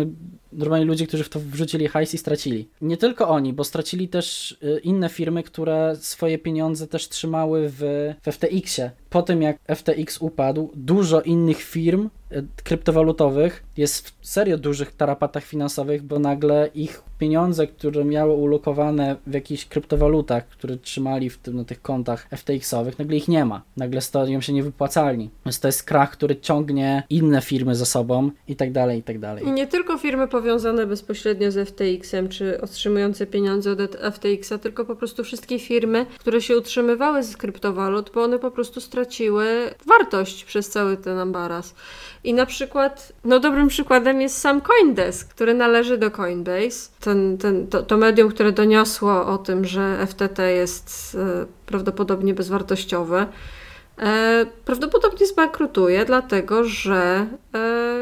normalni 0.52 0.86
ludzie, 0.86 1.08
którzy 1.08 1.24
w 1.24 1.30
to 1.30 1.40
wrzucili 1.40 1.88
hajs 1.88 2.14
i 2.14 2.18
stracili. 2.18 2.70
Nie 2.82 2.98
tylko 2.98 3.30
oni, 3.30 3.54
bo 3.54 3.64
stracili 3.64 4.08
też 4.08 4.52
y, 4.52 4.80
inne 4.84 5.10
firmy, 5.10 5.44
które 5.44 5.96
swoje 5.96 6.38
pieniądze 6.38 6.88
też 6.88 7.10
trzymały 7.10 7.70
w, 7.70 7.80
w 8.22 8.28
FTX-ie. 8.32 8.92
Po 9.10 9.22
tym 9.22 9.42
jak 9.42 9.58
FTX 9.76 10.18
upadł, 10.22 10.72
dużo 10.76 11.22
innych 11.22 11.62
firm 11.62 12.10
y, 12.32 12.46
kryptowalutowych 12.64 13.64
jest 13.78 14.10
w 14.10 14.28
serio 14.28 14.58
dużych 14.58 14.96
tarapatach 14.96 15.44
finansowych, 15.44 16.04
bo 16.04 16.20
nagle 16.20 16.70
ich 16.76 17.04
pieniądze, 17.20 17.68
które 17.68 18.06
miały 18.06 18.34
ulokowane 18.34 19.16
w 19.28 19.34
jakichś 19.34 19.66
kryptowalutach, 19.66 20.48
które 20.48 20.78
trzymali 20.78 21.30
w 21.30 21.38
tym, 21.38 21.56
na 21.56 21.64
tych 21.64 21.82
kontach 21.82 22.28
FTX-owych, 22.32 23.00
nagle 23.00 23.18
ich 23.18 23.28
nie 23.28 23.46
ma. 23.46 23.62
Nagle 23.78 24.02
stadium 24.02 24.42
się 24.42 24.54
nie 24.54 24.64
wypłacalni. 24.64 25.30
Więc 25.46 25.60
to 25.60 25.68
jest 25.68 25.84
krach, 25.84 26.12
który 26.12 26.36
ciągnie 26.36 27.04
inne 27.10 27.42
firmy 27.42 27.76
za 27.76 27.86
sobą 27.86 28.32
i 28.48 28.56
tak 28.56 28.72
dalej, 28.72 29.00
i 29.00 29.04
tak 29.04 29.20
dalej. 29.20 29.46
I 29.46 29.52
nie 29.52 29.68
tylko 29.68 29.98
firmy 29.98 30.28
powiązane 30.40 30.88
bezpośrednio 30.88 31.52
z 31.52 31.70
FTX-em, 31.70 32.30
czy 32.30 32.62
otrzymujące 32.62 33.26
pieniądze 33.26 33.72
od 33.72 33.96
FTX-a, 34.16 34.58
tylko 34.58 34.86
po 34.86 34.96
prostu 34.96 35.24
wszystkie 35.24 35.60
firmy, 35.60 36.06
które 36.20 36.42
się 36.42 36.58
utrzymywały 36.58 37.24
z 37.24 37.38
kryptowalut, 37.38 38.12
bo 38.14 38.24
one 38.24 38.40
po 38.40 38.52
prostu 38.52 38.82
straciły 38.82 39.46
wartość 39.86 40.46
przez 40.46 40.70
cały 40.70 40.98
ten 40.98 41.18
ambaras. 41.18 41.76
I 42.24 42.34
na 42.34 42.46
przykład, 42.46 43.14
no 43.26 43.40
dobrym 43.40 43.68
przykładem 43.68 44.22
jest 44.22 44.38
sam 44.38 44.62
Coindesk, 44.62 45.30
który 45.30 45.54
należy 45.54 45.98
do 45.98 46.12
Coinbase. 46.12 46.90
Ten, 47.00 47.38
ten, 47.38 47.68
to, 47.68 47.84
to 47.84 47.98
medium, 47.98 48.30
które 48.30 48.52
doniosło 48.52 49.26
o 49.26 49.38
tym, 49.38 49.66
że 49.66 50.08
FTT 50.08 50.40
jest 50.40 51.18
e, 51.20 51.46
prawdopodobnie 51.66 52.34
bezwartościowe, 52.34 53.28
e, 53.98 54.46
prawdopodobnie 54.66 55.28
zbankrutuje, 55.28 56.06
dlatego 56.06 56.64
że 56.64 57.28
e, 57.54 58.00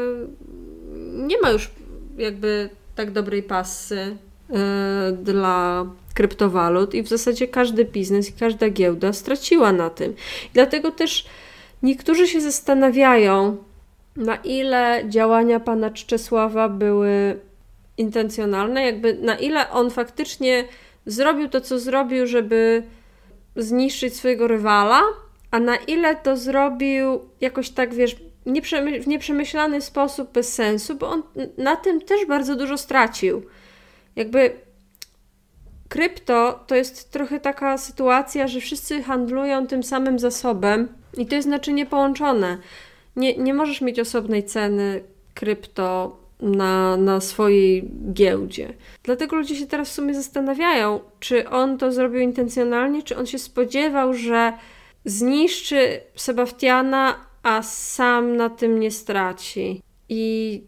nie 1.12 1.40
ma 1.40 1.50
już 1.50 1.70
jakby 2.18 2.70
tak 2.94 3.10
dobrej 3.10 3.42
pasy 3.42 4.16
e, 4.50 5.12
dla 5.12 5.86
kryptowalut 6.14 6.94
i 6.94 7.02
w 7.02 7.08
zasadzie 7.08 7.48
każdy 7.48 7.84
biznes 7.84 8.30
i 8.30 8.32
każda 8.32 8.70
giełda 8.70 9.12
straciła 9.12 9.72
na 9.72 9.90
tym. 9.90 10.14
Dlatego 10.54 10.90
też 10.90 11.26
niektórzy 11.82 12.28
się 12.28 12.40
zastanawiają, 12.40 13.56
na 14.16 14.36
ile 14.36 15.04
działania 15.08 15.60
pana 15.60 15.90
Czesława 15.90 16.68
były 16.68 17.40
intencjonalne, 17.98 18.84
jakby 18.84 19.14
na 19.14 19.36
ile 19.36 19.70
on 19.70 19.90
faktycznie 19.90 20.64
zrobił 21.06 21.48
to, 21.48 21.60
co 21.60 21.78
zrobił, 21.78 22.26
żeby 22.26 22.82
zniszczyć 23.56 24.16
swojego 24.16 24.48
rywala, 24.48 25.02
a 25.50 25.60
na 25.60 25.76
ile 25.76 26.16
to 26.16 26.36
zrobił 26.36 27.20
jakoś 27.40 27.70
tak, 27.70 27.94
wiesz, 27.94 28.16
w 29.02 29.06
nieprzemyślany 29.06 29.80
sposób, 29.80 30.32
bez 30.32 30.54
sensu, 30.54 30.94
bo 30.94 31.08
on 31.08 31.22
na 31.58 31.76
tym 31.76 32.00
też 32.00 32.26
bardzo 32.26 32.56
dużo 32.56 32.78
stracił. 32.78 33.42
Jakby 34.16 34.52
krypto 35.88 36.64
to 36.66 36.74
jest 36.74 37.10
trochę 37.10 37.40
taka 37.40 37.78
sytuacja, 37.78 38.48
że 38.48 38.60
wszyscy 38.60 39.02
handlują 39.02 39.66
tym 39.66 39.82
samym 39.82 40.18
zasobem 40.18 40.88
i 41.16 41.26
to 41.26 41.34
jest 41.34 41.48
naczynie 41.48 41.86
połączone. 41.86 42.58
Nie, 43.16 43.36
nie 43.36 43.54
możesz 43.54 43.80
mieć 43.80 44.00
osobnej 44.00 44.44
ceny 44.44 45.02
krypto 45.34 46.16
na, 46.40 46.96
na 46.96 47.20
swojej 47.20 47.90
giełdzie. 48.12 48.72
Dlatego 49.02 49.36
ludzie 49.36 49.56
się 49.56 49.66
teraz 49.66 49.90
w 49.90 49.92
sumie 49.92 50.14
zastanawiają, 50.14 51.00
czy 51.20 51.48
on 51.48 51.78
to 51.78 51.92
zrobił 51.92 52.20
intencjonalnie, 52.20 53.02
czy 53.02 53.16
on 53.16 53.26
się 53.26 53.38
spodziewał, 53.38 54.14
że 54.14 54.52
zniszczy 55.04 56.00
Sebastiana, 56.14 57.27
a 57.48 57.62
sam 57.62 58.36
na 58.36 58.50
tym 58.50 58.80
nie 58.80 58.90
straci. 58.90 59.82
I 60.08 60.62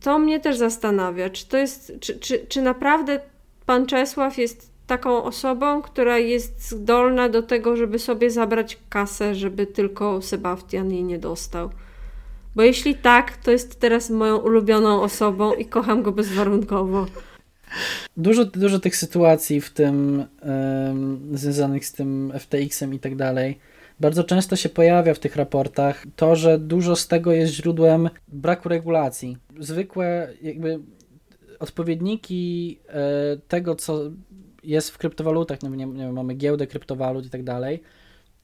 to 0.00 0.18
mnie 0.18 0.40
też 0.40 0.56
zastanawia, 0.56 1.30
czy 1.30 1.48
to 1.48 1.56
jest, 1.56 1.92
czy, 2.00 2.18
czy, 2.18 2.46
czy 2.48 2.62
naprawdę 2.62 3.20
pan 3.66 3.86
Czesław 3.86 4.38
jest 4.38 4.72
taką 4.86 5.24
osobą, 5.24 5.82
która 5.82 6.18
jest 6.18 6.68
zdolna 6.68 7.28
do 7.28 7.42
tego, 7.42 7.76
żeby 7.76 7.98
sobie 7.98 8.30
zabrać 8.30 8.78
kasę, 8.88 9.34
żeby 9.34 9.66
tylko 9.66 10.22
Sebastian 10.22 10.90
jej 10.90 11.04
nie 11.04 11.18
dostał. 11.18 11.70
Bo 12.56 12.62
jeśli 12.62 12.94
tak, 12.94 13.36
to 13.36 13.50
jest 13.50 13.80
teraz 13.80 14.10
moją 14.10 14.36
ulubioną 14.36 15.02
osobą 15.02 15.54
i 15.54 15.66
kocham 15.66 16.02
go 16.02 16.12
bezwarunkowo. 16.12 17.06
Dużo, 18.16 18.44
dużo 18.44 18.78
tych 18.78 18.96
sytuacji 18.96 19.60
w 19.60 19.70
tym 19.70 20.24
związanych 21.32 21.86
z 21.86 21.92
tym 21.92 22.32
FTX-em 22.38 22.94
i 22.94 22.98
tak 22.98 23.16
dalej 23.16 23.58
bardzo 24.00 24.24
często 24.24 24.56
się 24.56 24.68
pojawia 24.68 25.14
w 25.14 25.18
tych 25.18 25.36
raportach 25.36 26.04
to, 26.16 26.36
że 26.36 26.58
dużo 26.58 26.96
z 26.96 27.08
tego 27.08 27.32
jest 27.32 27.52
źródłem 27.52 28.10
braku 28.28 28.68
regulacji. 28.68 29.36
Zwykłe 29.58 30.28
jakby 30.42 30.80
odpowiedniki 31.58 32.78
e, 32.88 33.02
tego, 33.48 33.74
co 33.74 34.00
jest 34.62 34.90
w 34.90 34.98
kryptowalutach, 34.98 35.62
no 35.62 35.68
nie, 35.68 35.86
nie 35.86 36.12
mamy 36.12 36.34
giełdę 36.34 36.66
kryptowalut 36.66 37.26
i 37.26 37.30
tak 37.30 37.44
dalej, 37.44 37.82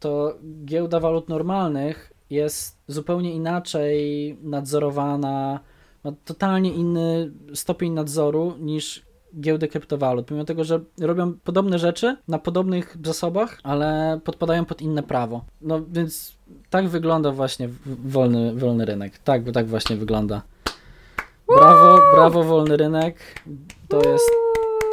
to 0.01 0.39
giełda 0.65 1.01
walut 1.01 1.29
normalnych 1.29 2.13
jest 2.31 2.79
zupełnie 2.89 3.33
inaczej 3.33 4.39
nadzorowana, 4.43 5.61
ma 6.05 6.13
totalnie 6.25 6.73
inny 6.73 7.33
stopień 7.55 7.93
nadzoru 7.93 8.55
niż 8.61 9.03
giełdy 9.41 9.69
kryptowalut, 9.69 10.31
mimo 10.31 10.45
tego, 10.45 10.65
że 10.65 10.81
robią 11.01 11.33
podobne 11.45 11.79
rzeczy 11.79 12.17
na 12.29 12.39
podobnych 12.39 12.97
zasobach, 13.05 13.61
ale 13.63 14.21
podpadają 14.25 14.65
pod 14.65 14.83
inne 14.83 15.03
prawo. 15.03 15.45
No 15.61 15.81
więc 15.93 16.37
tak 16.71 16.89
wygląda 16.89 17.33
właśnie 17.33 17.69
wolny, 17.87 18.55
wolny 18.55 18.85
rynek. 18.85 19.19
Tak, 19.19 19.43
tak 19.53 19.67
właśnie 19.67 19.97
wygląda. 19.97 20.43
Brawo, 21.49 22.01
brawo 22.15 22.45
wolny 22.45 22.77
rynek. 22.77 23.17
To 23.89 23.97
jest 23.97 24.31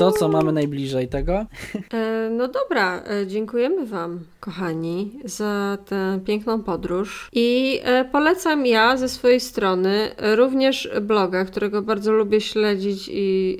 to, 0.01 0.11
co 0.11 0.27
mamy 0.27 0.51
najbliżej 0.51 1.07
tego. 1.07 1.45
E, 1.93 2.29
no 2.29 2.47
dobra, 2.47 3.03
e, 3.03 3.27
dziękujemy 3.27 3.85
Wam, 3.85 4.19
kochani, 4.39 5.19
za 5.25 5.77
tę 5.85 6.19
piękną 6.25 6.63
podróż. 6.63 7.29
I 7.33 7.79
e, 7.83 8.05
polecam 8.05 8.65
ja 8.65 8.97
ze 8.97 9.09
swojej 9.09 9.39
strony 9.39 10.11
również 10.35 10.89
bloga, 11.01 11.45
którego 11.45 11.81
bardzo 11.81 12.11
lubię 12.11 12.41
śledzić 12.41 13.09
i 13.13 13.57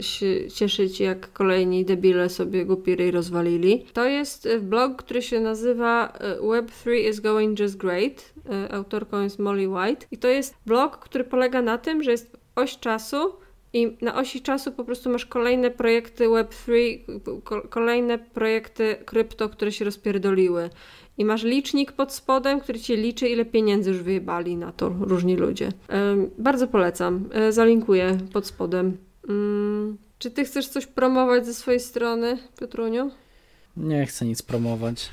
się 0.00 0.50
cieszyć, 0.50 1.00
jak 1.00 1.32
kolejni 1.32 1.84
debile 1.84 2.28
sobie 2.28 2.64
głupiry 2.64 3.10
rozwalili. 3.10 3.86
To 3.92 4.04
jest 4.04 4.48
blog, 4.60 4.96
który 4.96 5.22
się 5.22 5.40
nazywa 5.40 6.12
e, 6.12 6.36
Web3 6.36 7.08
is 7.10 7.20
going 7.20 7.60
just 7.60 7.76
great. 7.76 8.32
Autorką 8.70 9.22
jest 9.22 9.38
Molly 9.38 9.68
White. 9.68 10.06
I 10.10 10.18
to 10.18 10.28
jest 10.28 10.54
blog, 10.66 10.98
który 10.98 11.24
polega 11.24 11.62
na 11.62 11.78
tym, 11.78 12.02
że 12.02 12.10
jest 12.10 12.36
oś 12.56 12.78
czasu 12.78 13.41
i 13.72 13.96
na 14.02 14.14
osi 14.14 14.40
czasu 14.40 14.72
po 14.72 14.84
prostu 14.84 15.10
masz 15.10 15.26
kolejne 15.26 15.70
projekty 15.70 16.28
Web3, 16.28 16.72
ko- 17.44 17.62
kolejne 17.68 18.18
projekty 18.18 18.96
krypto, 19.04 19.48
które 19.48 19.72
się 19.72 19.84
rozpierdoliły. 19.84 20.70
I 21.18 21.24
masz 21.24 21.42
licznik 21.42 21.92
pod 21.92 22.12
spodem, 22.12 22.60
który 22.60 22.80
ci 22.80 22.96
liczy, 22.96 23.28
ile 23.28 23.44
pieniędzy 23.44 23.90
już 23.90 24.02
wyjebali 24.02 24.56
na 24.56 24.72
to 24.72 24.88
różni 24.88 25.36
ludzie. 25.36 25.72
Bardzo 26.38 26.66
polecam. 26.68 27.28
E, 27.32 27.52
zalinkuję 27.52 28.18
pod 28.32 28.46
spodem. 28.46 28.96
Mm, 29.28 29.96
czy 30.18 30.30
ty 30.30 30.44
chcesz 30.44 30.68
coś 30.68 30.86
promować 30.86 31.46
ze 31.46 31.54
swojej 31.54 31.80
strony, 31.80 32.38
Piotruniu? 32.60 33.10
Nie 33.76 34.06
chcę 34.06 34.24
nic 34.26 34.42
promować. 34.42 35.08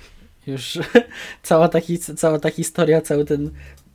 Już 0.47 0.80
cała 1.43 1.68
ta, 1.70 1.80
his- 1.80 2.16
cała 2.16 2.39
ta 2.39 2.49
historia, 2.49 3.01
cały 3.01 3.26
ten 3.26 3.49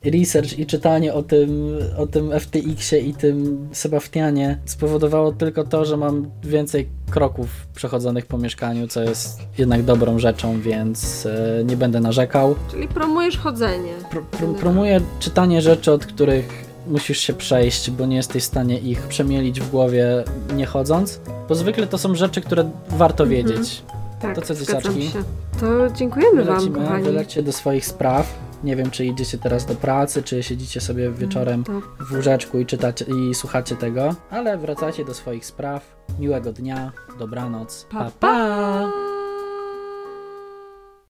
research 0.05 0.59
i 0.59 0.65
czytanie 0.65 1.13
o 1.13 1.23
tym, 1.23 1.77
o 1.97 2.07
tym 2.07 2.31
FTX-ie 2.39 3.01
i 3.01 3.13
tym 3.13 3.67
Sebastianie 3.71 4.57
spowodowało 4.65 5.31
tylko 5.31 5.63
to, 5.63 5.85
że 5.85 5.97
mam 5.97 6.29
więcej 6.43 6.87
kroków 7.11 7.47
przechodzonych 7.75 8.25
po 8.25 8.37
mieszkaniu, 8.37 8.87
co 8.87 9.01
jest 9.01 9.39
jednak 9.57 9.83
dobrą 9.83 10.19
rzeczą, 10.19 10.61
więc 10.61 11.25
e, 11.25 11.63
nie 11.63 11.77
będę 11.77 11.99
narzekał. 11.99 12.55
Czyli 12.71 12.87
promujesz 12.87 13.37
chodzenie. 13.37 13.91
Pro, 14.11 14.21
pro, 14.21 14.47
promuję 14.47 15.01
czytanie 15.19 15.61
rzeczy, 15.61 15.91
od 15.91 16.05
których 16.05 16.65
musisz 16.87 17.19
się 17.19 17.33
przejść, 17.33 17.91
bo 17.91 18.05
nie 18.05 18.15
jesteś 18.15 18.43
w 18.43 18.45
stanie 18.45 18.79
ich 18.79 19.01
przemielić 19.01 19.61
w 19.61 19.71
głowie 19.71 20.23
nie 20.55 20.65
chodząc, 20.65 21.19
bo 21.49 21.55
zwykle 21.55 21.87
to 21.87 21.97
są 21.97 22.15
rzeczy, 22.15 22.41
które 22.41 22.69
warto 22.89 23.23
Mhm. 23.23 23.29
wiedzieć. 23.47 23.83
Tak, 24.21 24.35
To 24.35 24.41
co, 24.41 24.55
dzieciaczki? 24.55 25.11
To 25.59 25.67
dziękujemy 25.95 26.43
Wam, 26.43 26.55
Wylecimy, 26.55 26.79
kochani. 26.79 27.03
wylećcie 27.03 27.43
do 27.43 27.51
swoich 27.51 27.85
spraw. 27.85 28.44
Nie 28.63 28.75
wiem, 28.75 28.91
czy 28.91 29.05
idziecie 29.05 29.37
teraz 29.37 29.65
do 29.65 29.75
pracy, 29.75 30.23
czy 30.23 30.43
siedzicie 30.43 30.81
sobie 30.81 31.11
wieczorem 31.11 31.63
To 31.63 31.81
w 31.99 32.11
łóżeczku 32.15 32.59
i 32.59 32.65
czytacie 32.65 33.05
i 33.05 33.35
słuchacie 33.35 33.75
tego, 33.75 34.15
ale 34.29 34.57
wracajcie 34.57 35.05
do 35.05 35.13
swoich 35.13 35.45
spraw. 35.45 35.95
Miłego 36.19 36.53
dnia, 36.53 36.91
dobranoc. 37.19 37.87
Pa, 37.91 38.03
pa. 38.03 38.11
pa. 38.19 39.14